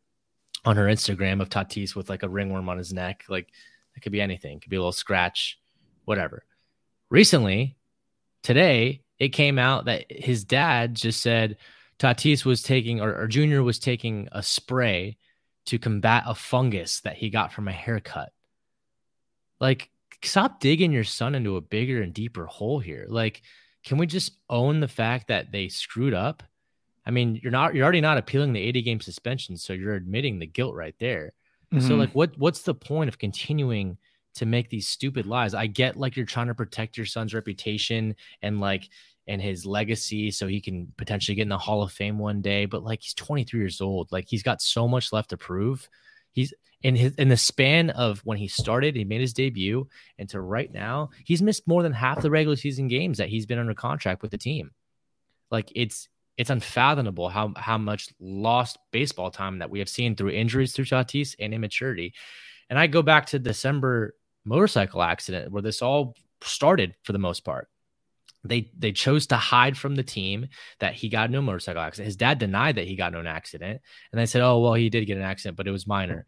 on 0.65 0.77
her 0.77 0.87
Instagram 0.87 1.41
of 1.41 1.49
Tatis 1.49 1.95
with 1.95 2.09
like 2.09 2.23
a 2.23 2.29
ringworm 2.29 2.69
on 2.69 2.79
his 2.79 2.93
neck. 2.93 3.25
Like 3.29 3.49
it 3.97 4.01
could 4.01 4.13
be 4.13 4.21
anything, 4.21 4.57
it 4.57 4.63
could 4.63 4.71
be 4.71 4.77
a 4.77 4.81
little 4.81 4.93
scratch, 4.93 5.59
whatever. 6.05 6.45
Recently, 7.11 7.77
today, 8.43 9.02
it 9.23 9.29
came 9.29 9.57
out 9.57 9.85
that 9.85 10.07
his 10.11 10.43
dad 10.43 10.97
just 10.97 11.21
said 11.21 11.57
Tatis 12.01 12.45
was 12.45 12.61
taking 12.61 13.01
or, 13.01 13.15
or 13.15 13.29
Junior 13.29 13.63
was 13.63 13.79
taking 13.79 14.29
a 14.33 14.43
spray 14.43 15.17
to 15.67 15.79
combat 15.79 16.25
a 16.27 16.35
fungus 16.35 17.03
that 17.03 17.17
he 17.17 17.31
got 17.31 17.53
from 17.53 17.69
a 17.69 17.73
haircut. 17.73 18.33
Like, 19.61 19.91
stop 20.25 20.59
digging 20.59 20.91
your 20.91 21.05
son 21.05 21.37
into 21.37 21.57
a 21.57 21.61
bigger 21.61 22.03
and 22.03 22.13
deeper 22.13 22.47
hole 22.47 22.81
here. 22.81 23.07
Like, 23.09 23.43
can 23.85 23.97
we 23.97 24.09
just 24.09 24.33
own 24.51 24.81
the 24.81 24.89
fact 24.89 25.29
that 25.29 25.53
they 25.53 25.69
screwed 25.69 26.15
up? 26.15 26.43
I 27.07 27.13
mean, 27.13 27.39
you're 27.41 27.53
not 27.53 27.77
you're 27.77 27.85
already 27.85 28.01
not 28.01 28.19
appealing 28.19 28.53
the 28.53 28.61
80 28.61 28.83
game 28.83 29.01
suspension, 29.01 29.57
so 29.57 29.73
you're 29.73 29.95
admitting 29.95 30.41
the 30.41 30.47
guilt 30.49 30.75
right 30.75 30.97
there. 30.99 31.33
Mm-hmm. 31.73 31.87
So 31.87 31.95
like 31.95 32.11
what 32.11 32.37
what's 32.39 32.63
the 32.63 32.75
point 32.75 33.07
of 33.07 33.19
continuing 33.19 33.99
to 34.35 34.47
make 34.47 34.69
these 34.69 34.89
stupid 34.89 35.27
lies? 35.27 35.55
I 35.55 35.67
get 35.67 35.97
like 35.97 36.17
you're 36.17 36.27
trying 36.27 36.49
to 36.49 36.55
protect 36.55 36.97
your 36.97 37.07
son's 37.07 37.35
reputation 37.35 38.17
and 38.43 38.61
like 38.61 38.89
and 39.27 39.41
his 39.41 39.65
legacy 39.65 40.31
so 40.31 40.47
he 40.47 40.61
can 40.61 40.93
potentially 40.97 41.35
get 41.35 41.43
in 41.43 41.49
the 41.49 41.59
Hall 41.59 41.83
of 41.83 41.93
Fame 41.93 42.19
one 42.19 42.41
day. 42.41 42.67
But 42.67 42.83
like 42.83 43.03
he's 43.03 43.15
23 43.15 43.61
years 43.61 43.81
old. 43.81 44.11
Like 44.11 44.27
he's 44.29 44.43
got 44.43 44.61
so 44.61 44.89
much 44.89 45.13
left 45.13 45.31
to 45.31 45.37
prove. 45.37 45.89
He's 46.33 46.53
in 46.83 46.97
his 46.97 47.15
in 47.15 47.29
the 47.29 47.37
span 47.37 47.91
of 47.91 48.21
when 48.21 48.39
he 48.39 48.49
started, 48.49 48.97
he 48.97 49.05
made 49.05 49.21
his 49.21 49.33
debut, 49.33 49.87
and 50.19 50.29
to 50.31 50.41
right 50.41 50.73
now, 50.73 51.11
he's 51.25 51.43
missed 51.43 51.69
more 51.69 51.83
than 51.83 51.93
half 51.93 52.23
the 52.23 52.31
regular 52.31 52.57
season 52.57 52.89
games 52.89 53.19
that 53.19 53.29
he's 53.29 53.47
been 53.47 53.59
under 53.59 53.75
contract 53.75 54.23
with 54.23 54.31
the 54.31 54.39
team. 54.39 54.73
Like 55.51 55.71
it's 55.75 56.09
it's 56.37 56.51
unfathomable 56.51 57.29
how 57.29 57.53
how 57.57 57.79
much 57.79 58.09
lost 58.19 58.79
baseball 58.91 59.31
time 59.31 59.59
that 59.59 59.71
we 59.71 59.79
have 59.79 59.89
seen 59.89 60.17
through 60.17 60.31
injuries 60.31 60.73
through 60.73 60.87
Tatis 60.87 61.37
and 61.39 61.55
immaturity. 61.55 62.15
And 62.69 62.79
I 62.79 62.87
go 62.87 63.03
back 63.03 63.27
to 63.27 63.39
December 63.39 64.15
motorcycle 64.45 65.03
accident 65.03 65.53
where 65.53 65.63
this 65.63 65.83
all 65.83 66.17
started 66.43 66.95
for 67.05 67.13
the 67.13 67.19
most 67.19 67.45
part 67.45 67.69
they 68.45 68.71
they 68.77 68.93
chose 68.93 69.27
to 69.29 69.37
hide 69.37 69.77
from 69.77 69.95
the 69.95 70.03
team 70.03 70.49
that 70.81 70.95
he 70.95 71.09
got 71.09 71.31
no 71.31 71.41
motorcycle 71.41 71.81
accident. 71.81 72.07
His 72.07 72.17
dad 72.17 72.39
denied 72.39 72.77
that 72.77 72.87
he 72.87 72.97
got 72.97 73.13
no 73.13 73.23
accident, 73.23 73.81
and 74.11 74.21
they 74.21 74.27
said, 74.27 74.43
"Oh 74.43 74.61
well, 74.61 74.75
he 74.75 74.91
did 74.91 75.07
get 75.07 75.17
an 75.17 75.23
accident, 75.23 75.57
but 75.57 75.69
it 75.69 75.73
was 75.73 75.87
minor." 75.87 76.27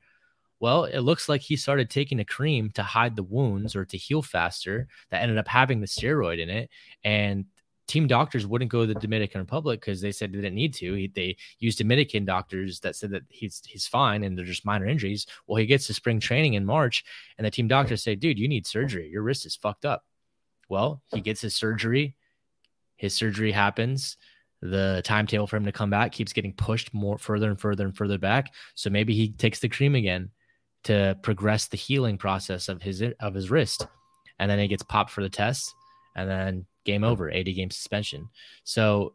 Well, 0.60 0.84
it 0.84 1.00
looks 1.00 1.28
like 1.28 1.40
he 1.40 1.56
started 1.56 1.90
taking 1.90 2.20
a 2.20 2.24
cream 2.24 2.70
to 2.70 2.82
hide 2.82 3.16
the 3.16 3.22
wounds 3.22 3.76
or 3.76 3.84
to 3.86 3.98
heal 3.98 4.22
faster 4.22 4.88
that 5.10 5.22
ended 5.22 5.38
up 5.38 5.48
having 5.48 5.80
the 5.80 5.86
steroid 5.86 6.40
in 6.40 6.50
it, 6.50 6.70
and 7.02 7.46
team 7.86 8.06
doctors 8.06 8.46
wouldn't 8.46 8.70
go 8.70 8.86
to 8.86 8.94
the 8.94 9.00
Dominican 9.00 9.40
Republic 9.40 9.80
because 9.80 10.00
they 10.00 10.12
said 10.12 10.32
they 10.32 10.36
didn't 10.36 10.54
need 10.54 10.74
to. 10.74 10.94
He, 10.94 11.08
they 11.14 11.36
used 11.58 11.78
Dominican 11.78 12.24
doctors 12.24 12.80
that 12.80 12.96
said 12.96 13.10
that 13.10 13.22
he's 13.28 13.62
he's 13.66 13.86
fine 13.86 14.24
and 14.24 14.36
they're 14.36 14.44
just 14.44 14.64
minor 14.64 14.86
injuries. 14.86 15.26
Well, 15.46 15.56
he 15.56 15.66
gets 15.66 15.86
to 15.88 15.94
spring 15.94 16.20
training 16.20 16.54
in 16.54 16.64
March, 16.64 17.04
and 17.38 17.46
the 17.46 17.50
team 17.50 17.68
doctors 17.68 18.02
say, 18.02 18.14
"Dude, 18.14 18.38
you 18.38 18.48
need 18.48 18.66
surgery. 18.66 19.08
Your 19.08 19.22
wrist 19.22 19.46
is 19.46 19.56
fucked 19.56 19.84
up." 19.84 20.04
Well, 20.68 21.02
he 21.12 21.20
gets 21.20 21.40
his 21.40 21.54
surgery. 21.54 22.16
His 22.96 23.14
surgery 23.14 23.52
happens. 23.52 24.16
The 24.62 25.02
timetable 25.04 25.46
for 25.46 25.56
him 25.56 25.66
to 25.66 25.72
come 25.72 25.90
back 25.90 26.12
keeps 26.12 26.32
getting 26.32 26.54
pushed 26.54 26.94
more 26.94 27.18
further 27.18 27.50
and 27.50 27.60
further 27.60 27.84
and 27.84 27.94
further 27.94 28.16
back. 28.16 28.54
So 28.74 28.88
maybe 28.88 29.14
he 29.14 29.28
takes 29.32 29.60
the 29.60 29.68
cream 29.68 29.94
again 29.94 30.30
to 30.84 31.18
progress 31.22 31.66
the 31.66 31.76
healing 31.76 32.16
process 32.16 32.68
of 32.68 32.80
his 32.80 33.02
of 33.20 33.34
his 33.34 33.50
wrist, 33.50 33.86
and 34.38 34.50
then 34.50 34.58
he 34.58 34.68
gets 34.68 34.82
popped 34.82 35.10
for 35.10 35.22
the 35.22 35.28
test, 35.28 35.74
and 36.16 36.30
then 36.30 36.66
game 36.84 37.02
hmm. 37.02 37.08
over, 37.08 37.30
80 37.30 37.52
game 37.52 37.70
suspension. 37.70 38.28
So 38.64 39.14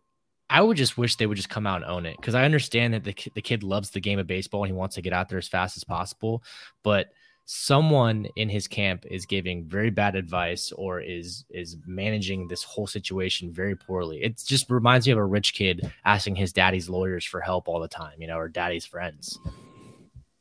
I 0.49 0.61
would 0.61 0.77
just 0.77 0.97
wish 0.97 1.15
they 1.15 1.27
would 1.27 1.37
just 1.37 1.49
come 1.49 1.67
out 1.67 1.83
and 1.83 1.91
own 1.91 2.05
it 2.05 2.17
because 2.17 2.35
I 2.35 2.43
understand 2.43 2.93
that 2.93 3.03
the 3.03 3.15
the 3.35 3.41
kid 3.41 3.61
loves 3.63 3.91
the 3.91 3.99
game 3.99 4.19
of 4.19 4.27
baseball 4.27 4.63
and 4.63 4.71
he 4.71 4.77
wants 4.77 4.95
to 4.95 5.01
get 5.01 5.13
out 5.13 5.29
there 5.29 5.37
as 5.37 5.47
fast 5.47 5.77
as 5.77 5.83
possible, 5.83 6.43
but 6.83 7.11
someone 7.51 8.27
in 8.35 8.47
his 8.47 8.67
camp 8.67 9.05
is 9.09 9.25
giving 9.25 9.65
very 9.65 9.89
bad 9.89 10.15
advice 10.15 10.71
or 10.71 11.01
is 11.01 11.45
is 11.49 11.77
managing 11.85 12.47
this 12.47 12.63
whole 12.63 12.87
situation 12.87 13.51
very 13.51 13.75
poorly. 13.75 14.23
It 14.23 14.41
just 14.43 14.69
reminds 14.69 15.05
me 15.05 15.13
of 15.13 15.19
a 15.19 15.25
rich 15.25 15.53
kid 15.53 15.91
asking 16.05 16.35
his 16.35 16.53
daddy's 16.53 16.89
lawyers 16.89 17.25
for 17.25 17.41
help 17.41 17.67
all 17.67 17.79
the 17.79 17.87
time, 17.87 18.19
you 18.19 18.27
know, 18.27 18.37
or 18.37 18.49
daddy's 18.49 18.85
friends. 18.85 19.37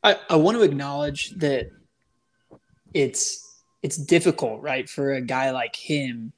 I, 0.02 0.16
I 0.30 0.36
want 0.36 0.56
to 0.56 0.62
acknowledge 0.62 1.30
that 1.32 1.70
it's 2.94 3.62
it's 3.82 3.96
difficult, 3.96 4.62
right, 4.62 4.88
for 4.88 5.12
a 5.12 5.20
guy 5.20 5.50
like 5.50 5.76
him 5.76 6.32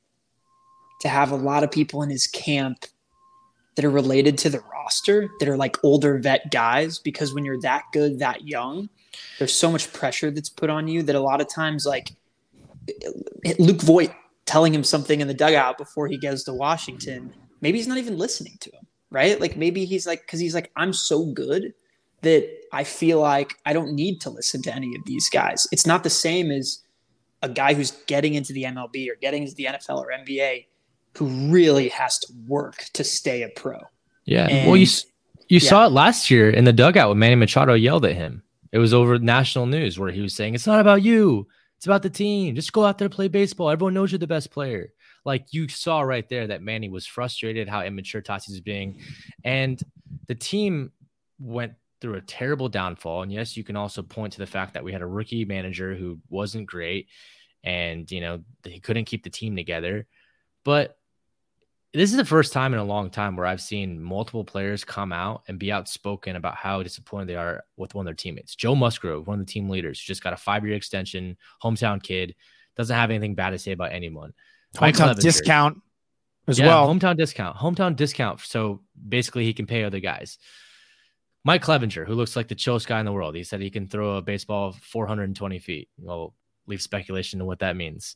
to 1.00 1.08
have 1.08 1.30
a 1.30 1.36
lot 1.36 1.64
of 1.64 1.70
people 1.70 2.02
in 2.02 2.10
his 2.10 2.26
camp 2.26 2.86
that 3.76 3.84
are 3.84 3.90
related 3.90 4.36
to 4.38 4.50
the 4.50 4.60
roster 4.72 5.30
that 5.38 5.48
are 5.48 5.56
like 5.56 5.82
older 5.84 6.18
vet 6.18 6.50
guys 6.50 6.98
because 6.98 7.32
when 7.32 7.44
you're 7.44 7.60
that 7.60 7.84
good 7.92 8.18
that 8.18 8.46
young 8.46 8.88
there's 9.38 9.54
so 9.54 9.70
much 9.70 9.92
pressure 9.92 10.30
that's 10.30 10.48
put 10.48 10.70
on 10.70 10.88
you 10.88 11.02
that 11.02 11.16
a 11.16 11.20
lot 11.20 11.40
of 11.40 11.48
times 11.48 11.86
like 11.86 12.10
Luke 13.58 13.80
Voit 13.80 14.10
telling 14.46 14.74
him 14.74 14.84
something 14.84 15.20
in 15.20 15.28
the 15.28 15.34
dugout 15.34 15.78
before 15.78 16.08
he 16.08 16.18
goes 16.18 16.44
to 16.44 16.52
Washington, 16.52 17.32
maybe 17.60 17.78
he's 17.78 17.86
not 17.86 17.98
even 17.98 18.18
listening 18.18 18.56
to 18.60 18.70
him, 18.70 18.86
right? 19.10 19.40
Like 19.40 19.56
maybe 19.56 19.84
he's 19.84 20.06
like 20.06 20.26
cuz 20.26 20.40
he's 20.40 20.54
like 20.54 20.70
I'm 20.76 20.92
so 20.92 21.26
good 21.26 21.72
that 22.22 22.48
I 22.72 22.84
feel 22.84 23.20
like 23.20 23.54
I 23.64 23.72
don't 23.72 23.94
need 23.94 24.20
to 24.22 24.30
listen 24.30 24.60
to 24.62 24.74
any 24.74 24.94
of 24.94 25.04
these 25.06 25.28
guys. 25.30 25.66
It's 25.72 25.86
not 25.86 26.02
the 26.02 26.10
same 26.10 26.50
as 26.50 26.80
a 27.42 27.48
guy 27.48 27.74
who's 27.74 27.92
getting 28.06 28.34
into 28.34 28.52
the 28.52 28.64
MLB 28.64 29.10
or 29.10 29.14
getting 29.16 29.42
into 29.42 29.54
the 29.54 29.64
NFL 29.64 29.98
or 29.98 30.10
NBA 30.10 30.66
who 31.16 31.26
really 31.50 31.88
has 31.88 32.18
to 32.20 32.32
work 32.46 32.84
to 32.94 33.04
stay 33.04 33.42
a 33.42 33.48
pro. 33.48 33.80
Yeah. 34.24 34.46
And, 34.46 34.66
well, 34.66 34.76
you 34.76 34.86
you 35.48 35.58
yeah. 35.58 35.68
saw 35.68 35.86
it 35.86 35.92
last 35.92 36.30
year 36.30 36.48
in 36.48 36.64
the 36.64 36.72
dugout 36.72 37.08
when 37.08 37.18
Manny 37.18 37.34
Machado 37.34 37.74
yelled 37.74 38.04
at 38.04 38.14
him. 38.14 38.42
It 38.72 38.78
was 38.78 38.94
over 38.94 39.18
national 39.18 39.66
news 39.66 39.98
where 39.98 40.12
he 40.12 40.20
was 40.20 40.34
saying, 40.34 40.54
It's 40.54 40.66
not 40.66 40.80
about 40.80 41.02
you. 41.02 41.48
It's 41.76 41.86
about 41.86 42.02
the 42.02 42.10
team. 42.10 42.54
Just 42.54 42.72
go 42.72 42.84
out 42.84 42.98
there 42.98 43.08
play 43.08 43.28
baseball. 43.28 43.70
Everyone 43.70 43.94
knows 43.94 44.12
you're 44.12 44.18
the 44.18 44.26
best 44.26 44.50
player. 44.50 44.92
Like 45.24 45.52
you 45.52 45.66
saw 45.68 46.02
right 46.02 46.28
there 46.28 46.46
that 46.46 46.62
Manny 46.62 46.88
was 46.88 47.06
frustrated 47.06 47.68
how 47.68 47.82
immature 47.82 48.22
Tatis 48.22 48.50
is 48.50 48.60
being. 48.60 49.00
And 49.44 49.82
the 50.28 50.34
team 50.34 50.92
went 51.38 51.72
through 52.00 52.14
a 52.14 52.20
terrible 52.20 52.68
downfall. 52.68 53.22
And 53.22 53.32
yes, 53.32 53.56
you 53.56 53.64
can 53.64 53.76
also 53.76 54.02
point 54.02 54.34
to 54.34 54.38
the 54.38 54.46
fact 54.46 54.74
that 54.74 54.84
we 54.84 54.92
had 54.92 55.02
a 55.02 55.06
rookie 55.06 55.44
manager 55.44 55.94
who 55.94 56.18
wasn't 56.28 56.66
great 56.66 57.08
and, 57.64 58.10
you 58.10 58.20
know, 58.20 58.40
he 58.64 58.78
couldn't 58.78 59.04
keep 59.06 59.24
the 59.24 59.30
team 59.30 59.56
together. 59.56 60.06
But 60.64 60.96
this 61.92 62.10
is 62.10 62.16
the 62.16 62.24
first 62.24 62.52
time 62.52 62.72
in 62.72 62.78
a 62.78 62.84
long 62.84 63.10
time 63.10 63.36
where 63.36 63.46
I've 63.46 63.60
seen 63.60 64.00
multiple 64.00 64.44
players 64.44 64.84
come 64.84 65.12
out 65.12 65.42
and 65.48 65.58
be 65.58 65.72
outspoken 65.72 66.36
about 66.36 66.54
how 66.54 66.82
disappointed 66.82 67.28
they 67.28 67.34
are 67.34 67.64
with 67.76 67.94
one 67.94 68.04
of 68.04 68.06
their 68.06 68.14
teammates. 68.14 68.54
Joe 68.54 68.76
Musgrove, 68.76 69.26
one 69.26 69.40
of 69.40 69.46
the 69.46 69.52
team 69.52 69.68
leaders, 69.68 69.98
just 69.98 70.22
got 70.22 70.32
a 70.32 70.36
five 70.36 70.64
year 70.64 70.76
extension, 70.76 71.36
hometown 71.62 72.00
kid, 72.00 72.36
doesn't 72.76 72.94
have 72.94 73.10
anything 73.10 73.34
bad 73.34 73.50
to 73.50 73.58
say 73.58 73.72
about 73.72 73.92
anyone. 73.92 74.32
Hometown 74.76 75.18
discount 75.18 75.78
as 76.46 76.60
yeah, 76.60 76.68
well. 76.68 76.86
Hometown 76.86 77.16
discount, 77.16 77.56
hometown 77.56 77.96
discount. 77.96 78.38
So 78.40 78.82
basically, 79.08 79.44
he 79.44 79.52
can 79.52 79.66
pay 79.66 79.82
other 79.82 80.00
guys. 80.00 80.38
Mike 81.42 81.64
Clevinger, 81.64 82.06
who 82.06 82.14
looks 82.14 82.36
like 82.36 82.46
the 82.46 82.54
chillest 82.54 82.86
guy 82.86 83.00
in 83.00 83.06
the 83.06 83.12
world, 83.12 83.34
he 83.34 83.42
said 83.42 83.60
he 83.60 83.70
can 83.70 83.88
throw 83.88 84.16
a 84.16 84.22
baseball 84.22 84.76
420 84.80 85.58
feet. 85.58 85.88
Well, 85.98 86.34
leave 86.66 86.82
speculation 86.82 87.40
to 87.40 87.44
what 87.44 87.60
that 87.60 87.76
means, 87.76 88.14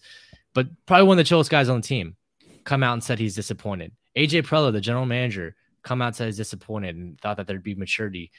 but 0.52 0.68
probably 0.86 1.08
one 1.08 1.18
of 1.18 1.24
the 1.24 1.28
chillest 1.28 1.50
guys 1.50 1.68
on 1.68 1.80
the 1.80 1.86
team 1.86 2.16
come 2.64 2.82
out 2.82 2.94
and 2.94 3.04
said 3.04 3.18
he's 3.18 3.34
disappointed. 3.34 3.92
AJ 4.16 4.42
Preller, 4.42 4.72
the 4.72 4.80
general 4.80 5.06
manager, 5.06 5.54
come 5.82 6.00
out 6.00 6.08
and 6.08 6.16
said 6.16 6.26
he's 6.26 6.36
disappointed 6.36 6.96
and 6.96 7.20
thought 7.20 7.36
that 7.36 7.46
there'd 7.46 7.62
be 7.62 7.74
maturity. 7.74 8.30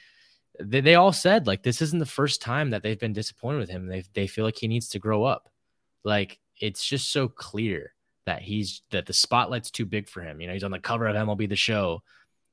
They, 0.59 0.81
they 0.81 0.95
all 0.95 1.13
said 1.13 1.47
like 1.47 1.63
this 1.63 1.81
isn't 1.81 1.99
the 1.99 2.05
first 2.05 2.41
time 2.41 2.71
that 2.71 2.81
they've 2.83 2.99
been 2.99 3.13
disappointed 3.13 3.59
with 3.59 3.69
him. 3.69 3.87
They 3.87 4.03
they 4.13 4.27
feel 4.27 4.45
like 4.45 4.57
he 4.57 4.67
needs 4.67 4.89
to 4.89 4.99
grow 4.99 5.23
up. 5.23 5.49
Like 6.03 6.39
it's 6.59 6.85
just 6.85 7.11
so 7.11 7.27
clear 7.27 7.93
that 8.25 8.41
he's 8.41 8.81
that 8.91 9.05
the 9.05 9.13
spotlight's 9.13 9.71
too 9.71 9.85
big 9.85 10.09
for 10.09 10.21
him. 10.21 10.41
You 10.41 10.47
know, 10.47 10.53
he's 10.53 10.63
on 10.63 10.71
the 10.71 10.79
cover 10.79 11.07
of 11.07 11.15
MLB 11.15 11.49
The 11.49 11.55
Show. 11.55 12.01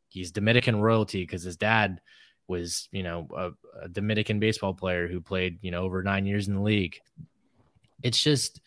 He's 0.08 0.30
Dominican 0.30 0.80
royalty 0.80 1.22
because 1.22 1.42
his 1.42 1.56
dad 1.56 2.00
was, 2.48 2.88
you 2.92 3.02
know, 3.02 3.28
a, 3.34 3.84
a 3.84 3.88
Dominican 3.88 4.40
baseball 4.40 4.74
player 4.74 5.08
who 5.08 5.20
played, 5.20 5.58
you 5.62 5.70
know, 5.70 5.84
over 5.84 6.02
nine 6.02 6.26
years 6.26 6.48
in 6.48 6.54
the 6.54 6.60
league. 6.60 6.98
It's 8.02 8.22
just, 8.22 8.60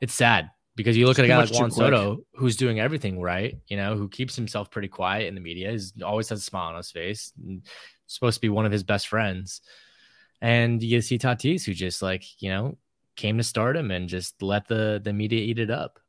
it's 0.00 0.12
sad 0.12 0.50
because 0.76 0.96
you 0.96 1.06
look 1.06 1.18
at 1.18 1.24
a 1.24 1.28
guy 1.28 1.38
like 1.38 1.52
Juan 1.52 1.70
Soto 1.70 2.24
who's 2.34 2.56
doing 2.56 2.80
everything 2.80 3.20
right, 3.20 3.58
you 3.68 3.76
know, 3.76 3.96
who 3.96 4.08
keeps 4.08 4.34
himself 4.34 4.70
pretty 4.70 4.88
quiet 4.88 5.28
in 5.28 5.34
the 5.34 5.40
media, 5.40 5.70
is 5.70 5.92
always 6.04 6.28
has 6.28 6.40
a 6.40 6.42
smile 6.42 6.70
on 6.70 6.76
his 6.76 6.90
face, 6.90 7.32
supposed 8.06 8.36
to 8.36 8.40
be 8.40 8.48
one 8.48 8.66
of 8.66 8.72
his 8.72 8.82
best 8.82 9.08
friends. 9.08 9.60
And 10.40 10.82
you 10.82 11.00
see 11.00 11.18
Tatis 11.18 11.64
who 11.64 11.74
just 11.74 12.02
like, 12.02 12.24
you 12.42 12.50
know, 12.50 12.76
came 13.16 13.38
to 13.38 13.44
stardom 13.44 13.90
and 13.90 14.08
just 14.08 14.42
let 14.42 14.66
the 14.66 15.00
the 15.02 15.12
media 15.12 15.40
eat 15.40 15.58
it 15.58 15.70
up. 15.70 16.00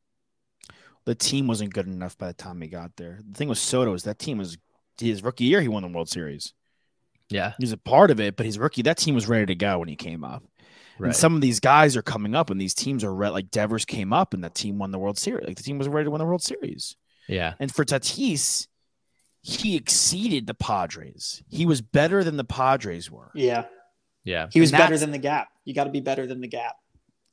The 1.05 1.15
team 1.15 1.47
wasn't 1.47 1.73
good 1.73 1.85
enough 1.85 2.17
by 2.17 2.27
the 2.27 2.33
time 2.33 2.61
he 2.61 2.67
got 2.67 2.95
there. 2.95 3.19
The 3.29 3.37
thing 3.37 3.49
with 3.49 3.59
Soto 3.59 3.93
is 3.93 4.03
that 4.03 4.17
team 4.17 4.39
was 4.39 4.57
his 4.99 5.23
rookie 5.23 5.43
year, 5.43 5.61
he 5.61 5.67
won 5.67 5.83
the 5.83 5.89
World 5.89 6.09
Series. 6.09 6.53
Yeah. 7.29 7.53
He's 7.59 7.71
a 7.71 7.77
part 7.77 8.11
of 8.11 8.19
it, 8.19 8.35
but 8.35 8.45
his 8.45 8.57
rookie, 8.57 8.83
that 8.83 8.97
team 8.97 9.15
was 9.15 9.27
ready 9.27 9.45
to 9.47 9.55
go 9.55 9.79
when 9.79 9.87
he 9.87 9.95
came 9.95 10.23
up. 10.23 10.43
Right. 10.97 11.07
And 11.07 11.15
some 11.15 11.35
of 11.35 11.41
these 11.41 11.59
guys 11.59 11.97
are 11.97 12.01
coming 12.01 12.35
up, 12.35 12.49
and 12.49 12.59
these 12.59 12.73
teams 12.73 13.03
are 13.03 13.13
re- 13.13 13.29
like 13.29 13.51
Devers 13.51 13.85
came 13.85 14.13
up, 14.13 14.33
and 14.33 14.43
that 14.43 14.55
team 14.55 14.77
won 14.77 14.91
the 14.91 14.99
World 14.99 15.17
Series. 15.17 15.47
Like 15.47 15.57
the 15.57 15.63
team 15.63 15.77
was 15.77 15.87
ready 15.87 16.05
to 16.05 16.11
win 16.11 16.19
the 16.19 16.25
World 16.25 16.43
Series. 16.43 16.95
Yeah. 17.27 17.53
And 17.59 17.73
for 17.73 17.83
Tatis, 17.83 18.67
he 19.41 19.75
exceeded 19.75 20.47
the 20.47 20.53
Padres. 20.53 21.43
He 21.49 21.65
was 21.65 21.81
better 21.81 22.23
than 22.23 22.37
the 22.37 22.43
Padres 22.43 23.11
were. 23.11 23.31
Yeah. 23.35 23.65
Yeah. 24.23 24.47
He 24.51 24.59
was 24.59 24.71
better 24.71 24.97
than 24.97 25.11
the 25.11 25.17
gap. 25.17 25.49
You 25.65 25.73
got 25.73 25.83
to 25.83 25.91
be 25.91 26.01
better 26.01 26.25
than 26.25 26.41
the 26.41 26.47
gap. 26.47 26.75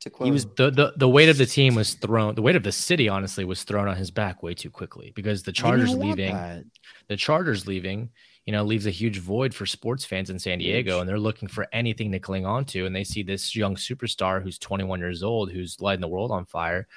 To 0.00 0.10
quote. 0.10 0.26
He 0.26 0.32
was 0.32 0.46
the, 0.56 0.70
the 0.70 0.92
the 0.96 1.08
weight 1.08 1.28
of 1.28 1.38
the 1.38 1.46
team 1.46 1.76
was 1.76 1.94
thrown. 1.94 2.34
The 2.34 2.42
weight 2.42 2.56
of 2.56 2.64
the 2.64 2.72
city, 2.72 3.08
honestly, 3.08 3.44
was 3.44 3.62
thrown 3.62 3.86
on 3.86 3.96
his 3.96 4.10
back 4.10 4.42
way 4.42 4.52
too 4.52 4.68
quickly 4.68 5.12
because 5.14 5.44
the 5.44 5.52
Chargers 5.52 5.94
leaving. 5.94 6.70
The 7.08 7.16
Chargers 7.16 7.68
leaving 7.68 8.10
you 8.46 8.52
know, 8.52 8.64
leaves 8.64 8.86
a 8.86 8.90
huge 8.90 9.18
void 9.18 9.54
for 9.54 9.66
sports 9.66 10.04
fans 10.04 10.30
in 10.30 10.38
San 10.38 10.58
Diego, 10.58 11.00
and 11.00 11.08
they're 11.08 11.18
looking 11.18 11.48
for 11.48 11.68
anything 11.72 12.10
to 12.12 12.18
cling 12.18 12.44
on 12.44 12.64
to. 12.66 12.86
And 12.86 12.94
they 12.94 13.04
see 13.04 13.22
this 13.22 13.54
young 13.54 13.76
superstar 13.76 14.42
who's 14.42 14.58
21 14.58 14.98
years 14.98 15.22
old, 15.22 15.52
who's 15.52 15.80
lighting 15.80 16.00
the 16.00 16.08
world 16.08 16.32
on 16.32 16.44
fire, 16.44 16.88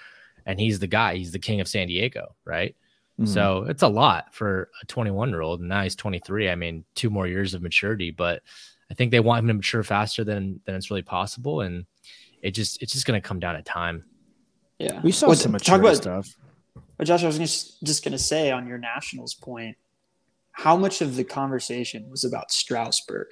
and 0.46 0.60
he's 0.60 0.80
the 0.80 0.88
guy. 0.88 1.16
He's 1.16 1.32
the 1.32 1.40
king 1.40 1.62
of 1.62 1.68
San 1.68 1.88
Diego, 1.88 2.36
right? 2.46 2.76
Mm-hmm. 3.20 3.32
So 3.32 3.66
it's 3.70 3.84
a 3.84 3.88
lot 3.88 4.34
for 4.34 4.70
a 4.82 4.86
21 4.88 5.30
year 5.30 5.42
old. 5.42 5.60
And 5.60 5.70
now 5.70 5.84
he's 5.84 5.96
23. 5.96 6.50
I 6.50 6.56
mean, 6.56 6.84
two 6.96 7.10
more 7.10 7.28
years 7.28 7.54
of 7.54 7.62
maturity, 7.62 8.12
but 8.12 8.42
I 8.92 8.94
think 8.94 9.12
they 9.12 9.20
want 9.20 9.40
him 9.40 9.48
to 9.48 9.54
mature 9.54 9.84
faster 9.84 10.24
than 10.24 10.60
than 10.66 10.76
it's 10.76 10.90
really 10.90 11.02
possible. 11.02 11.62
And 11.62 11.86
it 12.42 12.52
just 12.52 12.82
it's 12.82 12.94
just 12.94 13.06
going 13.06 13.20
to 13.20 13.26
come 13.26 13.40
down 13.40 13.56
to 13.56 13.62
time. 13.62 14.04
Yeah, 14.80 15.00
we 15.02 15.12
saw 15.12 15.28
well, 15.28 15.36
some 15.36 15.54
talk 15.54 15.80
about 15.80 15.96
stuff. 15.96 16.36
But 16.98 17.08
Josh, 17.08 17.24
I 17.24 17.28
was 17.28 17.38
just, 17.38 17.82
just 17.84 18.04
going 18.04 18.14
to 18.14 18.18
say 18.18 18.52
on 18.52 18.68
your 18.68 18.78
Nationals 18.78 19.34
point, 19.34 19.78
how 20.56 20.78
much 20.78 21.02
of 21.02 21.18
the 21.18 21.24
conversation 21.24 22.10
was 22.10 22.24
about 22.24 22.50
Strasburg 22.52 23.28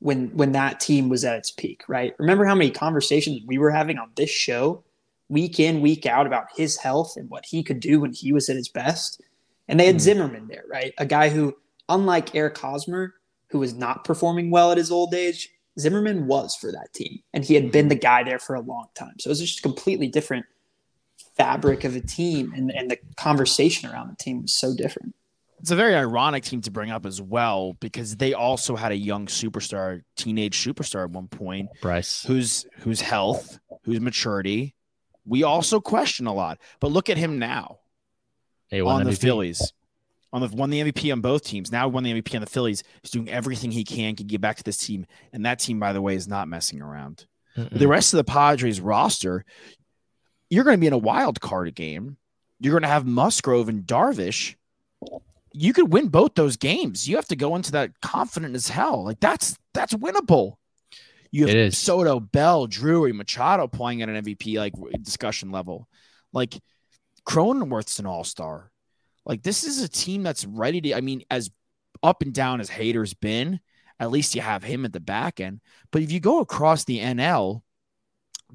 when 0.00 0.28
when 0.36 0.52
that 0.52 0.80
team 0.80 1.08
was 1.08 1.24
at 1.24 1.36
its 1.36 1.50
peak, 1.50 1.82
right? 1.88 2.14
Remember 2.18 2.44
how 2.44 2.54
many 2.54 2.70
conversations 2.70 3.40
we 3.46 3.58
were 3.58 3.70
having 3.70 3.98
on 3.98 4.10
this 4.16 4.30
show 4.30 4.84
week 5.30 5.58
in, 5.58 5.80
week 5.80 6.06
out 6.06 6.26
about 6.26 6.46
his 6.54 6.76
health 6.76 7.14
and 7.16 7.28
what 7.30 7.46
he 7.46 7.62
could 7.62 7.80
do 7.80 8.00
when 8.00 8.12
he 8.12 8.32
was 8.32 8.48
at 8.48 8.56
his 8.56 8.68
best. 8.68 9.22
And 9.66 9.80
they 9.80 9.86
had 9.86 9.96
mm. 9.96 10.00
Zimmerman 10.00 10.48
there, 10.48 10.64
right? 10.70 10.94
A 10.98 11.04
guy 11.04 11.28
who, 11.28 11.54
unlike 11.88 12.34
Eric 12.34 12.56
Hosmer, 12.56 13.14
who 13.50 13.58
was 13.58 13.74
not 13.74 14.04
performing 14.04 14.50
well 14.50 14.70
at 14.72 14.78
his 14.78 14.90
old 14.90 15.14
age, 15.14 15.50
Zimmerman 15.78 16.26
was 16.26 16.54
for 16.54 16.70
that 16.72 16.92
team. 16.94 17.20
And 17.32 17.44
he 17.44 17.54
had 17.54 17.70
been 17.70 17.86
hmm. 17.86 17.90
the 17.90 17.94
guy 17.94 18.24
there 18.24 18.38
for 18.38 18.56
a 18.56 18.60
long 18.60 18.86
time. 18.94 19.14
So 19.18 19.28
it 19.28 19.32
was 19.32 19.40
just 19.40 19.60
a 19.60 19.62
completely 19.62 20.08
different 20.08 20.46
fabric 21.36 21.84
of 21.84 21.94
a 21.94 22.00
team. 22.00 22.52
And, 22.54 22.70
and 22.70 22.90
the 22.90 22.98
conversation 23.16 23.88
around 23.88 24.10
the 24.10 24.16
team 24.16 24.42
was 24.42 24.52
so 24.52 24.74
different. 24.74 25.14
It's 25.68 25.72
a 25.74 25.76
very 25.76 25.94
ironic 25.94 26.44
team 26.44 26.62
to 26.62 26.70
bring 26.70 26.90
up 26.90 27.04
as 27.04 27.20
well 27.20 27.74
because 27.74 28.16
they 28.16 28.32
also 28.32 28.74
had 28.74 28.90
a 28.90 28.96
young 28.96 29.26
superstar, 29.26 30.00
teenage 30.16 30.56
superstar 30.56 31.04
at 31.04 31.10
one 31.10 31.28
point, 31.28 31.68
oh, 31.70 31.76
Bryce, 31.82 32.24
whose 32.24 32.64
whose 32.78 33.02
health, 33.02 33.58
whose 33.82 34.00
maturity, 34.00 34.74
we 35.26 35.42
also 35.42 35.78
question 35.78 36.26
a 36.26 36.32
lot. 36.32 36.58
But 36.80 36.90
look 36.90 37.10
at 37.10 37.18
him 37.18 37.38
now 37.38 37.80
on 38.72 39.04
the 39.04 39.10
MVP. 39.10 39.20
Phillies. 39.20 39.74
On 40.32 40.40
the 40.40 40.48
won 40.48 40.70
the 40.70 40.80
MVP 40.80 41.12
on 41.12 41.20
both 41.20 41.44
teams. 41.44 41.70
Now 41.70 41.86
won 41.86 42.02
the 42.02 42.14
MVP 42.14 42.34
on 42.34 42.40
the 42.40 42.46
Phillies. 42.46 42.82
He's 43.02 43.10
doing 43.10 43.28
everything 43.28 43.70
he 43.70 43.84
can 43.84 44.16
to 44.16 44.24
get 44.24 44.40
back 44.40 44.56
to 44.56 44.64
this 44.64 44.78
team. 44.78 45.04
And 45.34 45.44
that 45.44 45.58
team, 45.58 45.78
by 45.78 45.92
the 45.92 46.00
way, 46.00 46.14
is 46.14 46.26
not 46.26 46.48
messing 46.48 46.80
around. 46.80 47.26
The 47.72 47.88
rest 47.88 48.14
of 48.14 48.16
the 48.16 48.24
Padres 48.24 48.80
roster, 48.80 49.44
you're 50.48 50.64
going 50.64 50.78
to 50.78 50.80
be 50.80 50.86
in 50.86 50.94
a 50.94 50.98
wild 50.98 51.42
card 51.42 51.74
game. 51.74 52.16
You're 52.58 52.72
going 52.72 52.84
to 52.84 52.88
have 52.88 53.04
Musgrove 53.04 53.68
and 53.68 53.82
Darvish. 53.82 54.54
You 55.52 55.72
could 55.72 55.92
win 55.92 56.08
both 56.08 56.34
those 56.34 56.56
games. 56.56 57.08
You 57.08 57.16
have 57.16 57.28
to 57.28 57.36
go 57.36 57.56
into 57.56 57.72
that 57.72 58.00
confident 58.00 58.54
as 58.54 58.68
hell. 58.68 59.04
Like 59.04 59.20
that's 59.20 59.56
that's 59.74 59.94
winnable. 59.94 60.56
You 61.30 61.46
have 61.46 61.74
Soto, 61.74 62.20
Bell, 62.20 62.66
Drury, 62.66 63.12
Machado 63.12 63.66
playing 63.66 64.02
at 64.02 64.08
an 64.08 64.24
MVP 64.24 64.56
like 64.56 64.74
discussion 65.02 65.50
level. 65.50 65.88
Like 66.32 66.58
Cronenworth's 67.26 67.98
an 67.98 68.06
all 68.06 68.24
star. 68.24 68.70
Like 69.26 69.42
this 69.42 69.64
is 69.64 69.82
a 69.82 69.88
team 69.88 70.22
that's 70.22 70.44
ready 70.44 70.80
to. 70.82 70.94
I 70.94 71.00
mean, 71.00 71.22
as 71.30 71.50
up 72.02 72.22
and 72.22 72.32
down 72.32 72.60
as 72.60 72.70
Hader's 72.70 73.14
been, 73.14 73.60
at 74.00 74.10
least 74.10 74.34
you 74.34 74.40
have 74.40 74.62
him 74.62 74.84
at 74.84 74.92
the 74.92 75.00
back 75.00 75.40
end. 75.40 75.60
But 75.90 76.02
if 76.02 76.12
you 76.12 76.20
go 76.20 76.40
across 76.40 76.84
the 76.84 77.00
NL, 77.00 77.62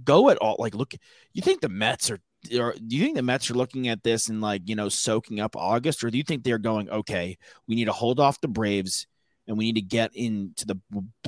go 0.04 0.30
at 0.30 0.38
all. 0.38 0.56
Like, 0.58 0.76
look, 0.76 0.94
you 1.34 1.42
think 1.42 1.62
the 1.62 1.70
Mets 1.70 2.10
are 2.10 2.20
do 2.44 2.74
you 2.90 3.04
think 3.04 3.16
the 3.16 3.24
Mets 3.24 3.50
are 3.50 3.56
looking 3.56 3.88
at 3.88 4.04
this 4.04 4.30
and 4.30 4.42
like, 4.42 4.64
you 4.66 4.76
know, 4.76 4.90
soaking 4.90 5.40
up 5.40 5.56
August, 5.56 6.04
or 6.04 6.10
do 6.10 6.18
you 6.18 6.24
think 6.24 6.44
they're 6.44 6.58
going, 6.58 6.90
okay, 6.90 7.38
we 7.68 7.76
need 7.76 7.86
to 7.86 7.92
hold 7.92 8.20
off 8.20 8.42
the 8.42 8.48
Braves 8.48 9.08
and 9.48 9.58
we 9.58 9.66
need 9.66 9.76
to 9.76 9.82
get 9.82 10.16
into 10.16 10.66
the 10.66 10.78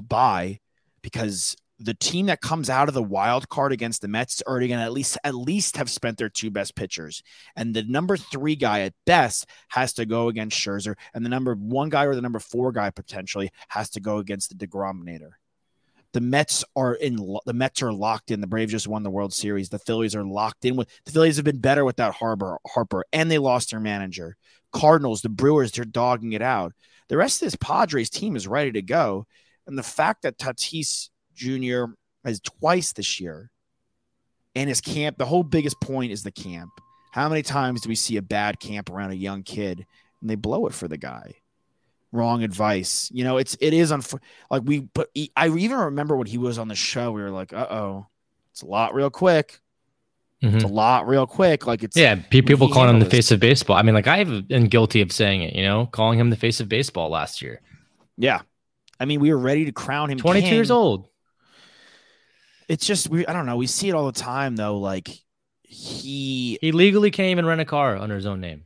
bye 0.02 0.60
because 1.02 1.56
the 1.80 1.94
team 1.94 2.28
that 2.28 2.42
comes 2.42 2.70
out 2.70 2.88
of 2.88 2.94
the 2.94 3.04
wild 3.04 3.50
card 3.50 3.74
against 3.74 4.02
the 4.02 4.08
Mets 4.08 4.36
is 4.36 4.44
already 4.48 4.68
going 4.68 4.80
to 4.80 4.86
at 4.86 4.94
least 4.94 5.18
at 5.24 5.36
least 5.36 5.78
have 5.78 5.90
spent 5.90 6.18
their 6.18 6.30
two 6.30 6.50
best 6.50 6.76
pitchers, 6.76 7.22
and 7.56 7.74
the 7.74 7.84
number 7.84 8.16
three 8.16 8.56
guy 8.56 8.82
at 8.82 8.94
best 9.06 9.46
has 9.70 9.94
to 9.94 10.06
go 10.06 10.30
against 10.30 10.58
Scherzer, 10.58 10.96
and 11.14 11.26
the 11.26 11.30
number 11.30 11.54
one 11.54 11.90
guy 11.90 12.06
or 12.06 12.16
the 12.16 12.22
number 12.22 12.40
four 12.40 12.72
guy 12.72 12.90
potentially 12.92 13.52
has 13.68 13.90
to 13.92 14.00
go 14.00 14.18
against 14.18 14.58
the 14.58 14.68
Degrominator. 14.68 15.32
The 16.16 16.22
Mets 16.22 16.64
are 16.78 16.94
in. 16.94 17.18
The 17.46 17.52
Mets 17.52 17.82
are 17.82 17.92
locked 17.92 18.32
in. 18.32 18.40
The 18.40 18.48
Braves 18.48 18.72
just 18.72 18.88
won 18.88 19.04
the 19.04 19.10
World 19.10 19.34
Series. 19.34 19.68
The 19.68 19.80
Phillies 19.80 20.16
are 20.16 20.24
locked 20.24 20.64
in 20.64 20.78
with. 20.78 20.88
The 21.04 21.12
Phillies 21.12 21.36
have 21.36 21.44
been 21.44 21.60
better 21.60 21.84
without 21.84 22.16
Harper. 22.16 22.58
Harper, 22.66 23.04
and 23.12 23.30
they 23.30 23.38
lost 23.38 23.72
their 23.72 23.82
manager. 23.82 24.38
Cardinals, 24.72 25.22
the 25.22 25.28
Brewers, 25.28 25.74
they're 25.74 25.84
dogging 25.84 26.32
it 26.32 26.42
out. 26.42 26.72
The 27.10 27.18
rest 27.18 27.42
of 27.42 27.48
this 27.48 27.58
Padres 27.58 28.10
team 28.10 28.38
is 28.38 28.48
ready 28.48 28.72
to 28.72 28.82
go. 28.82 29.28
And 29.68 29.78
the 29.78 29.84
fact 29.84 30.22
that 30.22 30.38
Tatis 30.38 31.10
Jr. 31.34 31.94
has 32.24 32.40
twice 32.40 32.94
this 32.94 33.20
year 33.20 33.52
and 34.56 34.70
his 34.70 34.80
camp, 34.80 35.18
the 35.18 35.26
whole 35.26 35.44
biggest 35.44 35.82
point 35.82 36.14
is 36.14 36.24
the 36.24 36.32
camp. 36.32 36.72
How 37.12 37.28
many 37.28 37.42
times 37.42 37.82
do 37.82 37.90
we 37.90 37.96
see 37.96 38.16
a 38.16 38.22
bad 38.22 38.62
camp 38.62 38.90
around 38.90 39.12
a 39.12 39.16
young 39.16 39.44
kid 39.44 39.86
and 40.22 40.30
they 40.30 40.36
blow 40.36 40.66
it 40.68 40.74
for 40.74 40.88
the 40.88 40.98
guy? 40.98 41.34
Wrong 42.16 42.44
advice. 42.44 43.10
You 43.14 43.24
know, 43.24 43.38
it's 43.38 43.58
it 43.60 43.74
is 43.74 43.92
unf- 43.92 44.20
like 44.50 44.64
we 44.66 44.80
but 44.80 45.10
he, 45.14 45.32
I 45.36 45.48
even 45.50 45.78
remember 45.78 46.16
when 46.16 46.28
he 46.28 46.38
was 46.38 46.58
on 46.58 46.68
the 46.68 46.76
show, 46.76 47.12
we 47.12 47.22
were 47.22 47.32
like, 47.32 47.54
uh 47.54 47.68
oh, 47.70 48.08
it's 48.52 48.62
a 48.62 48.66
lot 48.66 48.94
real 48.94 49.10
quick. 49.10 49.60
Mm-hmm. 50.44 50.56
It's 50.56 50.66
a 50.66 50.70
lot 50.70 51.08
real 51.08 51.28
quick. 51.28 51.68
Like 51.68 51.84
it's 51.84 51.98
yeah, 51.98 52.16
people 52.16 52.70
calling 52.70 52.90
him 52.90 53.00
the 53.00 53.10
face 53.10 53.32
of 53.32 53.40
baseball. 53.40 53.78
I 53.78 53.82
mean, 53.82 53.96
like 53.96 54.08
I've 54.08 54.48
been 54.48 54.68
guilty 54.68 55.02
of 55.02 55.12
saying 55.12 55.42
it, 55.42 55.56
you 55.56 55.64
know, 55.64 55.88
calling 55.88 56.20
him 56.20 56.30
the 56.30 56.36
face 56.36 56.60
of 56.60 56.70
baseball 56.70 57.10
last 57.10 57.42
year. 57.42 57.62
Yeah, 58.18 58.42
I 59.00 59.06
mean, 59.06 59.20
we 59.20 59.32
were 59.34 59.40
ready 59.40 59.66
to 59.66 59.72
crown 59.72 60.10
him 60.10 60.18
22 60.18 60.46
king. 60.46 60.54
years 60.54 60.72
old. 60.72 61.10
It's 62.68 62.86
just 62.86 63.10
we 63.10 63.26
I 63.28 63.34
don't 63.34 63.46
know. 63.46 63.58
We 63.58 63.68
see 63.68 63.90
it 63.90 63.94
all 63.94 64.06
the 64.06 64.20
time 64.20 64.56
though. 64.56 64.78
Like 64.78 65.10
he 65.64 66.58
he 66.62 66.72
legally 66.72 67.12
can't 67.12 67.30
even 67.30 67.46
rent 67.46 67.62
a 67.62 67.66
car 67.66 67.98
under 67.98 68.16
his 68.16 68.26
own 68.26 68.40
name. 68.40 68.64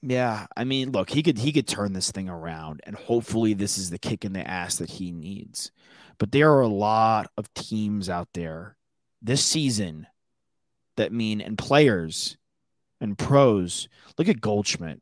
Yeah, 0.00 0.46
I 0.56 0.64
mean, 0.64 0.92
look, 0.92 1.10
he 1.10 1.22
could 1.22 1.38
he 1.38 1.52
could 1.52 1.66
turn 1.66 1.92
this 1.92 2.12
thing 2.12 2.28
around, 2.28 2.80
and 2.84 2.94
hopefully, 2.94 3.52
this 3.52 3.78
is 3.78 3.90
the 3.90 3.98
kick 3.98 4.24
in 4.24 4.32
the 4.32 4.48
ass 4.48 4.76
that 4.76 4.90
he 4.90 5.10
needs. 5.10 5.72
But 6.18 6.32
there 6.32 6.52
are 6.52 6.60
a 6.60 6.68
lot 6.68 7.30
of 7.36 7.52
teams 7.54 8.08
out 8.08 8.28
there 8.34 8.76
this 9.22 9.44
season 9.44 10.06
that 10.96 11.12
mean 11.12 11.40
and 11.40 11.58
players 11.58 12.36
and 13.00 13.18
pros. 13.18 13.88
Look 14.16 14.28
at 14.28 14.40
Goldschmidt. 14.40 15.00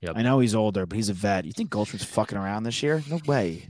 Yep. 0.00 0.12
I 0.16 0.22
know 0.22 0.38
he's 0.38 0.54
older, 0.54 0.86
but 0.86 0.96
he's 0.96 1.10
a 1.10 1.14
vet. 1.14 1.44
You 1.44 1.52
think 1.52 1.70
Goldschmidt's 1.70 2.04
fucking 2.04 2.38
around 2.38 2.62
this 2.62 2.82
year? 2.82 3.02
No 3.10 3.20
way. 3.26 3.68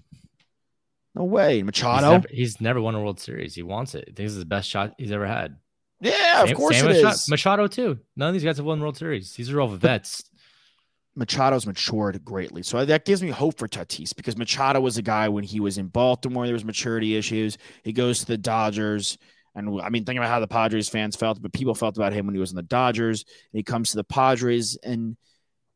No 1.14 1.24
way. 1.24 1.62
Machado. 1.64 2.06
He's 2.06 2.12
never, 2.12 2.28
he's 2.30 2.60
never 2.60 2.80
won 2.80 2.94
a 2.94 3.00
World 3.00 3.18
Series. 3.18 3.54
He 3.54 3.64
wants 3.64 3.96
it. 3.96 4.04
He 4.06 4.14
thinks 4.14 4.32
it's 4.32 4.38
the 4.38 4.46
best 4.46 4.68
shot 4.68 4.94
he's 4.96 5.10
ever 5.10 5.26
had. 5.26 5.56
Yeah, 6.00 6.42
of 6.42 6.54
course 6.54 6.80
it 6.80 6.90
is. 6.90 7.28
Machado 7.28 7.66
too. 7.66 7.98
None 8.16 8.28
of 8.28 8.34
these 8.34 8.44
guys 8.44 8.56
have 8.56 8.66
won 8.66 8.80
World 8.80 8.96
Series. 8.96 9.32
These 9.34 9.50
are 9.50 9.60
all 9.60 9.68
vets. 9.68 10.22
Machado's 11.16 11.66
matured 11.66 12.24
greatly. 12.24 12.62
So 12.62 12.84
that 12.84 13.04
gives 13.04 13.22
me 13.22 13.30
hope 13.30 13.58
for 13.58 13.68
Tatis 13.68 14.14
because 14.14 14.38
Machado 14.38 14.80
was 14.80 14.96
a 14.96 15.02
guy 15.02 15.28
when 15.28 15.44
he 15.44 15.60
was 15.60 15.76
in 15.76 15.88
Baltimore, 15.88 16.46
there 16.46 16.54
was 16.54 16.64
maturity 16.64 17.16
issues. 17.16 17.58
He 17.82 17.92
goes 17.92 18.20
to 18.20 18.26
the 18.26 18.38
Dodgers. 18.38 19.18
And 19.54 19.80
I 19.82 19.90
mean, 19.90 20.04
think 20.04 20.16
about 20.16 20.30
how 20.30 20.38
the 20.38 20.46
Padres 20.46 20.88
fans 20.88 21.16
felt, 21.16 21.42
but 21.42 21.52
people 21.52 21.74
felt 21.74 21.96
about 21.96 22.12
him 22.12 22.26
when 22.26 22.34
he 22.34 22.40
was 22.40 22.50
in 22.50 22.56
the 22.56 22.62
Dodgers. 22.62 23.24
And 23.52 23.58
he 23.58 23.62
comes 23.64 23.90
to 23.90 23.96
the 23.96 24.04
Padres 24.04 24.78
and– 24.82 25.16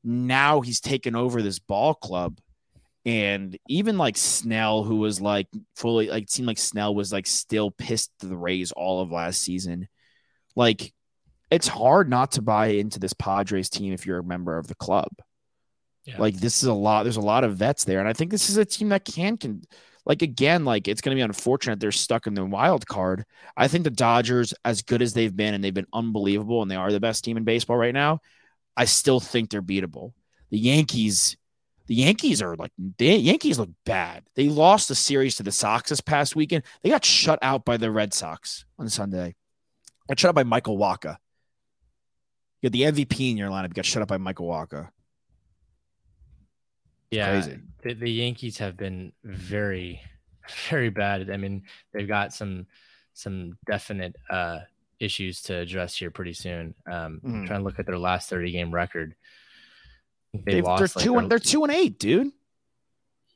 now 0.05 0.61
he's 0.61 0.81
taken 0.81 1.16
over 1.16 1.41
this 1.43 1.59
ball 1.59 1.95
club. 1.95 2.39
And 3.07 3.59
even 3.68 3.99
like 3.99 4.16
Snell, 4.16 4.85
who 4.85 4.97
was 4.97 5.20
like 5.20 5.49
fully 5.75 6.09
like 6.09 6.31
seemed 6.31 6.47
like 6.47 6.59
Snell 6.59 6.95
was 6.95 7.12
like 7.12 7.27
still 7.27 7.70
pissed 7.70 8.11
to 8.20 8.27
the 8.27 8.37
Rays 8.37 8.72
all 8.72 9.03
of 9.03 9.11
last 9.11 9.43
season. 9.43 9.89
Like 10.57 10.93
it's 11.51 11.69
hard 11.69 12.09
not 12.09 12.33
to 12.33 12.43
buy 12.43 12.67
into 12.67 12.99
this 12.99 13.13
Padres 13.13 13.69
team 13.69 13.93
if 13.93 14.07
you're 14.07 14.19
a 14.19 14.25
member 14.25 14.59
of 14.59 14.67
the 14.67 14.75
club. 14.75 15.09
Yeah. 16.05 16.17
Like 16.19 16.37
this 16.37 16.63
is 16.63 16.69
a 16.69 16.75
lot. 16.75 17.05
There's 17.05 17.17
a 17.17 17.23
lot 17.23 17.45
of 17.45 17.57
vets 17.57 17.85
there, 17.85 17.99
and 17.99 18.09
I 18.09 18.13
think 18.13 18.31
this 18.31 18.51
is 18.51 18.57
a 18.57 18.65
team 18.65 18.91
that 18.91 19.05
can 19.05 19.37
can 19.37 19.63
like 20.05 20.21
again 20.21 20.65
like 20.65 20.87
it's 20.87 21.01
going 21.01 21.17
to 21.17 21.19
be 21.19 21.25
unfortunate 21.25 21.81
they're 21.81 21.93
stuck 21.93 22.27
in 22.27 22.35
the 22.35 22.45
wild 22.45 22.87
card. 22.87 23.25
I 23.57 23.69
think 23.69 23.85
the 23.85 23.91
Dodgers, 23.91 24.53
as 24.65 24.83
good 24.83 25.01
as 25.01 25.15
they've 25.15 25.35
been, 25.35 25.55
and 25.55 25.65
they've 25.65 25.73
been 25.73 25.87
unbelievable, 25.93 26.61
and 26.61 26.71
they 26.71 26.77
are 26.77 26.93
the 26.93 27.01
best 27.01 27.25
team 27.25 27.37
in 27.37 27.45
baseball 27.45 27.77
right 27.77 27.95
now. 27.95 28.21
I 28.77 28.85
still 28.85 29.21
think 29.21 29.51
they're 29.51 29.63
beatable. 29.63 30.13
The 30.51 30.59
Yankees, 30.59 31.37
the 31.87 31.95
Yankees 31.95 32.43
are 32.43 32.55
like 32.57 32.73
the 32.99 33.07
Yankees 33.07 33.59
look 33.59 33.71
bad. 33.87 34.25
They 34.35 34.49
lost 34.49 34.89
the 34.89 34.95
series 34.95 35.37
to 35.37 35.43
the 35.43 35.53
Sox 35.53 35.89
this 35.89 36.01
past 36.01 36.37
weekend. 36.37 36.65
They 36.83 36.91
got 36.91 37.05
shut 37.05 37.39
out 37.41 37.65
by 37.65 37.77
the 37.77 37.91
Red 37.91 38.13
Sox 38.13 38.67
on 38.79 38.89
Sunday. 38.91 39.37
Got 40.09 40.19
shut 40.19 40.29
up 40.29 40.35
by 40.35 40.45
Michael 40.45 40.77
Wacha. 40.77 41.17
You 42.61 42.71
got 42.71 42.95
the 42.97 43.05
MVP 43.05 43.31
in 43.31 43.37
your 43.37 43.51
lineup. 43.51 43.69
You 43.69 43.75
got 43.75 43.85
shut 43.85 44.03
up 44.03 44.09
by 44.09 44.19
Michael 44.19 44.49
Wacha. 44.49 44.89
Yeah, 47.11 47.45
the, 47.83 47.95
the 47.95 48.11
Yankees 48.11 48.59
have 48.59 48.77
been 48.77 49.13
very, 49.23 50.01
very 50.69 50.91
bad. 50.91 51.31
I 51.31 51.37
mean, 51.37 51.63
they've 51.93 52.09
got 52.09 52.33
some 52.33 52.67
some 53.13 53.57
definite 53.67 54.17
uh, 54.29 54.59
issues 54.99 55.43
to 55.43 55.55
address 55.57 55.97
here 55.97 56.11
pretty 56.11 56.33
soon. 56.33 56.75
Um, 56.91 57.21
mm. 57.25 57.47
Trying 57.47 57.61
to 57.61 57.65
look 57.65 57.79
at 57.79 57.87
their 57.87 57.99
last 57.99 58.29
30 58.29 58.51
game 58.51 58.75
record. 58.75 59.15
They 60.33 60.63
lost, 60.63 60.81
they're 60.81 60.89
like, 60.97 61.05
two 61.05 61.19
and 61.19 61.31
they're 61.31 61.39
two 61.39 61.63
and 61.63 61.73
eight, 61.73 62.01
dude. 62.01 62.33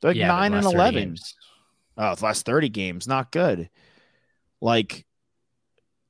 They're 0.01 0.11
like 0.11 0.17
Yeah, 0.17 0.27
nine 0.27 0.53
and 0.53 0.65
eleven. 0.65 1.15
Oh, 1.97 2.15
the 2.15 2.25
last 2.25 2.45
30 2.45 2.69
games, 2.69 3.07
not 3.07 3.31
good. 3.31 3.69
Like, 4.61 5.05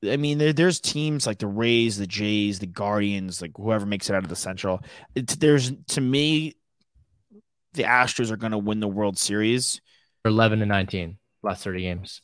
I 0.07 0.17
mean, 0.17 0.37
there, 0.37 0.53
there's 0.53 0.79
teams 0.79 1.27
like 1.27 1.39
the 1.39 1.47
Rays, 1.47 1.97
the 1.97 2.07
Jays, 2.07 2.59
the 2.59 2.67
Guardians, 2.67 3.41
like 3.41 3.51
whoever 3.57 3.85
makes 3.85 4.09
it 4.09 4.15
out 4.15 4.23
of 4.23 4.29
the 4.29 4.35
Central. 4.35 4.81
It's, 5.15 5.35
there's 5.35 5.73
to 5.89 6.01
me, 6.01 6.55
the 7.73 7.83
Astros 7.83 8.31
are 8.31 8.37
going 8.37 8.51
to 8.53 8.57
win 8.57 8.79
the 8.79 8.87
World 8.87 9.17
Series. 9.17 9.81
They're 10.23 10.31
11 10.31 10.59
to 10.59 10.65
19 10.65 11.17
last 11.43 11.63
30 11.63 11.81
games. 11.81 12.21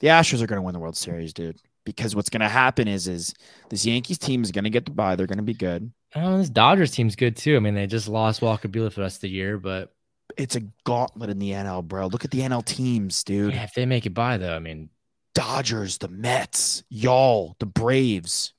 The 0.00 0.08
Astros 0.08 0.42
are 0.42 0.46
going 0.46 0.58
to 0.58 0.62
win 0.62 0.72
the 0.74 0.80
World 0.80 0.96
Series, 0.96 1.32
dude. 1.32 1.58
Because 1.84 2.14
what's 2.14 2.30
going 2.30 2.40
to 2.42 2.48
happen 2.48 2.86
is, 2.86 3.08
is 3.08 3.34
this 3.68 3.84
Yankees 3.84 4.18
team 4.18 4.44
is 4.44 4.52
going 4.52 4.64
to 4.64 4.70
get 4.70 4.84
the 4.84 4.92
bye. 4.92 5.16
They're 5.16 5.26
going 5.26 5.38
to 5.38 5.42
be 5.42 5.54
good. 5.54 5.90
Oh, 6.14 6.38
this 6.38 6.50
Dodgers 6.50 6.92
team's 6.92 7.16
good 7.16 7.36
too. 7.36 7.56
I 7.56 7.58
mean, 7.58 7.74
they 7.74 7.86
just 7.88 8.06
lost 8.06 8.40
Walker 8.42 8.68
Buehler 8.68 8.90
for 8.90 9.00
the 9.00 9.02
rest 9.02 9.16
of 9.16 9.22
the 9.22 9.30
year, 9.30 9.58
but 9.58 9.92
It's 10.36 10.54
a 10.56 10.60
gauntlet 10.84 11.30
in 11.30 11.38
the 11.40 11.50
NL, 11.50 11.82
bro. 11.84 12.06
Look 12.06 12.24
at 12.24 12.30
the 12.30 12.40
NL 12.40 12.64
teams, 12.64 13.24
dude. 13.24 13.54
yeah, 13.54 13.64
if 13.64 13.72
they 13.74 13.86
make 13.86 14.06
it 14.06 14.14
by 14.14 14.36
though, 14.36 14.54
I 14.54 14.60
mean, 14.60 14.90
Dodgers, 15.34 15.98
the 15.98 16.08
Mets, 16.08 16.82
y'all, 16.88 17.56
the 17.58 17.66
Braves, 17.66 18.52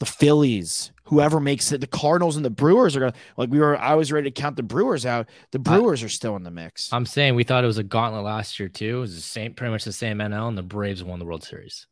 the 0.00 0.06
Phillies, 0.06 0.90
whoever 1.04 1.38
makes 1.38 1.70
it, 1.70 1.80
the 1.80 1.86
Cardinals 1.86 2.34
and 2.36 2.44
the 2.44 2.50
Brewers 2.50 2.96
are 2.96 3.00
gonna 3.00 3.12
like 3.36 3.50
we 3.50 3.60
were. 3.60 3.78
I 3.78 3.94
was 3.94 4.10
ready 4.10 4.30
to 4.30 4.40
count 4.40 4.56
the 4.56 4.62
Brewers 4.64 5.06
out. 5.06 5.28
The 5.52 5.60
Brewers 5.60 6.02
are 6.02 6.08
still 6.08 6.34
in 6.36 6.42
the 6.42 6.50
mix. 6.50 6.92
I'm 6.92 7.06
saying 7.06 7.36
we 7.36 7.44
thought 7.44 7.62
it 7.62 7.68
was 7.68 7.78
a 7.78 7.84
gauntlet 7.84 8.24
last 8.24 8.58
year 8.58 8.68
too. 8.68 8.96
It 8.96 9.00
was 9.00 9.14
the 9.14 9.20
same, 9.20 9.54
pretty 9.54 9.70
much 9.70 9.84
the 9.84 9.92
same 9.92 10.18
NL, 10.18 10.48
and 10.48 10.58
the 10.58 10.62
Braves 10.62 11.04
won 11.04 11.18
the 11.20 11.24
World 11.24 11.44
Series. 11.44 11.86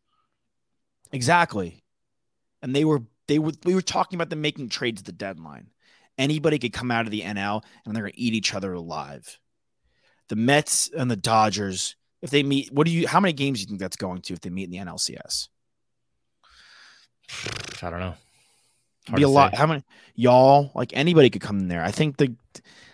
exactly, 1.12 1.84
and 2.62 2.74
they 2.74 2.84
were 2.84 3.02
they 3.28 3.38
were 3.38 3.52
we 3.64 3.74
were 3.76 3.82
talking 3.82 4.16
about 4.16 4.30
them 4.30 4.40
making 4.40 4.70
trades 4.70 5.02
at 5.02 5.06
the 5.06 5.12
deadline. 5.12 5.68
Anybody 6.18 6.58
could 6.58 6.72
come 6.72 6.90
out 6.90 7.06
of 7.06 7.12
the 7.12 7.22
NL 7.22 7.62
and 7.86 7.94
they're 7.94 8.02
gonna 8.02 8.12
eat 8.16 8.34
each 8.34 8.54
other 8.54 8.72
alive. 8.72 9.38
The 10.28 10.36
Mets 10.36 10.90
and 10.96 11.10
the 11.10 11.16
Dodgers, 11.16 11.96
if 12.22 12.30
they 12.30 12.42
meet, 12.42 12.72
what 12.72 12.86
do 12.86 12.92
you? 12.92 13.06
How 13.06 13.20
many 13.20 13.32
games 13.32 13.58
do 13.58 13.62
you 13.62 13.66
think 13.68 13.80
that's 13.80 13.96
going 13.96 14.22
to 14.22 14.34
if 14.34 14.40
they 14.40 14.50
meet 14.50 14.64
in 14.64 14.70
the 14.70 14.78
NLCS? 14.78 15.48
I 17.82 17.90
don't 17.90 18.00
know. 18.00 18.14
Hard 19.08 19.16
be 19.16 19.22
a 19.22 19.28
lot. 19.28 19.52
say. 19.52 19.58
How 19.58 19.66
many 19.66 19.82
y'all 20.14 20.70
like 20.74 20.90
anybody 20.94 21.30
could 21.30 21.40
come 21.40 21.58
in 21.58 21.68
there? 21.68 21.82
I 21.82 21.90
think 21.90 22.18
the 22.18 22.34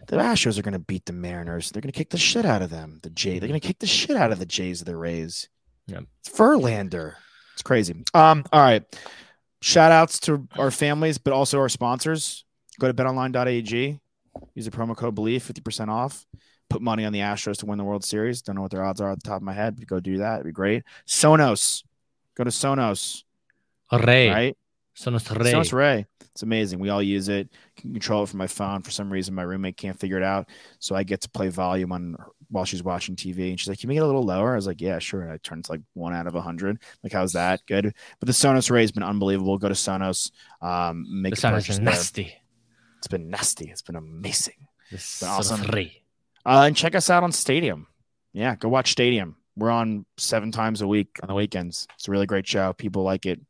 the 0.07 0.16
Astros 0.16 0.59
are 0.59 0.62
going 0.62 0.72
to 0.72 0.79
beat 0.79 1.07
the 1.07 1.12
Mariners. 1.12 1.70
They're 1.70 1.83
going 1.83 1.93
to 1.93 1.99
kick 1.99 2.11
the 2.11 2.18
shit 2.18 2.45
out 2.45 2.62
of 2.62 2.70
them. 2.70 3.01
The 3.03 3.11
Jay, 3.11 3.39
they're 3.39 3.49
going 3.49 3.61
to 3.61 3.66
kick 3.66 3.81
the 3.81 3.87
shit 3.87 4.16
out 4.16 4.31
of 4.31 4.39
the 4.39 4.47
Jays 4.47 4.81
of 4.81 4.87
the 4.87 4.97
Rays. 4.97 5.49
Yeah, 5.89 6.01
It's 6.20 6.37
Verlander. 6.37 7.14
It's 7.55 7.62
crazy. 7.62 8.05
Um. 8.14 8.45
All 8.53 8.62
right. 8.62 8.85
Shout 9.62 9.91
outs 9.91 10.20
to 10.20 10.47
our 10.59 10.70
families, 10.70 11.18
but 11.18 11.33
also 11.33 11.59
our 11.59 11.68
sponsors. 11.68 12.45
Go 12.79 12.87
to 12.87 12.95
betonline.ag. 12.95 13.99
Use 14.55 14.64
the 14.64 14.70
promo 14.70 14.97
code 14.97 15.16
Bleav 15.16 15.43
fifty 15.43 15.62
percent 15.62 15.91
off. 15.91 16.27
Put 16.69 16.83
money 16.83 17.05
on 17.05 17.12
the 17.12 17.21
Astros 17.21 17.59
to 17.59 17.67
win 17.67 17.79
the 17.79 17.85
World 17.85 18.05
Series. 18.05 18.43
Don't 18.43 18.57
know 18.57 18.62
what 18.62 18.71
their 18.71 18.85
odds 18.85 19.01
are 19.01 19.11
at 19.12 19.23
the 19.23 19.29
top 19.29 19.37
of 19.37 19.43
my 19.43 19.53
head, 19.53 19.77
but 19.77 19.87
go 19.87 20.01
do 20.01 20.19
that. 20.19 20.35
It'd 20.35 20.47
be 20.47 20.53
great. 20.53 20.83
Sonos. 21.07 21.85
Go 22.37 22.45
to 22.45 22.51
Sonos. 22.51 23.23
Ray. 23.93 24.29
Right. 24.31 24.57
Sonos 24.97 25.31
Ray. 25.39 25.53
Sonos 25.53 25.73
Ray. 25.73 26.07
It's 26.33 26.43
amazing. 26.43 26.81
We 26.81 26.89
all 26.89 27.03
use 27.03 27.29
it. 27.29 27.49
Can 27.77 27.93
control 27.93 28.25
it 28.25 28.29
from 28.29 28.39
my 28.39 28.47
phone. 28.47 28.83
For 28.83 28.91
some 28.91 29.11
reason, 29.12 29.35
my 29.35 29.43
roommate 29.43 29.77
can't 29.77 29.99
figure 29.99 30.17
it 30.19 30.23
out, 30.23 30.49
so 30.81 30.95
I 30.95 31.03
get 31.03 31.21
to 31.23 31.31
play 31.31 31.49
volume 31.49 31.93
on 31.93 32.17
while 32.51 32.64
she's 32.64 32.83
watching 32.83 33.17
TV. 33.17 33.51
And 33.51 33.61
she's 33.61 33.69
like, 33.69 33.79
"Can 33.79 33.89
you 33.91 33.95
get 33.95 34.03
a 34.03 34.07
little 34.07 34.25
lower?" 34.25 34.53
I 34.53 34.57
was 34.57 34.67
like, 34.67 34.81
"Yeah, 34.81 34.99
sure." 34.99 35.23
And 35.23 35.33
I 35.33 35.39
turned 35.39 35.64
to 35.67 35.73
like 35.73 35.81
one 35.95 36.14
out 36.14 36.27
of 36.27 36.35
a 36.35 36.43
hundred. 36.43 36.79
Like, 37.03 37.12
how's 37.12 37.33
that? 37.33 37.61
Good. 37.67 37.95
But 38.21 38.27
the 38.27 38.33
Sonos 38.33 38.71
Ray 38.71 38.83
has 38.83 38.93
been 38.93 39.03
unbelievable. 39.03 39.57
Go 39.57 39.69
to 39.69 39.75
Sonos. 39.75 40.31
Um, 40.61 41.07
make 41.23 41.35
The 41.37 41.49
a 41.49 41.51
purchase 41.53 41.71
is 41.71 41.77
there. 41.77 41.85
nasty. 41.87 42.35
It's 42.99 43.07
been 43.09 43.31
nasty. 43.31 43.71
It's 43.71 43.83
been 43.83 43.97
amazing. 43.97 44.67
The 44.91 44.97
been 45.21 45.29
awesome. 45.29 45.61
Sonos 45.61 45.75
Ray. 45.75 46.03
Uh, 46.47 46.63
and 46.67 46.77
check 46.77 46.95
us 46.95 47.11
out 47.11 47.23
on 47.25 47.33
Stadium. 47.33 47.87
Yeah, 48.33 48.55
go 48.57 48.69
watch 48.69 48.93
Stadium. 48.93 49.37
We're 49.57 49.71
on 49.71 50.05
seven 50.17 50.53
times 50.53 50.81
a 50.83 50.87
week 50.87 51.19
on 51.23 51.29
the 51.29 51.35
weekends. 51.35 51.87
It's 51.95 52.07
a 52.09 52.11
really 52.11 52.27
great 52.27 52.47
show. 52.47 52.73
People 52.75 53.03
like 53.03 53.27
it. 53.27 53.41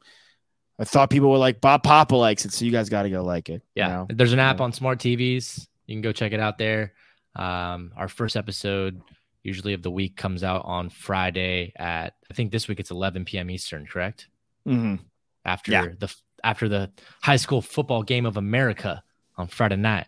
I 0.78 0.84
thought 0.84 1.10
people 1.10 1.30
were 1.30 1.38
like 1.38 1.60
Bob 1.60 1.82
Papa 1.82 2.14
likes 2.16 2.44
it, 2.44 2.52
so 2.52 2.64
you 2.64 2.70
guys 2.72 2.88
got 2.88 3.02
to 3.02 3.10
go 3.10 3.22
like 3.24 3.48
it. 3.48 3.62
you 3.74 3.82
Yeah. 3.82 3.88
know? 3.88 4.06
There's 4.10 4.32
an 4.32 4.38
app 4.38 4.60
on 4.60 4.72
smart 4.72 4.98
TVs. 4.98 5.66
You 5.86 5.94
can 5.94 6.02
go 6.02 6.12
check 6.12 6.32
it 6.32 6.40
out 6.40 6.58
there. 6.58 6.92
Um, 7.34 7.92
our 7.96 8.08
first 8.08 8.36
episode, 8.36 9.00
usually 9.42 9.72
of 9.74 9.82
the 9.82 9.90
week, 9.90 10.16
comes 10.16 10.42
out 10.44 10.62
on 10.64 10.88
Friday 10.90 11.72
at 11.76 12.14
I 12.30 12.34
think 12.34 12.50
this 12.52 12.68
week 12.68 12.80
it's 12.80 12.90
11 12.90 13.24
p.m. 13.24 13.50
Eastern, 13.50 13.86
correct? 13.86 14.28
Mhm. 14.66 15.00
After 15.44 15.72
Yeah. 15.72 15.86
the 15.98 16.14
after 16.44 16.68
the 16.68 16.92
high 17.22 17.36
school 17.36 17.60
football 17.62 18.02
game 18.02 18.26
of 18.26 18.36
America 18.36 19.02
on 19.36 19.48
Friday 19.48 19.76
night. 19.76 20.06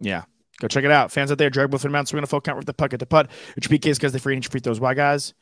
Yeah. 0.00 0.24
Go 0.62 0.68
check 0.68 0.84
it 0.84 0.92
out. 0.92 1.10
Fans 1.10 1.32
out 1.32 1.38
there, 1.38 1.50
drag 1.50 1.72
with 1.72 1.84
amounts. 1.84 2.12
We're 2.12 2.18
going 2.18 2.22
to 2.22 2.28
full 2.28 2.40
count 2.40 2.56
with 2.56 2.66
the 2.66 2.72
puck 2.72 2.92
at 2.94 3.00
the 3.00 3.06
putt. 3.06 3.28
Which 3.56 3.68
PKs 3.68 3.96
because 3.96 4.12
they're 4.12 4.20
free 4.20 4.36
and 4.36 4.46
free 4.46 4.60
throws. 4.60 4.78
Why, 4.78 4.94
guys? 4.94 5.34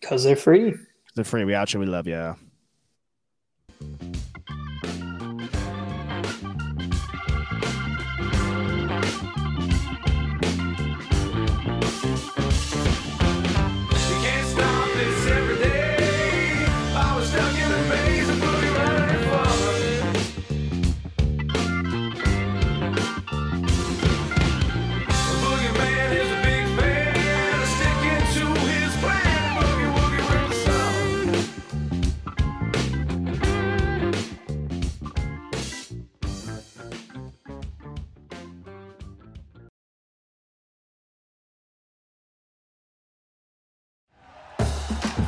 Because 0.00 0.24
they're 0.24 0.34
free. 0.34 0.74
They're 1.14 1.26
free. 1.26 1.44
We 1.44 1.54
out 1.54 1.74
you. 1.74 1.80
We 1.80 1.84
love 1.84 2.06
you. 2.06 2.36
You 3.80 4.29